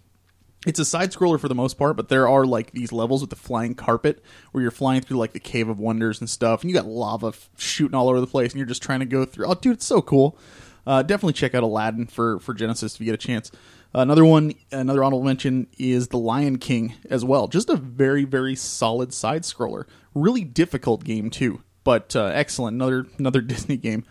It's 0.67 0.78
a 0.78 0.86
side 0.86 1.11
scroller 1.11 1.39
for 1.39 1.47
the 1.47 1.55
most 1.55 1.80
part, 1.80 1.97
but 1.97 2.09
there 2.09 2.28
are 2.28 2.45
like 2.45 2.71
these 2.71 2.91
levels 2.91 3.21
with 3.21 3.32
the 3.32 3.36
flying 3.36 3.73
carpet 3.73 4.21
where 4.51 4.61
you're 4.61 4.69
flying 4.69 5.01
through 5.01 5.17
like 5.17 5.34
the 5.34 5.39
Cave 5.39 5.67
of 5.67 5.80
Wonders 5.80 6.19
and 6.19 6.30
stuff, 6.30 6.61
and 6.61 6.69
you 6.69 6.75
got 6.75 6.86
lava 6.86 7.28
f- 7.28 7.49
shooting 7.57 7.95
all 7.95 8.09
over 8.09 8.21
the 8.21 8.28
place, 8.28 8.51
and 8.51 8.59
you're 8.59 8.67
just 8.67 8.84
trying 8.84 8.99
to 8.99 9.05
go 9.07 9.25
through. 9.25 9.47
Oh, 9.47 9.55
dude, 9.55 9.78
it's 9.78 9.86
so 9.86 10.01
cool. 10.03 10.38
Uh, 10.86 11.01
definitely 11.01 11.34
check 11.34 11.55
out 11.55 11.63
Aladdin 11.63 12.05
for 12.05 12.39
for 12.39 12.53
Genesis 12.53 12.93
if 12.93 12.99
you 13.01 13.05
get 13.05 13.15
a 13.15 13.17
chance. 13.17 13.51
Another 13.93 14.25
one, 14.25 14.53
another 14.71 15.03
honorable 15.03 15.23
mention 15.23 15.67
is 15.80 16.09
The 16.09 16.17
Lion 16.17 16.59
King 16.59 16.93
as 17.09 17.25
well. 17.25 17.47
Just 17.47 17.69
a 17.69 17.78
very 17.78 18.25
very 18.25 18.55
solid 18.55 19.13
side 19.13 19.43
scroller. 19.43 19.86
Really 20.18 20.43
difficult 20.43 21.03
game 21.03 21.30
too, 21.30 21.61
but 21.84 22.15
uh, 22.15 22.32
excellent. 22.34 22.76
Another 22.76 23.05
another 23.18 23.41
Disney 23.53 23.78
game. 23.78 24.05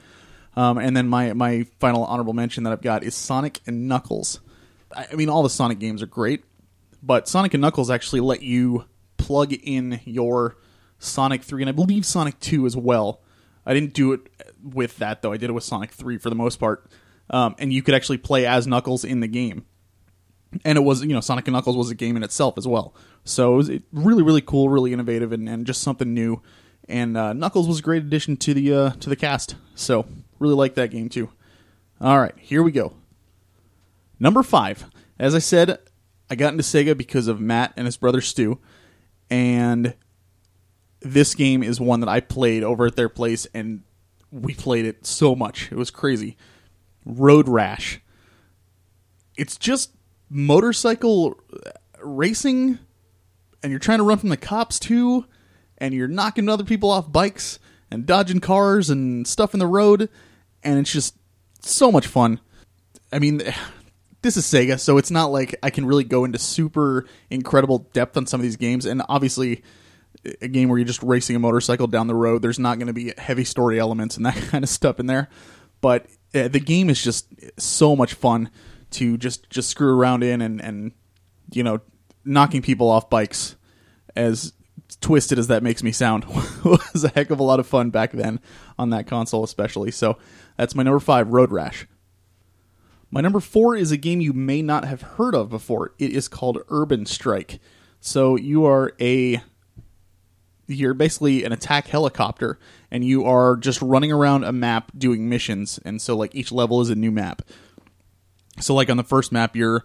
Um, 0.55 0.79
and 0.79 0.97
then 0.97 1.09
my 1.09 1.33
my 1.33 1.65
final 1.81 2.05
honorable 2.05 2.33
mention 2.33 2.65
that 2.65 2.73
I've 2.73 2.83
got 2.83 3.03
is 3.03 3.15
Sonic 3.15 3.61
and 3.67 3.89
Knuckles. 3.89 4.41
I, 4.95 5.07
I 5.13 5.15
mean, 5.17 5.29
all 5.29 5.43
the 5.43 5.51
Sonic 5.51 5.79
games 5.79 6.03
are 6.03 6.07
great, 6.07 6.45
but 7.03 7.29
Sonic 7.29 7.55
and 7.55 7.61
Knuckles 7.61 7.91
actually 7.91 8.21
let 8.21 8.43
you 8.43 8.85
plug 9.17 9.53
in 9.53 10.01
your 10.05 10.57
Sonic 10.99 11.43
3 11.43 11.63
and 11.63 11.69
I 11.69 11.73
believe 11.73 12.07
Sonic 12.07 12.39
2 12.41 12.67
as 12.67 12.77
well. 12.77 13.21
I 13.65 13.75
didn't 13.75 13.93
do 13.93 14.13
it 14.13 14.21
with 14.63 14.97
that 14.99 15.23
though. 15.23 15.33
I 15.33 15.37
did 15.37 15.51
it 15.51 15.53
with 15.53 15.65
Sonic 15.65 15.91
3 15.91 16.19
for 16.19 16.31
the 16.31 16.37
most 16.37 16.57
part. 16.61 16.89
Um, 17.29 17.57
and 17.59 17.73
you 17.73 17.83
could 17.83 17.95
actually 17.95 18.19
play 18.19 18.47
as 18.47 18.67
Knuckles 18.67 19.05
in 19.05 19.21
the 19.21 19.27
game. 19.27 19.67
And 20.65 20.79
it 20.79 20.83
was, 20.83 21.03
you 21.03 21.13
know, 21.13 21.21
Sonic 21.21 21.49
and 21.49 21.55
Knuckles 21.55 21.77
was 21.77 21.91
a 21.91 21.95
game 21.95 22.17
in 22.17 22.23
itself 22.23 22.57
as 22.57 22.67
well. 22.67 22.95
So 23.27 23.55
it 23.55 23.57
was 23.57 23.71
really, 23.93 24.23
really 24.23 24.41
cool, 24.41 24.69
really 24.69 24.93
innovative, 24.93 25.33
and, 25.33 25.49
and 25.49 25.67
just 25.67 25.83
something 25.83 26.15
new. 26.15 26.41
And 26.89 27.17
uh, 27.17 27.33
Knuckles 27.33 27.67
was 27.67 27.81
a 27.81 27.83
great 27.83 28.03
addition 28.05 28.37
to 28.39 28.55
the 28.55 28.73
uh, 28.73 28.91
to 29.01 29.11
the 29.11 29.17
cast. 29.17 29.57
So 29.75 30.07
really 30.39 30.55
like 30.55 30.75
that 30.77 30.91
game 30.91 31.09
too. 31.09 31.31
All 32.01 32.19
right, 32.21 32.35
here 32.39 32.63
we 32.63 32.73
go. 32.73 32.95
Number 34.19 34.43
five. 34.43 34.87
As 35.19 35.35
I 35.35 35.39
said, 35.39 35.79
I 36.29 36.35
got 36.35 36.53
into 36.53 36.63
Sega 36.63 36.97
because 36.97 37.27
of 37.27 37.41
Matt 37.41 37.73
and 37.77 37.87
his 37.87 37.97
brother 37.97 38.21
Stu, 38.21 38.59
and 39.31 39.95
this 41.01 41.35
game 41.35 41.63
is 41.63 41.81
one 41.81 42.01
that 42.01 42.09
I 42.09 42.21
played 42.21 42.63
over 42.63 42.87
at 42.87 42.97
their 42.97 43.09
place, 43.09 43.47
and 43.55 43.83
we 44.31 44.55
played 44.55 44.85
it 44.85 45.07
so 45.07 45.35
much. 45.35 45.73
It 45.73 45.77
was 45.77 45.91
crazy. 45.91 46.37
Road 47.05 47.49
Rash. 47.49 48.01
It's 49.37 49.57
just 49.57 49.93
motorcycle 50.29 51.41
racing, 52.03 52.79
and 53.67 53.73
you're 53.73 53.81
trying 53.81 53.99
to 53.99 54.05
run 54.05 54.19
from 54.19 54.29
the 54.29 54.37
cops 54.37 54.79
too, 54.79 55.27
and 55.77 55.93
you're 55.93 56.07
knocking 56.07 56.49
other 56.49 56.63
people 56.63 56.89
off 56.89 57.11
bikes 57.11 57.59
and 57.91 58.07
dodging 58.07 58.39
cars 58.39 58.91
and 58.91 59.27
stuff 59.27 59.55
in 59.55 59.59
the 59.59 59.67
road, 59.67 60.09
and 60.63 60.79
it's 60.79 60.93
just 60.93 61.17
so 61.63 61.91
much 61.91 62.07
fun. 62.07 62.39
I 63.13 63.19
mean, 63.19 63.43
this 64.23 64.37
is 64.37 64.45
Sega, 64.45 64.79
so 64.79 64.99
it's 64.99 65.11
not 65.11 65.33
like 65.33 65.57
I 65.65 65.71
can 65.71 65.85
really 65.85 66.05
go 66.05 66.25
into 66.25 66.39
super 66.39 67.07
incredible 67.29 67.79
depth 67.93 68.17
on 68.17 68.29
some 68.29 68.39
of 68.39 68.43
these 68.45 68.55
games, 68.55 68.87
and 68.87 69.03
obviously 69.09 69.65
a 70.41 70.47
game 70.47 70.69
where 70.69 70.79
you're 70.79 70.87
just 70.87 71.03
racing 71.03 71.35
a 71.35 71.41
motorcycle 71.41 71.89
down 71.89 72.07
the 72.07 72.15
road, 72.15 72.43
there's 72.43 72.61
not 72.61 72.79
going 72.79 72.87
to 72.87 72.93
be 72.93 73.15
heavy 73.19 73.43
story 73.43 73.81
elements 73.81 74.17
and 74.17 74.25
that 74.27 74.37
kind 74.37 74.63
of 74.63 74.71
stuff 74.71 75.01
in 75.01 75.07
there. 75.07 75.29
But 75.81 76.07
uh, 76.33 76.47
the 76.47 76.61
game 76.61 76.89
is 76.89 77.03
just 77.03 77.27
so 77.61 77.97
much 77.97 78.15
fun 78.15 78.49
to 78.93 79.17
just 79.17 79.51
just 79.51 79.71
screw 79.71 79.99
around 79.99 80.23
in 80.23 80.41
and 80.41 80.61
and 80.61 80.93
you 81.51 81.65
know 81.65 81.81
knocking 82.27 82.63
people 82.63 82.89
off 82.89 83.09
bikes. 83.11 83.57
As 84.15 84.53
twisted 85.01 85.39
as 85.39 85.49
that 85.49 85.63
makes 85.63 85.83
me 85.83 85.93
sound, 85.93 86.25
was 86.65 87.05
a 87.05 87.09
heck 87.09 87.31
of 87.31 87.39
a 87.39 87.43
lot 87.43 87.61
of 87.61 87.67
fun 87.67 87.91
back 87.91 88.13
then 88.13 88.41
on 88.79 88.91
that 88.91 89.07
console, 89.07 89.45
especially. 89.45 89.91
So 89.91 90.19
that's 90.57 90.75
my 90.75 90.83
number 90.83 91.01
five, 91.01 91.29
Road 91.29 91.53
Rash. 91.53 91.87
My 93.11 93.21
number 93.21 93.41
four 93.41 93.77
is 93.77 93.93
a 93.93 93.97
game 93.97 94.21
you 94.21 94.33
may 94.33 94.63
not 94.63 94.85
have 94.85 95.03
heard 95.03 95.35
of 95.35 95.49
before. 95.49 95.93
It 95.99 96.13
is 96.13 96.29
called 96.29 96.59
Urban 96.69 97.07
Strike. 97.07 97.61
So 98.01 98.37
you 98.37 98.65
are 98.65 98.93
a 99.01 99.41
you're 100.69 100.95
basically 100.95 101.45
an 101.45 101.53
attack 101.53 101.87
helicopter, 101.87 102.59
and 102.91 103.05
you 103.05 103.25
are 103.25 103.57
just 103.57 103.81
running 103.81 104.11
around 104.11 104.45
a 104.45 104.53
map 104.53 104.91
doing 104.97 105.29
missions. 105.29 105.79
And 105.85 106.03
so, 106.03 106.17
like 106.17 106.35
each 106.35 106.51
level 106.51 106.81
is 106.81 106.91
a 106.91 106.95
new 106.95 107.11
map. 107.11 107.43
So, 108.61 108.75
like 108.75 108.91
on 108.91 108.97
the 108.97 109.05
first 109.05 109.33
map, 109.33 109.55
you're 109.55 109.85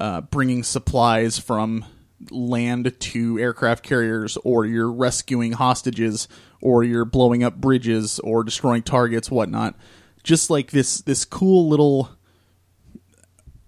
uh, 0.00 0.22
bringing 0.22 0.62
supplies 0.62 1.38
from 1.38 1.84
land 2.30 2.92
to 2.98 3.38
aircraft 3.38 3.84
carriers, 3.84 4.36
or 4.38 4.64
you're 4.64 4.90
rescuing 4.90 5.52
hostages, 5.52 6.26
or 6.60 6.82
you're 6.82 7.04
blowing 7.04 7.44
up 7.44 7.56
bridges, 7.56 8.18
or 8.20 8.42
destroying 8.42 8.82
targets, 8.82 9.30
whatnot. 9.30 9.76
Just 10.22 10.50
like 10.50 10.70
this, 10.70 11.00
this 11.02 11.24
cool 11.24 11.68
little. 11.68 12.10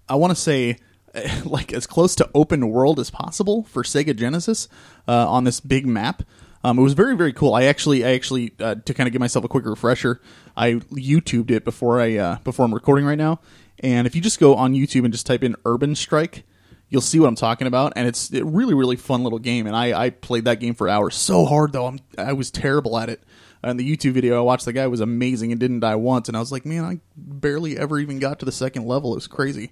I 0.09 0.15
want 0.15 0.31
to 0.31 0.35
say, 0.35 0.77
like 1.45 1.71
as 1.71 1.87
close 1.87 2.15
to 2.15 2.29
open 2.33 2.69
world 2.69 2.99
as 2.99 3.09
possible 3.09 3.63
for 3.63 3.83
Sega 3.83 4.15
Genesis 4.15 4.67
uh, 5.07 5.29
on 5.29 5.43
this 5.43 5.59
big 5.59 5.85
map. 5.85 6.23
Um, 6.65 6.79
it 6.79 6.81
was 6.81 6.93
very 6.93 7.15
very 7.17 7.33
cool. 7.33 7.53
I 7.53 7.63
actually 7.63 8.05
I 8.05 8.13
actually 8.13 8.53
uh, 8.59 8.75
to 8.75 8.93
kind 8.93 9.07
of 9.07 9.11
give 9.11 9.19
myself 9.19 9.43
a 9.43 9.49
quick 9.49 9.65
refresher, 9.65 10.21
I 10.55 10.73
YouTubed 10.73 11.51
it 11.51 11.65
before 11.65 11.99
I 11.99 12.15
uh, 12.15 12.37
before 12.43 12.65
I'm 12.65 12.73
recording 12.73 13.05
right 13.05 13.17
now. 13.17 13.41
And 13.83 14.07
if 14.07 14.15
you 14.15 14.21
just 14.21 14.39
go 14.39 14.55
on 14.55 14.73
YouTube 14.73 15.03
and 15.03 15.13
just 15.13 15.27
type 15.27 15.43
in 15.43 15.55
Urban 15.65 15.93
Strike, 15.93 16.45
you'll 16.89 17.01
see 17.01 17.19
what 17.19 17.27
I'm 17.27 17.35
talking 17.35 17.67
about. 17.67 17.93
And 17.95 18.07
it's 18.07 18.33
a 18.33 18.43
really 18.43 18.73
really 18.73 18.95
fun 18.95 19.23
little 19.23 19.39
game. 19.39 19.67
And 19.67 19.75
I, 19.75 20.05
I 20.05 20.09
played 20.09 20.45
that 20.45 20.59
game 20.59 20.73
for 20.73 20.89
hours. 20.89 21.15
So 21.15 21.45
hard 21.45 21.73
though. 21.73 21.85
I'm 21.85 21.99
I 22.17 22.33
was 22.33 22.49
terrible 22.49 22.97
at 22.97 23.09
it. 23.09 23.21
And 23.61 23.79
the 23.79 23.95
YouTube 23.95 24.13
video 24.13 24.37
I 24.37 24.41
watched, 24.41 24.65
the 24.65 24.73
guy 24.73 24.87
was 24.87 24.99
amazing 24.99 25.51
and 25.51 25.59
didn't 25.59 25.81
die 25.81 25.95
once. 25.95 26.27
And 26.27 26.35
I 26.35 26.41
was 26.41 26.51
like, 26.51 26.65
man, 26.65 26.83
I 26.83 26.99
barely 27.15 27.77
ever 27.77 27.99
even 27.99 28.19
got 28.19 28.39
to 28.39 28.45
the 28.45 28.51
second 28.51 28.85
level. 28.85 29.13
It 29.13 29.15
was 29.15 29.27
crazy. 29.27 29.71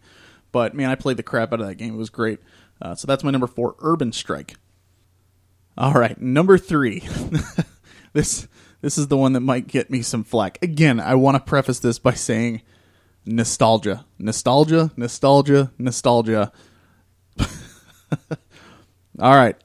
But 0.51 0.73
man, 0.73 0.89
I 0.89 0.95
played 0.95 1.17
the 1.17 1.23
crap 1.23 1.51
out 1.53 1.61
of 1.61 1.67
that 1.67 1.75
game. 1.75 1.95
It 1.95 1.97
was 1.97 2.09
great. 2.09 2.39
Uh, 2.81 2.95
so 2.95 3.05
that's 3.05 3.23
my 3.23 3.31
number 3.31 3.47
four, 3.47 3.75
Urban 3.79 4.11
Strike. 4.11 4.55
All 5.77 5.93
right, 5.93 6.19
number 6.19 6.57
three. 6.57 7.03
this 8.13 8.47
this 8.81 8.97
is 8.97 9.07
the 9.07 9.17
one 9.17 9.33
that 9.33 9.41
might 9.41 9.67
get 9.67 9.89
me 9.89 10.01
some 10.01 10.23
flack. 10.23 10.57
Again, 10.61 10.99
I 10.99 11.15
want 11.15 11.35
to 11.35 11.39
preface 11.39 11.79
this 11.79 11.99
by 11.99 12.13
saying 12.13 12.61
nostalgia, 13.25 14.05
nostalgia, 14.17 14.91
nostalgia, 14.95 15.71
nostalgia. 15.77 16.51
All 19.19 19.35
right, 19.35 19.55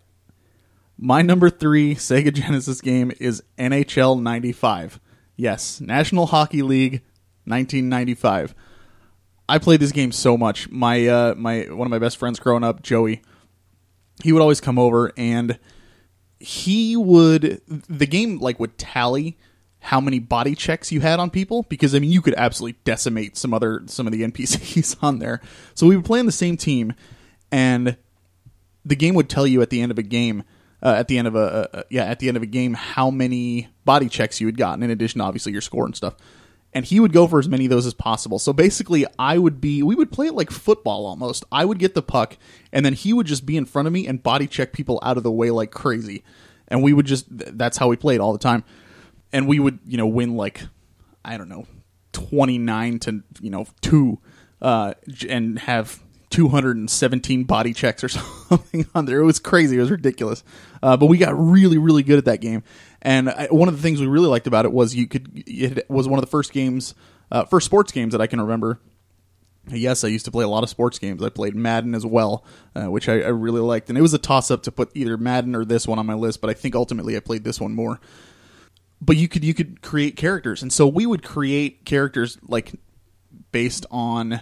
my 0.98 1.22
number 1.22 1.50
three 1.50 1.94
Sega 1.94 2.32
Genesis 2.32 2.80
game 2.80 3.12
is 3.18 3.42
NHL 3.58 4.20
'95. 4.20 5.00
Yes, 5.36 5.80
National 5.80 6.26
Hockey 6.26 6.62
League, 6.62 7.02
1995. 7.44 8.54
I 9.48 9.58
played 9.58 9.80
this 9.80 9.92
game 9.92 10.12
so 10.12 10.36
much. 10.36 10.68
My 10.70 11.06
uh, 11.06 11.34
my 11.36 11.62
one 11.70 11.86
of 11.86 11.90
my 11.90 11.98
best 11.98 12.16
friends 12.16 12.38
growing 12.38 12.64
up, 12.64 12.82
Joey, 12.82 13.22
he 14.22 14.32
would 14.32 14.42
always 14.42 14.60
come 14.60 14.78
over 14.78 15.12
and 15.16 15.58
he 16.38 16.96
would 16.96 17.60
the 17.66 18.06
game 18.06 18.38
like 18.38 18.60
would 18.60 18.76
tally 18.78 19.38
how 19.80 20.00
many 20.00 20.18
body 20.18 20.54
checks 20.54 20.90
you 20.90 21.00
had 21.00 21.20
on 21.20 21.30
people 21.30 21.62
because 21.64 21.94
I 21.94 21.98
mean 21.98 22.10
you 22.10 22.20
could 22.20 22.34
absolutely 22.34 22.78
decimate 22.84 23.36
some 23.36 23.54
other 23.54 23.82
some 23.86 24.06
of 24.06 24.12
the 24.12 24.22
NPCs 24.28 24.96
on 25.02 25.18
there. 25.18 25.40
So 25.74 25.86
we 25.86 25.96
would 25.96 26.04
play 26.04 26.18
on 26.20 26.26
the 26.26 26.32
same 26.32 26.56
team, 26.56 26.94
and 27.50 27.96
the 28.84 28.96
game 28.96 29.14
would 29.14 29.28
tell 29.28 29.46
you 29.46 29.62
at 29.62 29.70
the 29.70 29.80
end 29.80 29.92
of 29.92 29.98
a 29.98 30.02
game, 30.02 30.44
uh, 30.82 30.94
at 30.96 31.08
the 31.08 31.18
end 31.18 31.28
of 31.28 31.34
a 31.34 31.78
uh, 31.78 31.82
yeah 31.90 32.04
at 32.04 32.18
the 32.18 32.28
end 32.28 32.36
of 32.36 32.42
a 32.42 32.46
game 32.46 32.74
how 32.74 33.10
many 33.10 33.68
body 33.84 34.08
checks 34.08 34.40
you 34.40 34.46
had 34.46 34.56
gotten 34.56 34.82
in 34.82 34.90
addition 34.90 35.20
obviously 35.20 35.52
your 35.52 35.60
score 35.60 35.84
and 35.84 35.96
stuff 35.96 36.16
and 36.76 36.84
he 36.84 37.00
would 37.00 37.14
go 37.14 37.26
for 37.26 37.38
as 37.38 37.48
many 37.48 37.64
of 37.64 37.70
those 37.70 37.86
as 37.86 37.94
possible. 37.94 38.38
So 38.38 38.52
basically, 38.52 39.06
I 39.18 39.38
would 39.38 39.62
be, 39.62 39.82
we 39.82 39.94
would 39.94 40.12
play 40.12 40.26
it 40.26 40.34
like 40.34 40.50
football 40.50 41.06
almost. 41.06 41.42
I 41.50 41.64
would 41.64 41.78
get 41.78 41.94
the 41.94 42.02
puck, 42.02 42.36
and 42.70 42.84
then 42.84 42.92
he 42.92 43.14
would 43.14 43.26
just 43.26 43.46
be 43.46 43.56
in 43.56 43.64
front 43.64 43.88
of 43.88 43.94
me 43.94 44.06
and 44.06 44.22
body 44.22 44.46
check 44.46 44.74
people 44.74 44.98
out 45.02 45.16
of 45.16 45.22
the 45.22 45.32
way 45.32 45.50
like 45.50 45.70
crazy. 45.70 46.22
And 46.68 46.82
we 46.82 46.92
would 46.92 47.06
just, 47.06 47.28
that's 47.30 47.78
how 47.78 47.88
we 47.88 47.96
played 47.96 48.20
all 48.20 48.34
the 48.34 48.38
time. 48.38 48.62
And 49.36 49.46
we 49.46 49.58
would, 49.58 49.80
you 49.86 49.98
know, 49.98 50.06
win 50.06 50.34
like, 50.34 50.62
I 51.22 51.36
don't 51.36 51.50
know, 51.50 51.66
29 52.12 52.98
to, 53.00 53.22
you 53.42 53.50
know, 53.50 53.66
2, 53.82 54.18
uh, 54.62 54.94
and 55.28 55.58
have 55.58 56.00
217 56.30 57.44
body 57.44 57.74
checks 57.74 58.02
or 58.02 58.08
something 58.48 58.86
on 58.94 59.04
there. 59.04 59.20
It 59.20 59.24
was 59.24 59.38
crazy. 59.38 59.76
It 59.76 59.80
was 59.80 59.90
ridiculous. 59.90 60.42
Uh, 60.82 60.96
but 60.96 61.06
we 61.06 61.18
got 61.18 61.38
really, 61.38 61.76
really 61.76 62.02
good 62.02 62.16
at 62.16 62.24
that 62.24 62.40
game. 62.40 62.62
And 63.02 63.28
I, 63.28 63.48
one 63.50 63.68
of 63.68 63.76
the 63.76 63.82
things 63.82 64.00
we 64.00 64.06
really 64.06 64.26
liked 64.28 64.46
about 64.46 64.64
it 64.64 64.72
was 64.72 64.94
you 64.94 65.06
could. 65.06 65.44
It 65.46 65.88
was 65.90 66.08
one 66.08 66.18
of 66.18 66.24
the 66.24 66.30
first 66.30 66.54
games, 66.54 66.94
uh, 67.30 67.44
first 67.44 67.66
sports 67.66 67.92
games 67.92 68.12
that 68.12 68.22
I 68.22 68.26
can 68.26 68.40
remember. 68.40 68.80
Yes, 69.68 70.02
I 70.02 70.08
used 70.08 70.24
to 70.24 70.30
play 70.30 70.44
a 70.44 70.48
lot 70.48 70.62
of 70.62 70.70
sports 70.70 70.98
games. 70.98 71.22
I 71.22 71.28
played 71.28 71.54
Madden 71.54 71.94
as 71.94 72.06
well, 72.06 72.42
uh, 72.74 72.90
which 72.90 73.06
I, 73.08 73.14
I, 73.14 73.28
really 73.28 73.60
liked. 73.60 73.88
And 73.88 73.98
it 73.98 74.02
was 74.02 74.14
a 74.14 74.18
toss 74.18 74.50
up 74.50 74.62
to 74.62 74.72
put 74.72 74.92
either 74.94 75.16
Madden 75.16 75.56
or 75.56 75.64
this 75.64 75.88
one 75.88 75.98
on 75.98 76.06
my 76.06 76.14
list, 76.14 76.40
but 76.40 76.48
I 76.48 76.54
think 76.54 76.76
ultimately 76.76 77.16
I 77.16 77.20
played 77.20 77.42
this 77.42 77.60
one 77.60 77.74
more. 77.74 78.00
But 79.00 79.16
you 79.16 79.28
could 79.28 79.44
you 79.44 79.54
could 79.54 79.82
create 79.82 80.16
characters, 80.16 80.62
and 80.62 80.72
so 80.72 80.86
we 80.86 81.04
would 81.04 81.22
create 81.22 81.84
characters 81.84 82.38
like 82.48 82.72
based 83.52 83.84
on 83.90 84.40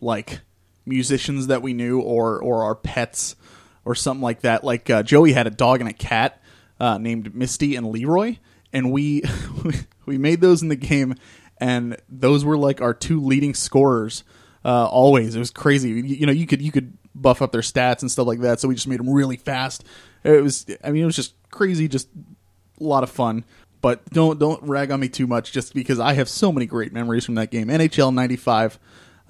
like 0.00 0.40
musicians 0.86 1.48
that 1.48 1.62
we 1.62 1.74
knew 1.74 2.00
or 2.00 2.40
or 2.40 2.62
our 2.64 2.74
pets 2.74 3.36
or 3.84 3.94
something 3.94 4.22
like 4.22 4.40
that. 4.40 4.64
Like 4.64 4.88
uh, 4.88 5.02
Joey 5.02 5.32
had 5.32 5.46
a 5.46 5.50
dog 5.50 5.80
and 5.80 5.90
a 5.90 5.92
cat, 5.92 6.40
uh, 6.80 6.98
named 6.98 7.34
Misty 7.34 7.76
and 7.76 7.90
Leroy, 7.90 8.36
and 8.72 8.90
we 8.90 9.22
we 10.06 10.18
made 10.18 10.40
those 10.40 10.62
in 10.62 10.68
the 10.68 10.76
game, 10.76 11.14
and 11.58 11.96
those 12.08 12.44
were 12.44 12.56
like 12.56 12.80
our 12.80 12.94
two 12.94 13.20
leading 13.20 13.54
scorers. 13.54 14.24
Uh, 14.64 14.86
always, 14.86 15.34
it 15.34 15.38
was 15.38 15.50
crazy. 15.50 15.90
You, 15.90 16.02
you, 16.02 16.26
know, 16.26 16.32
you 16.32 16.46
could 16.46 16.62
you 16.62 16.72
could 16.72 16.96
buff 17.14 17.42
up 17.42 17.52
their 17.52 17.62
stats 17.62 18.02
and 18.02 18.10
stuff 18.10 18.26
like 18.26 18.40
that. 18.40 18.60
So 18.60 18.68
we 18.68 18.74
just 18.74 18.88
made 18.88 19.00
them 19.00 19.10
really 19.10 19.36
fast. 19.36 19.84
It 20.24 20.42
was, 20.42 20.66
I 20.82 20.90
mean, 20.90 21.02
it 21.02 21.06
was 21.06 21.16
just 21.16 21.34
crazy, 21.50 21.88
just 21.88 22.08
a 22.80 22.84
lot 22.84 23.02
of 23.02 23.10
fun. 23.10 23.44
But 23.82 24.08
don't 24.10 24.38
don't 24.38 24.62
rag 24.62 24.90
on 24.90 25.00
me 25.00 25.08
too 25.08 25.26
much, 25.26 25.52
just 25.52 25.74
because 25.74 26.00
I 26.00 26.14
have 26.14 26.28
so 26.28 26.50
many 26.50 26.64
great 26.64 26.92
memories 26.92 27.26
from 27.26 27.34
that 27.34 27.50
game. 27.50 27.68
NHL 27.68 28.14
'95. 28.14 28.78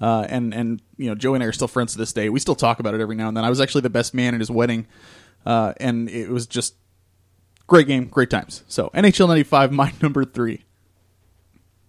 Uh, 0.01 0.25
and 0.29 0.53
and 0.53 0.81
you 0.97 1.07
know 1.07 1.15
Joey 1.15 1.35
and 1.35 1.43
I 1.43 1.47
are 1.47 1.51
still 1.51 1.67
friends 1.67 1.93
to 1.93 1.97
this 1.97 2.13
day. 2.13 2.29
We 2.29 2.39
still 2.39 2.55
talk 2.55 2.79
about 2.79 2.93
it 2.93 3.01
every 3.01 3.15
now 3.15 3.27
and 3.27 3.35
then. 3.35 3.43
I 3.43 3.49
was 3.49 3.59
actually 3.61 3.81
the 3.81 3.89
best 3.89 4.13
man 4.13 4.33
at 4.33 4.39
his 4.39 4.51
wedding, 4.51 4.87
uh, 5.45 5.73
and 5.77 6.09
it 6.09 6.29
was 6.29 6.45
just 6.45 6.75
Great 7.67 7.87
game, 7.87 8.05
great 8.05 8.29
times. 8.29 8.63
So 8.67 8.89
NHL 8.93 9.27
95, 9.27 9.71
my 9.71 9.93
number 10.01 10.25
three. 10.25 10.63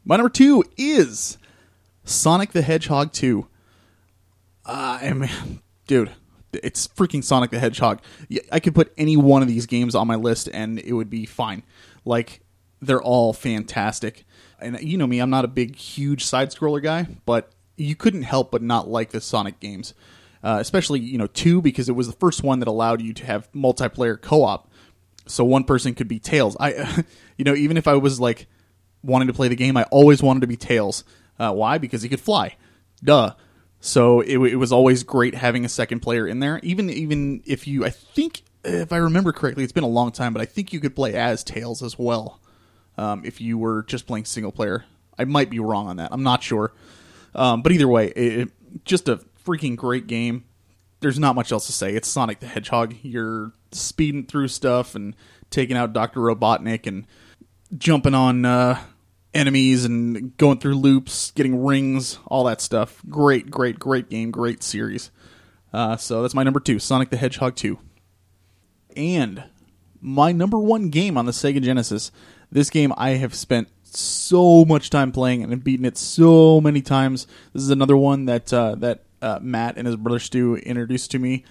My 0.04 0.16
number 0.16 0.30
two 0.30 0.64
is 0.76 1.38
Sonic 2.04 2.52
the 2.52 2.62
Hedgehog 2.62 3.12
2. 3.12 3.46
Uh, 4.66 4.98
I 5.02 5.12
mean, 5.12 5.60
dude, 5.86 6.10
it's 6.52 6.86
freaking 6.88 7.24
Sonic 7.24 7.50
the 7.50 7.58
Hedgehog. 7.58 8.00
I 8.52 8.60
could 8.60 8.74
put 8.74 8.92
any 8.96 9.16
one 9.16 9.42
of 9.42 9.48
these 9.48 9.66
games 9.66 9.94
on 9.94 10.06
my 10.06 10.14
list 10.14 10.48
and 10.52 10.78
it 10.78 10.92
would 10.92 11.10
be 11.10 11.26
fine. 11.26 11.62
Like, 12.04 12.40
they're 12.80 13.02
all 13.02 13.32
fantastic. 13.32 14.24
And 14.60 14.80
you 14.80 14.96
know 14.96 15.06
me, 15.06 15.18
I'm 15.18 15.30
not 15.30 15.44
a 15.44 15.48
big, 15.48 15.76
huge 15.76 16.24
side 16.24 16.50
scroller 16.50 16.82
guy, 16.82 17.06
but 17.26 17.50
you 17.76 17.96
couldn't 17.96 18.22
help 18.22 18.50
but 18.50 18.62
not 18.62 18.88
like 18.88 19.10
the 19.10 19.20
Sonic 19.20 19.60
games. 19.60 19.94
Uh, 20.42 20.58
especially, 20.60 21.00
you 21.00 21.16
know, 21.16 21.26
2 21.26 21.62
because 21.62 21.88
it 21.88 21.92
was 21.92 22.06
the 22.06 22.12
first 22.12 22.42
one 22.42 22.58
that 22.58 22.68
allowed 22.68 23.00
you 23.00 23.14
to 23.14 23.24
have 23.24 23.50
multiplayer 23.52 24.20
co 24.20 24.44
op 24.44 24.68
so 25.26 25.44
one 25.44 25.64
person 25.64 25.94
could 25.94 26.08
be 26.08 26.18
Tails. 26.18 26.56
I, 26.58 27.04
you 27.36 27.44
know, 27.44 27.54
even 27.54 27.76
if 27.76 27.88
I 27.88 27.94
was 27.94 28.20
like 28.20 28.46
wanting 29.02 29.28
to 29.28 29.34
play 29.34 29.48
the 29.48 29.56
game, 29.56 29.76
I 29.76 29.84
always 29.84 30.22
wanted 30.22 30.40
to 30.40 30.46
be 30.46 30.56
Tails. 30.56 31.04
Uh, 31.38 31.52
why? 31.52 31.78
Because 31.78 32.02
he 32.02 32.08
could 32.08 32.20
fly. 32.20 32.56
Duh. 33.02 33.34
So 33.80 34.20
it, 34.20 34.38
it, 34.38 34.56
was 34.56 34.72
always 34.72 35.02
great 35.02 35.34
having 35.34 35.64
a 35.64 35.68
second 35.68 36.00
player 36.00 36.26
in 36.26 36.40
there. 36.40 36.58
Even 36.62 36.88
even 36.88 37.42
if 37.44 37.66
you, 37.66 37.84
I 37.84 37.90
think 37.90 38.42
if 38.64 38.92
I 38.92 38.96
remember 38.96 39.32
correctly, 39.32 39.62
it's 39.62 39.74
been 39.74 39.84
a 39.84 39.88
long 39.88 40.10
time, 40.10 40.32
but 40.32 40.40
I 40.40 40.46
think 40.46 40.72
you 40.72 40.80
could 40.80 40.96
play 40.96 41.14
as 41.14 41.44
Tails 41.44 41.82
as 41.82 41.98
well. 41.98 42.40
Um, 42.96 43.22
if 43.24 43.40
you 43.40 43.58
were 43.58 43.82
just 43.84 44.06
playing 44.06 44.24
single 44.24 44.52
player, 44.52 44.84
I 45.18 45.24
might 45.24 45.50
be 45.50 45.58
wrong 45.58 45.88
on 45.88 45.96
that. 45.96 46.12
I'm 46.12 46.22
not 46.22 46.42
sure. 46.42 46.72
Um, 47.34 47.62
but 47.62 47.72
either 47.72 47.88
way, 47.88 48.08
it, 48.08 48.40
it, 48.40 48.84
just 48.84 49.08
a 49.08 49.20
freaking 49.44 49.76
great 49.76 50.06
game. 50.06 50.44
There's 51.00 51.18
not 51.18 51.34
much 51.34 51.52
else 51.52 51.66
to 51.66 51.72
say. 51.72 51.94
It's 51.94 52.08
Sonic 52.08 52.40
the 52.40 52.46
Hedgehog. 52.46 52.94
You're 53.02 53.52
speeding 53.72 54.26
through 54.26 54.48
stuff 54.48 54.94
and 54.94 55.14
taking 55.50 55.76
out 55.76 55.92
Doctor 55.92 56.20
Robotnik 56.20 56.86
and 56.86 57.06
jumping 57.76 58.14
on 58.14 58.44
uh, 58.44 58.80
enemies 59.34 59.84
and 59.84 60.36
going 60.36 60.58
through 60.58 60.76
loops, 60.76 61.32
getting 61.32 61.62
rings, 61.64 62.18
all 62.26 62.44
that 62.44 62.60
stuff. 62.60 63.02
Great, 63.08 63.50
great, 63.50 63.78
great 63.78 64.08
game, 64.08 64.30
great 64.30 64.62
series. 64.62 65.10
Uh, 65.72 65.96
so 65.96 66.22
that's 66.22 66.34
my 66.34 66.44
number 66.44 66.60
two, 66.60 66.78
Sonic 66.78 67.10
the 67.10 67.16
Hedgehog 67.16 67.56
2. 67.56 67.78
And 68.96 69.44
my 70.00 70.30
number 70.30 70.58
one 70.58 70.90
game 70.90 71.18
on 71.18 71.26
the 71.26 71.32
Sega 71.32 71.60
Genesis. 71.60 72.12
This 72.54 72.70
game 72.70 72.92
I 72.96 73.10
have 73.10 73.34
spent 73.34 73.66
so 73.82 74.64
much 74.64 74.88
time 74.88 75.10
playing 75.10 75.42
and 75.42 75.62
beaten 75.62 75.84
it 75.84 75.98
so 75.98 76.60
many 76.60 76.82
times. 76.82 77.26
This 77.52 77.64
is 77.64 77.70
another 77.70 77.96
one 77.96 78.26
that 78.26 78.52
uh, 78.52 78.76
that 78.76 79.02
uh, 79.20 79.40
Matt 79.42 79.76
and 79.76 79.88
his 79.88 79.96
brother 79.96 80.20
Stu 80.20 80.54
introduced 80.54 81.10
to 81.10 81.18
me 81.18 81.44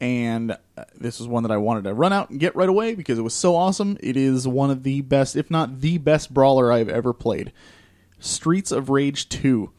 and 0.00 0.50
uh, 0.50 0.84
this 0.96 1.20
is 1.20 1.28
one 1.28 1.44
that 1.44 1.52
I 1.52 1.58
wanted 1.58 1.84
to 1.84 1.94
run 1.94 2.12
out 2.12 2.30
and 2.30 2.40
get 2.40 2.56
right 2.56 2.68
away 2.68 2.96
because 2.96 3.20
it 3.20 3.22
was 3.22 3.34
so 3.34 3.54
awesome. 3.54 3.98
It 4.00 4.16
is 4.16 4.48
one 4.48 4.72
of 4.72 4.82
the 4.82 5.00
best, 5.02 5.36
if 5.36 5.48
not 5.48 5.80
the 5.80 5.98
best 5.98 6.34
brawler 6.34 6.72
I've 6.72 6.88
ever 6.88 7.12
played. 7.12 7.52
Streets 8.18 8.72
of 8.72 8.90
Rage 8.90 9.28
2. 9.28 9.70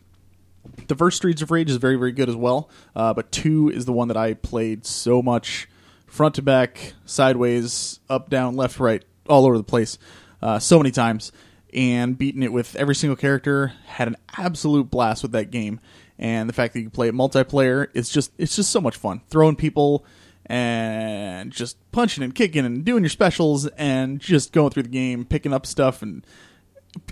The 0.87 0.95
first 0.95 1.17
Streets 1.17 1.41
of 1.41 1.51
Rage 1.51 1.69
is 1.69 1.75
very, 1.75 1.97
very 1.97 2.13
good 2.13 2.29
as 2.29 2.37
well, 2.37 2.69
uh, 2.95 3.13
but 3.13 3.33
2 3.33 3.69
is 3.69 3.83
the 3.83 3.93
one 3.93 4.07
that 4.07 4.17
I 4.17 4.33
played 4.33 4.85
so 4.85 5.21
much 5.21 5.67
front 6.07 6.35
to 6.35 6.41
back, 6.41 6.93
sideways, 7.05 7.99
up, 8.09 8.29
down, 8.29 8.55
left, 8.55 8.79
right. 8.79 9.03
all 9.27 9.45
over 9.45 9.57
the 9.57 9.63
place 9.63 9.97
uh, 10.41 10.59
so 10.59 10.77
many 10.77 10.91
times 10.91 11.31
and 11.73 12.17
beaten 12.17 12.43
it 12.43 12.51
with 12.51 12.75
every 12.75 12.95
single 12.95 13.15
character. 13.15 13.73
Had 13.85 14.07
an 14.07 14.17
absolute 14.37 14.89
blast 14.89 15.23
with 15.23 15.31
that 15.33 15.51
game, 15.51 15.79
and 16.17 16.49
the 16.49 16.53
fact 16.53 16.73
that 16.73 16.79
you 16.79 16.85
can 16.85 16.91
play 16.91 17.07
it 17.07 17.15
multiplayer 17.15 17.87
is 17.93 18.09
just 18.09 18.31
it's 18.37 18.55
just 18.55 18.71
so 18.71 18.81
much 18.81 18.95
fun. 18.95 19.21
Throwing 19.29 19.55
people 19.55 20.05
and 20.45 21.51
just 21.51 21.77
punching 21.91 22.23
and 22.23 22.33
kicking 22.33 22.65
and 22.65 22.83
doing 22.83 23.03
your 23.03 23.09
specials 23.09 23.67
and 23.67 24.19
just 24.19 24.51
going 24.51 24.71
through 24.71 24.83
the 24.83 24.89
game, 24.89 25.25
picking 25.25 25.53
up 25.53 25.65
stuff, 25.65 26.01
and 26.01 26.25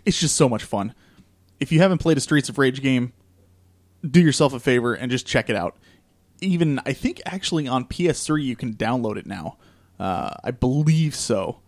it's 0.06 0.20
just 0.20 0.36
so 0.36 0.50
much 0.50 0.64
fun. 0.64 0.94
If 1.60 1.72
you 1.72 1.80
haven't 1.80 2.00
played 2.00 2.18
a 2.18 2.22
Streets 2.22 2.50
of 2.50 2.58
Rage 2.58 2.82
game, 2.82 3.14
do 4.10 4.22
yourself 4.22 4.54
a 4.54 4.60
favor 4.60 4.94
and 4.94 5.12
just 5.12 5.26
check 5.26 5.50
it 5.50 5.56
out. 5.56 5.78
Even 6.42 6.80
I 6.86 6.94
think 6.94 7.22
actually 7.26 7.68
on 7.68 7.86
PS3 7.86 8.44
you 8.44 8.56
can 8.56 8.76
download 8.76 9.18
it 9.18 9.26
now. 9.26 9.58
Uh, 10.00 10.36
I 10.44 10.52
believe 10.52 11.16
so 11.16 11.60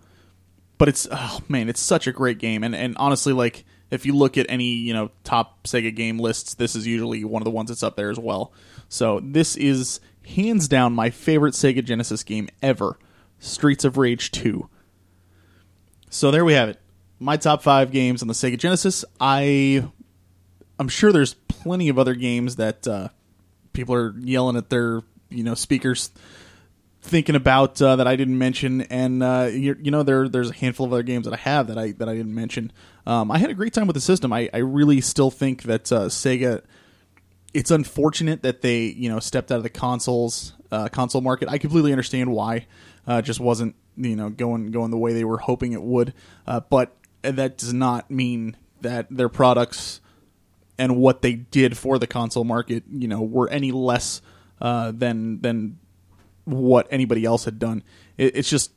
but 0.80 0.88
it's 0.88 1.07
oh 1.11 1.39
man, 1.47 1.69
it's 1.69 1.82
such 1.82 2.07
a 2.07 2.11
great 2.11 2.39
game, 2.39 2.63
and 2.63 2.73
and 2.73 2.97
honestly, 2.97 3.34
like 3.34 3.65
if 3.91 4.05
you 4.05 4.15
look 4.15 4.38
at 4.38 4.47
any 4.49 4.73
you 4.73 4.93
know 4.93 5.11
top 5.23 5.67
Sega 5.67 5.95
game 5.95 6.17
lists, 6.17 6.55
this 6.55 6.75
is 6.75 6.88
usually 6.88 7.23
one 7.23 7.43
of 7.43 7.45
the 7.45 7.51
ones 7.51 7.69
that's 7.69 7.84
up 7.84 7.95
there 7.95 8.09
as 8.09 8.17
well. 8.17 8.51
So 8.88 9.19
this 9.19 9.55
is 9.55 9.99
hands 10.25 10.67
down 10.67 10.93
my 10.93 11.11
favorite 11.11 11.53
Sega 11.53 11.84
Genesis 11.84 12.23
game 12.23 12.49
ever, 12.63 12.97
Streets 13.38 13.84
of 13.84 13.97
Rage 13.97 14.32
Two. 14.32 14.69
So 16.09 16.32
there 16.32 16.45
we 16.45 16.53
have 16.53 16.69
it, 16.69 16.80
my 17.19 17.38
top 17.38 17.61
five 17.61 17.91
games 17.91 18.23
on 18.23 18.27
the 18.30 18.34
Sega 18.34 18.57
Genesis. 18.57 19.03
I 19.19 19.86
I'm 20.80 20.88
sure 20.88 21.11
there's 21.11 21.34
plenty 21.34 21.89
of 21.89 21.99
other 21.99 22.15
games 22.15 22.55
that 22.55 22.88
uh, 22.88 23.09
people 23.73 23.93
are 23.93 24.17
yelling 24.17 24.55
at 24.55 24.69
their 24.69 25.01
you 25.30 25.43
know 25.43 25.55
speakers 25.55 26.09
thinking 27.01 27.35
about 27.35 27.81
uh, 27.81 27.95
that 27.95 28.07
I 28.07 28.15
didn't 28.15 28.37
mention, 28.37 28.81
and 28.81 29.23
uh, 29.23 29.49
you, 29.51 29.75
know 29.75 30.03
there 30.03 30.27
there's 30.27 30.49
a 30.49 30.53
handful 30.53 30.85
of 30.85 30.93
other 30.93 31.03
games 31.03 31.25
that 31.25 31.33
I 31.33 31.37
have 31.37 31.67
that 31.67 31.77
I 31.77 31.91
that 31.93 32.09
I 32.09 32.15
didn't 32.15 32.35
mention. 32.35 32.71
Um, 33.05 33.31
I 33.31 33.37
had 33.37 33.49
a 33.49 33.53
great 33.53 33.73
time 33.73 33.87
with 33.87 33.95
the 33.95 34.01
system. 34.01 34.33
I, 34.33 34.49
I 34.53 34.57
really 34.57 35.01
still 35.01 35.31
think 35.31 35.63
that 35.63 35.91
uh, 35.91 36.07
Sega. 36.07 36.63
It's 37.51 37.71
unfortunate 37.71 38.43
that 38.43 38.61
they 38.61 38.83
you 38.83 39.09
know 39.09 39.19
stepped 39.19 39.51
out 39.51 39.57
of 39.57 39.63
the 39.63 39.69
consoles 39.69 40.53
uh, 40.71 40.87
console 40.89 41.21
market. 41.21 41.49
I 41.49 41.57
completely 41.57 41.91
understand 41.91 42.31
why. 42.31 42.67
Uh, 43.07 43.21
just 43.21 43.39
wasn't 43.39 43.75
you 43.97 44.15
know 44.15 44.29
going 44.29 44.71
going 44.71 44.91
the 44.91 44.97
way 44.97 45.13
they 45.13 45.23
were 45.23 45.39
hoping 45.39 45.73
it 45.73 45.81
would. 45.81 46.13
Uh, 46.45 46.59
but 46.59 46.95
that 47.23 47.57
does 47.57 47.73
not 47.73 48.11
mean 48.11 48.55
that 48.81 49.07
their 49.09 49.29
products 49.29 49.99
and 50.77 50.95
what 50.95 51.21
they 51.21 51.33
did 51.33 51.75
for 51.75 51.97
the 51.97 52.07
console 52.07 52.43
market 52.43 52.83
you 52.91 53.07
know 53.07 53.21
were 53.21 53.49
any 53.49 53.71
less 53.71 54.21
than 54.59 55.41
than 55.41 55.78
what 56.51 56.87
anybody 56.91 57.25
else 57.25 57.45
had 57.45 57.59
done. 57.59 57.83
It, 58.17 58.35
it's 58.35 58.49
just 58.49 58.71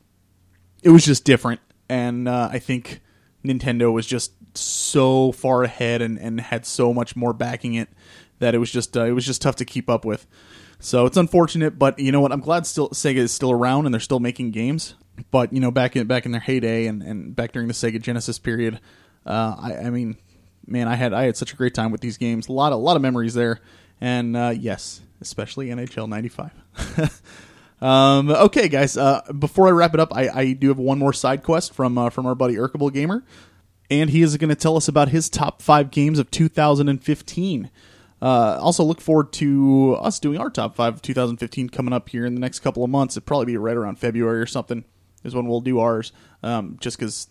it 0.81 0.89
was 0.89 1.05
just 1.05 1.23
different, 1.23 1.61
and 1.89 2.27
uh, 2.27 2.49
I 2.51 2.59
think 2.59 3.01
Nintendo 3.43 3.91
was 3.91 4.07
just 4.07 4.33
so 4.57 5.31
far 5.31 5.63
ahead 5.63 6.01
and, 6.01 6.17
and 6.17 6.39
had 6.39 6.65
so 6.65 6.93
much 6.93 7.15
more 7.15 7.33
backing 7.33 7.73
it 7.73 7.89
that 8.39 8.55
it 8.55 8.57
was 8.57 8.71
just 8.71 8.95
uh, 8.95 9.05
it 9.05 9.11
was 9.11 9.25
just 9.25 9.41
tough 9.41 9.55
to 9.57 9.65
keep 9.65 9.89
up 9.89 10.05
with. 10.05 10.25
So 10.79 11.05
it's 11.05 11.17
unfortunate, 11.17 11.79
but 11.79 11.97
you 11.97 12.11
know 12.11 12.19
what? 12.19 12.31
I'm 12.31 12.41
glad 12.41 12.65
still 12.65 12.89
Sega 12.89 13.17
is 13.17 13.31
still 13.31 13.51
around 13.51 13.85
and 13.85 13.93
they're 13.93 14.01
still 14.01 14.19
making 14.19 14.51
games. 14.51 14.95
But 15.31 15.53
you 15.53 15.59
know, 15.59 15.71
back 15.71 15.95
in 15.95 16.07
back 16.07 16.25
in 16.25 16.31
their 16.31 16.41
heyday 16.41 16.87
and, 16.87 17.01
and 17.01 17.35
back 17.35 17.51
during 17.51 17.67
the 17.67 17.73
Sega 17.73 18.01
Genesis 18.01 18.39
period, 18.39 18.79
uh, 19.25 19.55
I, 19.57 19.75
I 19.85 19.89
mean, 19.89 20.17
man, 20.67 20.87
I 20.87 20.95
had 20.95 21.13
I 21.13 21.23
had 21.23 21.37
such 21.37 21.53
a 21.53 21.55
great 21.55 21.73
time 21.73 21.91
with 21.91 22.01
these 22.01 22.17
games. 22.17 22.47
A 22.47 22.51
lot 22.51 22.73
a 22.73 22.75
lot 22.75 22.95
of 22.95 23.01
memories 23.01 23.33
there, 23.33 23.59
and 24.01 24.35
uh, 24.35 24.53
yes, 24.57 25.01
especially 25.21 25.67
NHL 25.67 26.09
'95. 26.09 26.51
Um, 27.83 28.29
okay, 28.29 28.69
guys. 28.69 28.95
Uh, 28.95 29.21
before 29.37 29.67
I 29.67 29.71
wrap 29.71 29.93
it 29.93 29.99
up, 29.99 30.15
I, 30.15 30.29
I, 30.29 30.53
do 30.53 30.69
have 30.69 30.79
one 30.79 30.99
more 30.99 31.11
side 31.11 31.43
quest 31.43 31.73
from 31.73 31.97
uh, 31.97 32.09
from 32.09 32.25
our 32.25 32.33
buddy 32.33 32.55
Erkable 32.55 32.93
Gamer, 32.93 33.25
and 33.91 34.09
he 34.09 34.21
is 34.21 34.37
going 34.37 34.47
to 34.47 34.55
tell 34.55 34.77
us 34.77 34.87
about 34.87 35.09
his 35.09 35.27
top 35.27 35.61
five 35.61 35.91
games 35.91 36.17
of 36.17 36.31
2015. 36.31 37.69
Uh, 38.21 38.25
also, 38.61 38.85
look 38.85 39.01
forward 39.01 39.33
to 39.33 39.97
us 39.99 40.17
doing 40.17 40.39
our 40.39 40.49
top 40.49 40.77
five 40.77 40.93
of 40.93 41.01
2015 41.01 41.67
coming 41.67 41.93
up 41.93 42.07
here 42.07 42.25
in 42.25 42.35
the 42.35 42.39
next 42.39 42.59
couple 42.59 42.85
of 42.85 42.89
months. 42.89 43.17
It'll 43.17 43.25
probably 43.25 43.47
be 43.47 43.57
right 43.57 43.75
around 43.75 43.99
February 43.99 44.39
or 44.39 44.45
something 44.45 44.85
is 45.25 45.35
when 45.35 45.47
we'll 45.47 45.59
do 45.59 45.79
ours. 45.79 46.13
Um, 46.41 46.77
just 46.79 46.97
because 46.97 47.27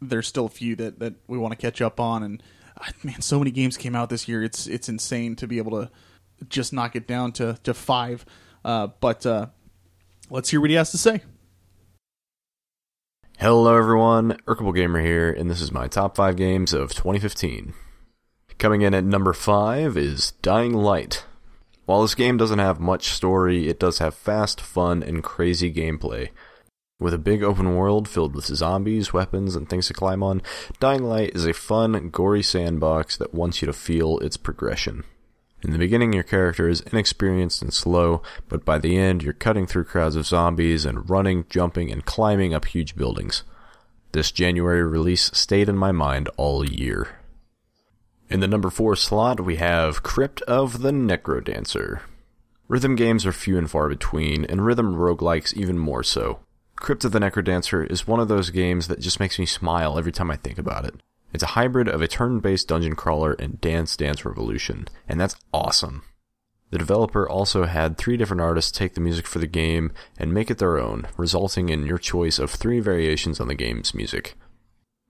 there's 0.00 0.28
still 0.28 0.46
a 0.46 0.48
few 0.48 0.76
that, 0.76 1.00
that 1.00 1.14
we 1.26 1.38
want 1.38 1.52
to 1.52 1.56
catch 1.56 1.82
up 1.82 1.98
on, 1.98 2.22
and 2.22 2.40
uh, 2.80 2.92
man, 3.02 3.20
so 3.20 3.40
many 3.40 3.50
games 3.50 3.76
came 3.76 3.96
out 3.96 4.10
this 4.10 4.28
year. 4.28 4.44
It's 4.44 4.68
it's 4.68 4.88
insane 4.88 5.34
to 5.34 5.48
be 5.48 5.58
able 5.58 5.72
to 5.72 5.90
just 6.48 6.72
knock 6.72 6.94
it 6.94 7.08
down 7.08 7.32
to 7.32 7.58
to 7.64 7.74
five. 7.74 8.24
Uh, 8.64 8.88
but 9.00 9.24
uh, 9.26 9.46
Let's 10.30 10.50
hear 10.50 10.60
what 10.60 10.68
he 10.68 10.76
has 10.76 10.90
to 10.90 10.98
say. 10.98 11.22
Hello, 13.38 13.74
everyone. 13.74 14.38
Erkable 14.46 14.74
Gamer 14.74 15.00
here, 15.00 15.30
and 15.30 15.50
this 15.50 15.62
is 15.62 15.72
my 15.72 15.88
top 15.88 16.16
five 16.16 16.36
games 16.36 16.74
of 16.74 16.92
2015. 16.92 17.72
Coming 18.58 18.82
in 18.82 18.92
at 18.92 19.04
number 19.04 19.32
five 19.32 19.96
is 19.96 20.32
Dying 20.42 20.74
Light. 20.74 21.24
While 21.86 22.02
this 22.02 22.14
game 22.14 22.36
doesn't 22.36 22.58
have 22.58 22.78
much 22.78 23.08
story, 23.08 23.68
it 23.68 23.80
does 23.80 24.00
have 24.00 24.14
fast, 24.14 24.60
fun, 24.60 25.02
and 25.02 25.22
crazy 25.22 25.72
gameplay. 25.72 26.28
With 27.00 27.14
a 27.14 27.18
big 27.18 27.42
open 27.42 27.74
world 27.74 28.06
filled 28.06 28.34
with 28.34 28.44
zombies, 28.44 29.14
weapons, 29.14 29.56
and 29.56 29.66
things 29.66 29.86
to 29.86 29.94
climb 29.94 30.22
on, 30.22 30.42
Dying 30.78 31.04
Light 31.04 31.34
is 31.34 31.46
a 31.46 31.54
fun, 31.54 32.10
gory 32.10 32.42
sandbox 32.42 33.16
that 33.16 33.32
wants 33.32 33.62
you 33.62 33.66
to 33.66 33.72
feel 33.72 34.18
its 34.18 34.36
progression. 34.36 35.04
In 35.62 35.72
the 35.72 35.78
beginning, 35.78 36.12
your 36.12 36.22
character 36.22 36.68
is 36.68 36.82
inexperienced 36.82 37.62
and 37.62 37.74
slow, 37.74 38.22
but 38.48 38.64
by 38.64 38.78
the 38.78 38.96
end, 38.96 39.22
you're 39.22 39.32
cutting 39.32 39.66
through 39.66 39.84
crowds 39.84 40.14
of 40.14 40.26
zombies 40.26 40.84
and 40.84 41.10
running, 41.10 41.46
jumping, 41.50 41.90
and 41.90 42.04
climbing 42.04 42.54
up 42.54 42.66
huge 42.66 42.94
buildings. 42.94 43.42
This 44.12 44.30
January 44.30 44.84
release 44.84 45.30
stayed 45.34 45.68
in 45.68 45.76
my 45.76 45.90
mind 45.90 46.28
all 46.36 46.64
year. 46.64 47.18
In 48.30 48.40
the 48.40 48.46
number 48.46 48.70
4 48.70 48.94
slot, 48.94 49.40
we 49.40 49.56
have 49.56 50.02
Crypt 50.02 50.42
of 50.42 50.82
the 50.82 50.92
Necrodancer. 50.92 52.00
Rhythm 52.68 52.94
games 52.94 53.26
are 53.26 53.32
few 53.32 53.58
and 53.58 53.70
far 53.70 53.88
between, 53.88 54.44
and 54.44 54.64
rhythm 54.64 54.94
roguelikes 54.94 55.54
even 55.54 55.78
more 55.78 56.04
so. 56.04 56.38
Crypt 56.76 57.04
of 57.04 57.12
the 57.12 57.18
Necrodancer 57.18 57.90
is 57.90 58.06
one 58.06 58.20
of 58.20 58.28
those 58.28 58.50
games 58.50 58.86
that 58.86 59.00
just 59.00 59.18
makes 59.18 59.38
me 59.38 59.46
smile 59.46 59.98
every 59.98 60.12
time 60.12 60.30
I 60.30 60.36
think 60.36 60.58
about 60.58 60.84
it. 60.84 60.94
It's 61.32 61.42
a 61.42 61.48
hybrid 61.48 61.88
of 61.88 62.00
a 62.00 62.08
turn-based 62.08 62.68
dungeon 62.68 62.96
crawler 62.96 63.32
and 63.34 63.60
Dance 63.60 63.96
Dance 63.96 64.24
Revolution, 64.24 64.88
and 65.08 65.20
that's 65.20 65.36
awesome. 65.52 66.02
The 66.70 66.78
developer 66.78 67.28
also 67.28 67.64
had 67.64 67.96
three 67.96 68.16
different 68.16 68.42
artists 68.42 68.70
take 68.70 68.94
the 68.94 69.00
music 69.00 69.26
for 69.26 69.38
the 69.38 69.46
game 69.46 69.92
and 70.18 70.34
make 70.34 70.50
it 70.50 70.58
their 70.58 70.78
own, 70.78 71.06
resulting 71.16 71.68
in 71.70 71.86
your 71.86 71.98
choice 71.98 72.38
of 72.38 72.50
three 72.50 72.80
variations 72.80 73.40
on 73.40 73.48
the 73.48 73.54
game's 73.54 73.94
music. 73.94 74.36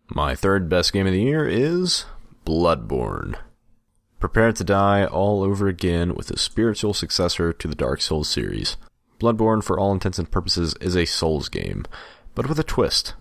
My 0.09 0.35
third 0.35 0.69
best 0.69 0.93
game 0.93 1.07
of 1.07 1.13
the 1.13 1.23
year 1.23 1.47
is 1.47 2.05
Bloodborne. 2.47 3.37
Prepare 4.21 4.53
to 4.53 4.65
die 4.65 5.05
all 5.05 5.43
over 5.43 5.69
again 5.69 6.15
with 6.15 6.31
a 6.31 6.39
spiritual 6.39 6.95
successor 6.95 7.53
to 7.53 7.69
the 7.69 7.75
Dark 7.75 8.01
Souls 8.01 8.29
series. 8.29 8.77
Bloodborne, 9.21 9.63
for 9.63 9.79
all 9.79 9.93
intents 9.93 10.19
and 10.19 10.31
purposes, 10.31 10.75
is 10.81 10.97
a 10.97 11.05
Souls 11.05 11.49
game, 11.49 11.85
but 12.35 12.49
with 12.49 12.59
a 12.59 12.65
twist. 12.65 13.15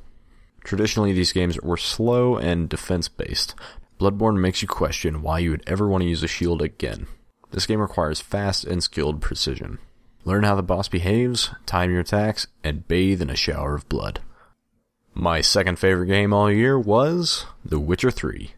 Traditionally, 0.68 1.14
these 1.14 1.32
games 1.32 1.58
were 1.62 1.78
slow 1.78 2.36
and 2.36 2.68
defense 2.68 3.08
based. 3.08 3.56
Bloodborne 4.02 4.42
makes 4.42 4.62
you 4.62 4.68
question 4.68 5.22
why 5.22 5.40
you 5.40 5.52
would 5.52 5.64
ever 5.66 5.88
want 5.88 6.02
to 6.02 6.10
use 6.10 6.24
a 6.24 6.28
shield 6.28 6.62
again. 6.62 7.08
This 7.52 7.66
game 7.66 7.80
requires 7.80 8.20
fast 8.20 8.66
and 8.66 8.84
skilled 8.84 9.22
precision. 9.22 9.80
Learn 10.26 10.44
how 10.44 10.56
the 10.56 10.62
boss 10.62 10.90
behaves, 10.90 11.52
time 11.66 11.90
your 11.90 12.02
attacks, 12.02 12.48
and 12.66 12.86
bathe 12.86 13.22
in 13.22 13.30
a 13.30 13.36
shower 13.38 13.76
of 13.76 13.88
blood. 13.88 14.20
My 15.14 15.40
second 15.40 15.80
favorite 15.80 16.08
game 16.08 16.34
all 16.34 16.52
year 16.52 16.78
was 16.78 17.46
The 17.64 17.80
Witcher 17.80 18.12
3. 18.12 18.52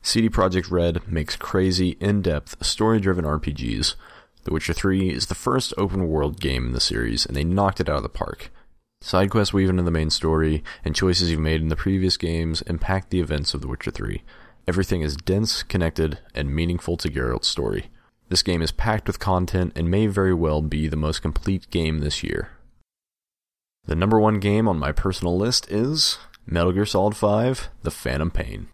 CD 0.00 0.30
Projekt 0.30 0.70
Red 0.70 1.06
makes 1.06 1.36
crazy, 1.36 1.98
in-depth, 2.00 2.64
story-driven 2.64 3.26
RPGs. 3.26 3.94
The 4.44 4.54
Witcher 4.54 4.72
3 4.72 5.10
is 5.10 5.26
the 5.26 5.34
first 5.34 5.74
open-world 5.76 6.40
game 6.40 6.64
in 6.64 6.72
the 6.72 6.80
series, 6.80 7.26
and 7.26 7.36
they 7.36 7.44
knocked 7.44 7.78
it 7.78 7.90
out 7.90 7.98
of 7.98 8.02
the 8.04 8.08
park. 8.08 8.50
Side 9.00 9.30
quests 9.30 9.52
weave 9.52 9.68
into 9.68 9.82
the 9.82 9.90
main 9.90 10.10
story, 10.10 10.64
and 10.84 10.94
choices 10.94 11.30
you've 11.30 11.40
made 11.40 11.60
in 11.60 11.68
the 11.68 11.76
previous 11.76 12.16
games 12.16 12.62
impact 12.62 13.10
the 13.10 13.20
events 13.20 13.52
of 13.52 13.60
The 13.60 13.68
Witcher 13.68 13.90
3. 13.90 14.22
Everything 14.66 15.02
is 15.02 15.16
dense, 15.16 15.62
connected, 15.62 16.18
and 16.34 16.54
meaningful 16.54 16.96
to 16.96 17.08
Geralt's 17.08 17.46
story. 17.46 17.90
This 18.28 18.42
game 18.42 18.62
is 18.62 18.72
packed 18.72 19.06
with 19.06 19.20
content 19.20 19.72
and 19.76 19.90
may 19.90 20.06
very 20.08 20.34
well 20.34 20.62
be 20.62 20.88
the 20.88 20.96
most 20.96 21.22
complete 21.22 21.70
game 21.70 21.98
this 21.98 22.24
year. 22.24 22.50
The 23.84 23.94
number 23.94 24.18
one 24.18 24.40
game 24.40 24.66
on 24.66 24.78
my 24.78 24.90
personal 24.90 25.36
list 25.36 25.70
is 25.70 26.18
Metal 26.44 26.72
Gear 26.72 26.86
Solid 26.86 27.16
5 27.16 27.68
The 27.82 27.90
Phantom 27.92 28.32
Pain. 28.32 28.68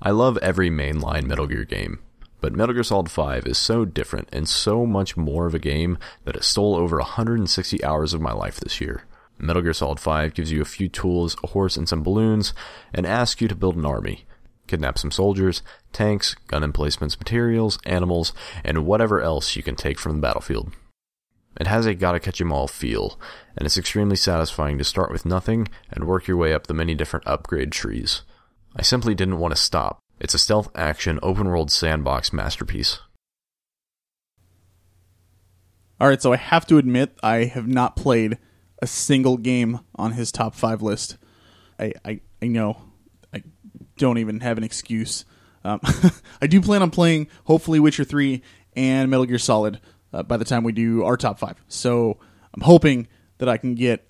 I 0.00 0.10
love 0.10 0.36
every 0.38 0.68
mainline 0.68 1.26
Metal 1.26 1.46
Gear 1.46 1.64
game, 1.64 2.00
but 2.40 2.54
Metal 2.54 2.74
Gear 2.74 2.82
Solid 2.82 3.08
5 3.08 3.46
is 3.46 3.58
so 3.58 3.84
different 3.84 4.28
and 4.32 4.48
so 4.48 4.84
much 4.84 5.16
more 5.16 5.46
of 5.46 5.54
a 5.54 5.60
game 5.60 5.98
that 6.24 6.34
it 6.34 6.42
stole 6.42 6.74
over 6.74 6.96
160 6.96 7.84
hours 7.84 8.12
of 8.12 8.20
my 8.20 8.32
life 8.32 8.58
this 8.58 8.80
year. 8.80 9.04
Metal 9.42 9.60
Gear 9.60 9.72
Solid 9.72 9.98
5 9.98 10.34
gives 10.34 10.52
you 10.52 10.62
a 10.62 10.64
few 10.64 10.88
tools, 10.88 11.36
a 11.42 11.48
horse, 11.48 11.76
and 11.76 11.88
some 11.88 12.04
balloons, 12.04 12.54
and 12.94 13.04
asks 13.04 13.40
you 13.40 13.48
to 13.48 13.56
build 13.56 13.76
an 13.76 13.84
army. 13.84 14.24
Kidnap 14.68 14.98
some 14.98 15.10
soldiers, 15.10 15.62
tanks, 15.92 16.36
gun 16.46 16.62
emplacements, 16.62 17.18
materials, 17.18 17.78
animals, 17.84 18.32
and 18.64 18.86
whatever 18.86 19.20
else 19.20 19.56
you 19.56 19.62
can 19.62 19.74
take 19.74 19.98
from 19.98 20.12
the 20.12 20.22
battlefield. 20.22 20.72
It 21.60 21.66
has 21.66 21.86
a 21.86 21.94
gotta 21.94 22.20
catch 22.20 22.40
'em 22.40 22.52
all 22.52 22.68
feel, 22.68 23.18
and 23.56 23.66
it's 23.66 23.76
extremely 23.76 24.16
satisfying 24.16 24.78
to 24.78 24.84
start 24.84 25.10
with 25.10 25.26
nothing 25.26 25.68
and 25.90 26.06
work 26.06 26.28
your 26.28 26.36
way 26.36 26.54
up 26.54 26.68
the 26.68 26.72
many 26.72 26.94
different 26.94 27.26
upgrade 27.26 27.72
trees. 27.72 28.22
I 28.76 28.82
simply 28.82 29.14
didn't 29.14 29.38
want 29.38 29.54
to 29.54 29.60
stop. 29.60 29.98
It's 30.20 30.34
a 30.34 30.38
stealth 30.38 30.70
action 30.76 31.18
open 31.20 31.48
world 31.48 31.72
sandbox 31.72 32.32
masterpiece. 32.32 33.00
All 36.00 36.08
right, 36.08 36.22
so 36.22 36.32
I 36.32 36.36
have 36.36 36.64
to 36.68 36.78
admit 36.78 37.18
I 37.24 37.44
have 37.44 37.66
not 37.66 37.96
played 37.96 38.38
a 38.82 38.86
single 38.86 39.38
game 39.38 39.80
on 39.94 40.12
his 40.12 40.30
top 40.30 40.54
five 40.54 40.82
list. 40.82 41.16
I 41.78 41.94
I, 42.04 42.20
I 42.42 42.48
know 42.48 42.82
I 43.32 43.42
don't 43.96 44.18
even 44.18 44.40
have 44.40 44.58
an 44.58 44.64
excuse. 44.64 45.24
Um, 45.64 45.80
I 46.42 46.48
do 46.48 46.60
plan 46.60 46.82
on 46.82 46.90
playing 46.90 47.28
hopefully 47.44 47.80
Witcher 47.80 48.04
three 48.04 48.42
and 48.74 49.10
Metal 49.10 49.24
Gear 49.24 49.38
Solid 49.38 49.80
uh, 50.12 50.24
by 50.24 50.36
the 50.36 50.44
time 50.44 50.64
we 50.64 50.72
do 50.72 51.04
our 51.04 51.16
top 51.16 51.38
five. 51.38 51.62
So 51.68 52.18
I'm 52.52 52.62
hoping 52.62 53.06
that 53.38 53.48
I 53.48 53.56
can 53.56 53.76
get 53.76 54.06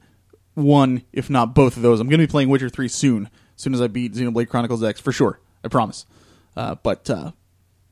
one, 0.55 1.03
if 1.13 1.31
not 1.31 1.55
both 1.55 1.77
of 1.77 1.83
those. 1.83 2.01
I'm 2.01 2.09
going 2.09 2.21
to 2.21 2.27
be 2.27 2.31
playing 2.31 2.49
Witcher 2.49 2.71
three 2.71 2.89
soon, 2.89 3.27
as 3.57 3.63
soon 3.63 3.75
as 3.75 3.81
I 3.81 3.87
beat 3.87 4.15
Xenoblade 4.15 4.49
Chronicles 4.49 4.83
X 4.83 5.01
for 5.01 5.13
sure. 5.13 5.39
I 5.63 5.69
promise. 5.69 6.07
Uh, 6.57 6.75
but 6.77 7.09
uh, 7.09 7.33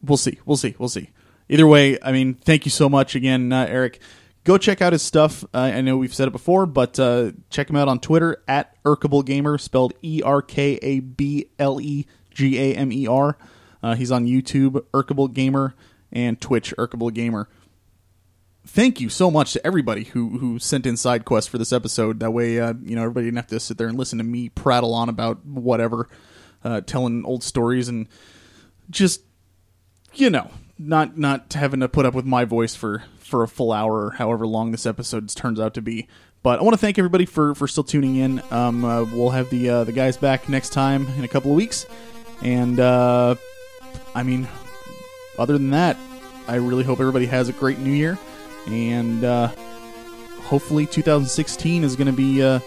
we'll 0.02 0.16
see. 0.16 0.38
We'll 0.44 0.56
see. 0.56 0.74
We'll 0.78 0.88
see. 0.88 1.10
Either 1.48 1.66
way, 1.66 1.98
I 2.02 2.12
mean, 2.12 2.34
thank 2.34 2.64
you 2.64 2.70
so 2.70 2.88
much 2.88 3.14
again, 3.14 3.52
uh, 3.52 3.66
Eric. 3.68 4.00
Go 4.51 4.59
check 4.59 4.82
out 4.82 4.92
his 4.92 5.03
stuff. 5.03 5.44
Uh, 5.55 5.59
I 5.59 5.80
know 5.80 5.96
we've 5.96 6.12
said 6.12 6.26
it 6.26 6.32
before, 6.32 6.66
but 6.66 6.98
uh, 6.98 7.30
check 7.51 7.70
him 7.70 7.76
out 7.76 7.86
on 7.86 8.01
Twitter 8.01 8.42
at 8.48 8.82
Erkable 8.82 9.24
Gamer, 9.24 9.59
spelled 9.59 9.94
E 10.03 10.22
R 10.24 10.42
K 10.42 10.76
A 10.82 10.98
B 10.98 11.46
L 11.61 11.80
E 11.80 12.05
G 12.34 12.59
A 12.59 12.74
M 12.74 12.90
E 12.90 13.07
R. 13.07 13.38
Uh, 13.80 13.94
he's 13.94 14.11
on 14.11 14.26
YouTube, 14.26 14.84
Erkable 14.92 15.32
Gamer, 15.32 15.76
and 16.11 16.40
Twitch, 16.40 16.74
Erkable 16.76 17.14
Gamer. 17.14 17.48
Thank 18.66 19.01
you 19.01 19.09
so 19.09 19.30
much 19.30 19.53
to 19.53 19.64
everybody 19.64 20.03
who 20.03 20.38
who 20.38 20.59
sent 20.59 20.84
in 20.84 20.96
side 20.96 21.24
quests 21.24 21.48
for 21.48 21.59
this 21.59 21.72
episode. 21.72 22.18
That 22.18 22.32
way, 22.32 22.59
uh, 22.59 22.74
you 22.82 22.96
know, 22.96 23.03
everybody 23.03 23.28
didn't 23.28 23.36
have 23.36 23.46
to 23.46 23.61
sit 23.61 23.78
there 23.78 23.86
and 23.86 23.96
listen 23.96 24.18
to 24.18 24.24
me 24.24 24.48
prattle 24.48 24.94
on 24.94 25.09
about 25.09 25.46
whatever, 25.46 26.09
uh, 26.64 26.80
telling 26.80 27.24
old 27.24 27.44
stories 27.44 27.88
and 27.88 28.09
just 28.90 29.20
you 30.14 30.28
know 30.28 30.51
not 30.80 31.18
not 31.18 31.52
having 31.52 31.80
to 31.80 31.88
put 31.88 32.06
up 32.06 32.14
with 32.14 32.24
my 32.24 32.44
voice 32.44 32.74
for 32.74 33.04
for 33.18 33.42
a 33.42 33.48
full 33.48 33.70
hour 33.70 34.06
or 34.06 34.10
however 34.12 34.46
long 34.46 34.72
this 34.72 34.86
episode 34.86 35.28
turns 35.28 35.60
out 35.60 35.74
to 35.74 35.82
be. 35.82 36.08
But 36.42 36.58
I 36.58 36.62
want 36.62 36.72
to 36.72 36.78
thank 36.78 36.98
everybody 36.98 37.26
for 37.26 37.54
for 37.54 37.68
still 37.68 37.84
tuning 37.84 38.16
in. 38.16 38.42
Um, 38.50 38.84
uh, 38.84 39.04
we'll 39.04 39.30
have 39.30 39.50
the 39.50 39.68
uh, 39.68 39.84
the 39.84 39.92
guys 39.92 40.16
back 40.16 40.48
next 40.48 40.70
time 40.70 41.06
in 41.18 41.24
a 41.24 41.28
couple 41.28 41.50
of 41.50 41.56
weeks, 41.56 41.86
and 42.42 42.80
uh, 42.80 43.34
I 44.14 44.22
mean, 44.22 44.48
other 45.38 45.52
than 45.52 45.70
that, 45.70 45.98
I 46.48 46.56
really 46.56 46.84
hope 46.84 46.98
everybody 46.98 47.26
has 47.26 47.48
a 47.50 47.52
great 47.52 47.78
New 47.78 47.92
Year, 47.92 48.18
and 48.66 49.22
uh, 49.22 49.48
hopefully 50.44 50.86
2016 50.86 51.84
is 51.84 51.94
going 51.94 52.06
to 52.06 52.12
be 52.12 52.42
uh, 52.42 52.60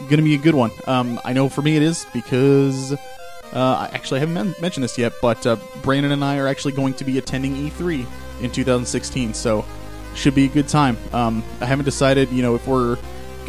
going 0.00 0.16
to 0.16 0.22
be 0.22 0.34
a 0.34 0.38
good 0.38 0.56
one. 0.56 0.72
Um, 0.86 1.20
I 1.24 1.32
know 1.32 1.48
for 1.48 1.62
me 1.62 1.76
it 1.76 1.82
is 1.82 2.06
because 2.12 2.92
uh, 3.52 3.88
I 3.90 3.94
actually 3.94 4.20
haven't 4.20 4.34
men- 4.34 4.54
mentioned 4.60 4.84
this 4.84 4.98
yet, 4.98 5.12
but 5.20 5.46
uh, 5.46 5.56
Brandon 5.82 6.12
and 6.12 6.24
I 6.24 6.38
are 6.38 6.46
actually 6.46 6.72
going 6.72 6.94
to 6.94 7.04
be 7.04 7.18
attending 7.18 7.54
E3 7.54 8.06
in 8.42 8.50
2016, 8.50 9.34
so 9.34 9.64
should 10.14 10.34
be 10.34 10.44
a 10.44 10.48
good 10.48 10.68
time. 10.68 10.96
Um, 11.12 11.42
I 11.60 11.66
haven't 11.66 11.84
decided, 11.84 12.30
you 12.30 12.42
know, 12.42 12.54
if 12.54 12.66
we're 12.66 12.98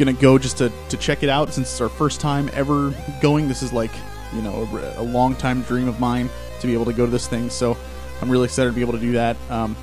gonna 0.00 0.12
go 0.14 0.38
just 0.38 0.58
to, 0.58 0.72
to 0.88 0.96
check 0.96 1.22
it 1.22 1.28
out 1.28 1.52
since 1.52 1.70
it's 1.70 1.80
our 1.80 1.88
first 1.88 2.20
time 2.20 2.50
ever 2.54 2.94
going. 3.20 3.48
This 3.48 3.62
is 3.62 3.72
like, 3.72 3.90
you 4.34 4.40
know, 4.40 4.66
a, 4.96 5.00
a 5.00 5.02
long 5.02 5.34
time 5.34 5.62
dream 5.62 5.88
of 5.88 6.00
mine 6.00 6.30
to 6.60 6.66
be 6.66 6.72
able 6.72 6.86
to 6.86 6.92
go 6.92 7.04
to 7.04 7.12
this 7.12 7.28
thing. 7.28 7.50
So 7.50 7.76
I'm 8.22 8.30
really 8.30 8.46
excited 8.46 8.70
to 8.70 8.74
be 8.74 8.80
able 8.80 8.94
to 8.94 8.98
do 8.98 9.12
that. 9.12 9.36
Um, 9.50 9.76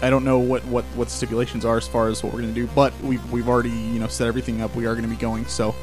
I 0.00 0.10
don't 0.10 0.24
know 0.24 0.38
what, 0.38 0.64
what, 0.64 0.84
what 0.94 1.10
stipulations 1.10 1.64
are 1.64 1.76
as 1.76 1.86
far 1.86 2.08
as 2.08 2.22
what 2.22 2.32
we're 2.32 2.40
gonna 2.40 2.52
do, 2.52 2.66
but 2.68 2.98
we've 3.02 3.30
we've 3.30 3.48
already 3.48 3.70
you 3.70 4.00
know 4.00 4.06
set 4.06 4.26
everything 4.26 4.62
up. 4.62 4.74
We 4.74 4.86
are 4.86 4.94
gonna 4.94 5.06
be 5.06 5.16
going, 5.16 5.46
so 5.46 5.74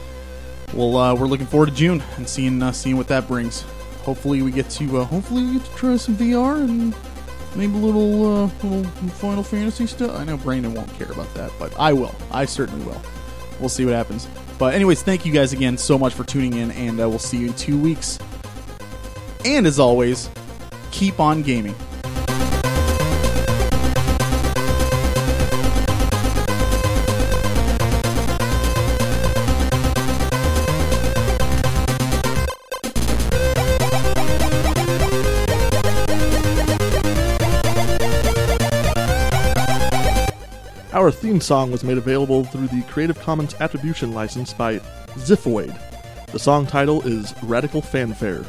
we'll 0.73 0.97
uh, 0.97 1.13
we're 1.13 1.27
looking 1.27 1.47
forward 1.47 1.67
to 1.67 1.75
June 1.75 2.01
and 2.17 2.27
seeing 2.27 2.61
uh, 2.63 2.71
seeing 2.71 2.97
what 2.97 3.07
that 3.09 3.27
brings. 3.27 3.63
Hopefully 4.05 4.41
we 4.43 4.51
get 4.51 4.69
to 4.69 4.99
uh, 4.99 5.03
hopefully 5.03 5.43
we 5.43 5.53
get 5.53 5.65
to 5.65 5.75
try 5.75 5.97
some 5.97 6.15
VR 6.15 6.63
and 6.63 6.95
maybe 7.55 7.73
a 7.73 7.77
little 7.77 8.43
uh, 8.43 8.49
little 8.63 8.83
Final 9.09 9.43
Fantasy 9.43 9.87
stuff. 9.87 10.15
I 10.15 10.23
know 10.23 10.37
Brandon 10.37 10.73
won't 10.73 10.93
care 10.93 11.11
about 11.11 11.33
that, 11.33 11.51
but 11.57 11.73
I 11.79 11.91
will. 11.91 12.13
I 12.31 12.45
certainly 12.45 12.85
will. 12.85 13.01
We'll 13.59 13.69
see 13.69 13.83
what 13.83 13.95
happens. 13.95 14.27
But 14.57 14.75
anyways, 14.75 15.01
thank 15.01 15.25
you 15.25 15.33
guys 15.33 15.53
again 15.53 15.77
so 15.77 15.97
much 15.97 16.13
for 16.13 16.23
tuning 16.23 16.53
in, 16.53 16.71
and 16.71 17.01
uh, 17.01 17.09
we'll 17.09 17.19
see 17.19 17.37
you 17.39 17.47
in 17.47 17.53
two 17.53 17.79
weeks. 17.79 18.19
And 19.43 19.65
as 19.65 19.79
always, 19.79 20.29
keep 20.91 21.19
on 21.19 21.41
gaming. 21.41 21.75
Our 41.05 41.11
theme 41.11 41.39
song 41.39 41.69
was 41.69 41.83
made 41.83 41.99
available 41.99 42.45
through 42.45 42.65
the 42.69 42.81
Creative 42.87 43.19
Commons 43.19 43.53
Attribution 43.59 44.13
license 44.13 44.53
by 44.53 44.79
Ziphoid. 45.19 45.71
The 46.31 46.39
song 46.39 46.65
title 46.65 47.03
is 47.03 47.31
Radical 47.43 47.83
Fanfare. 47.83 48.43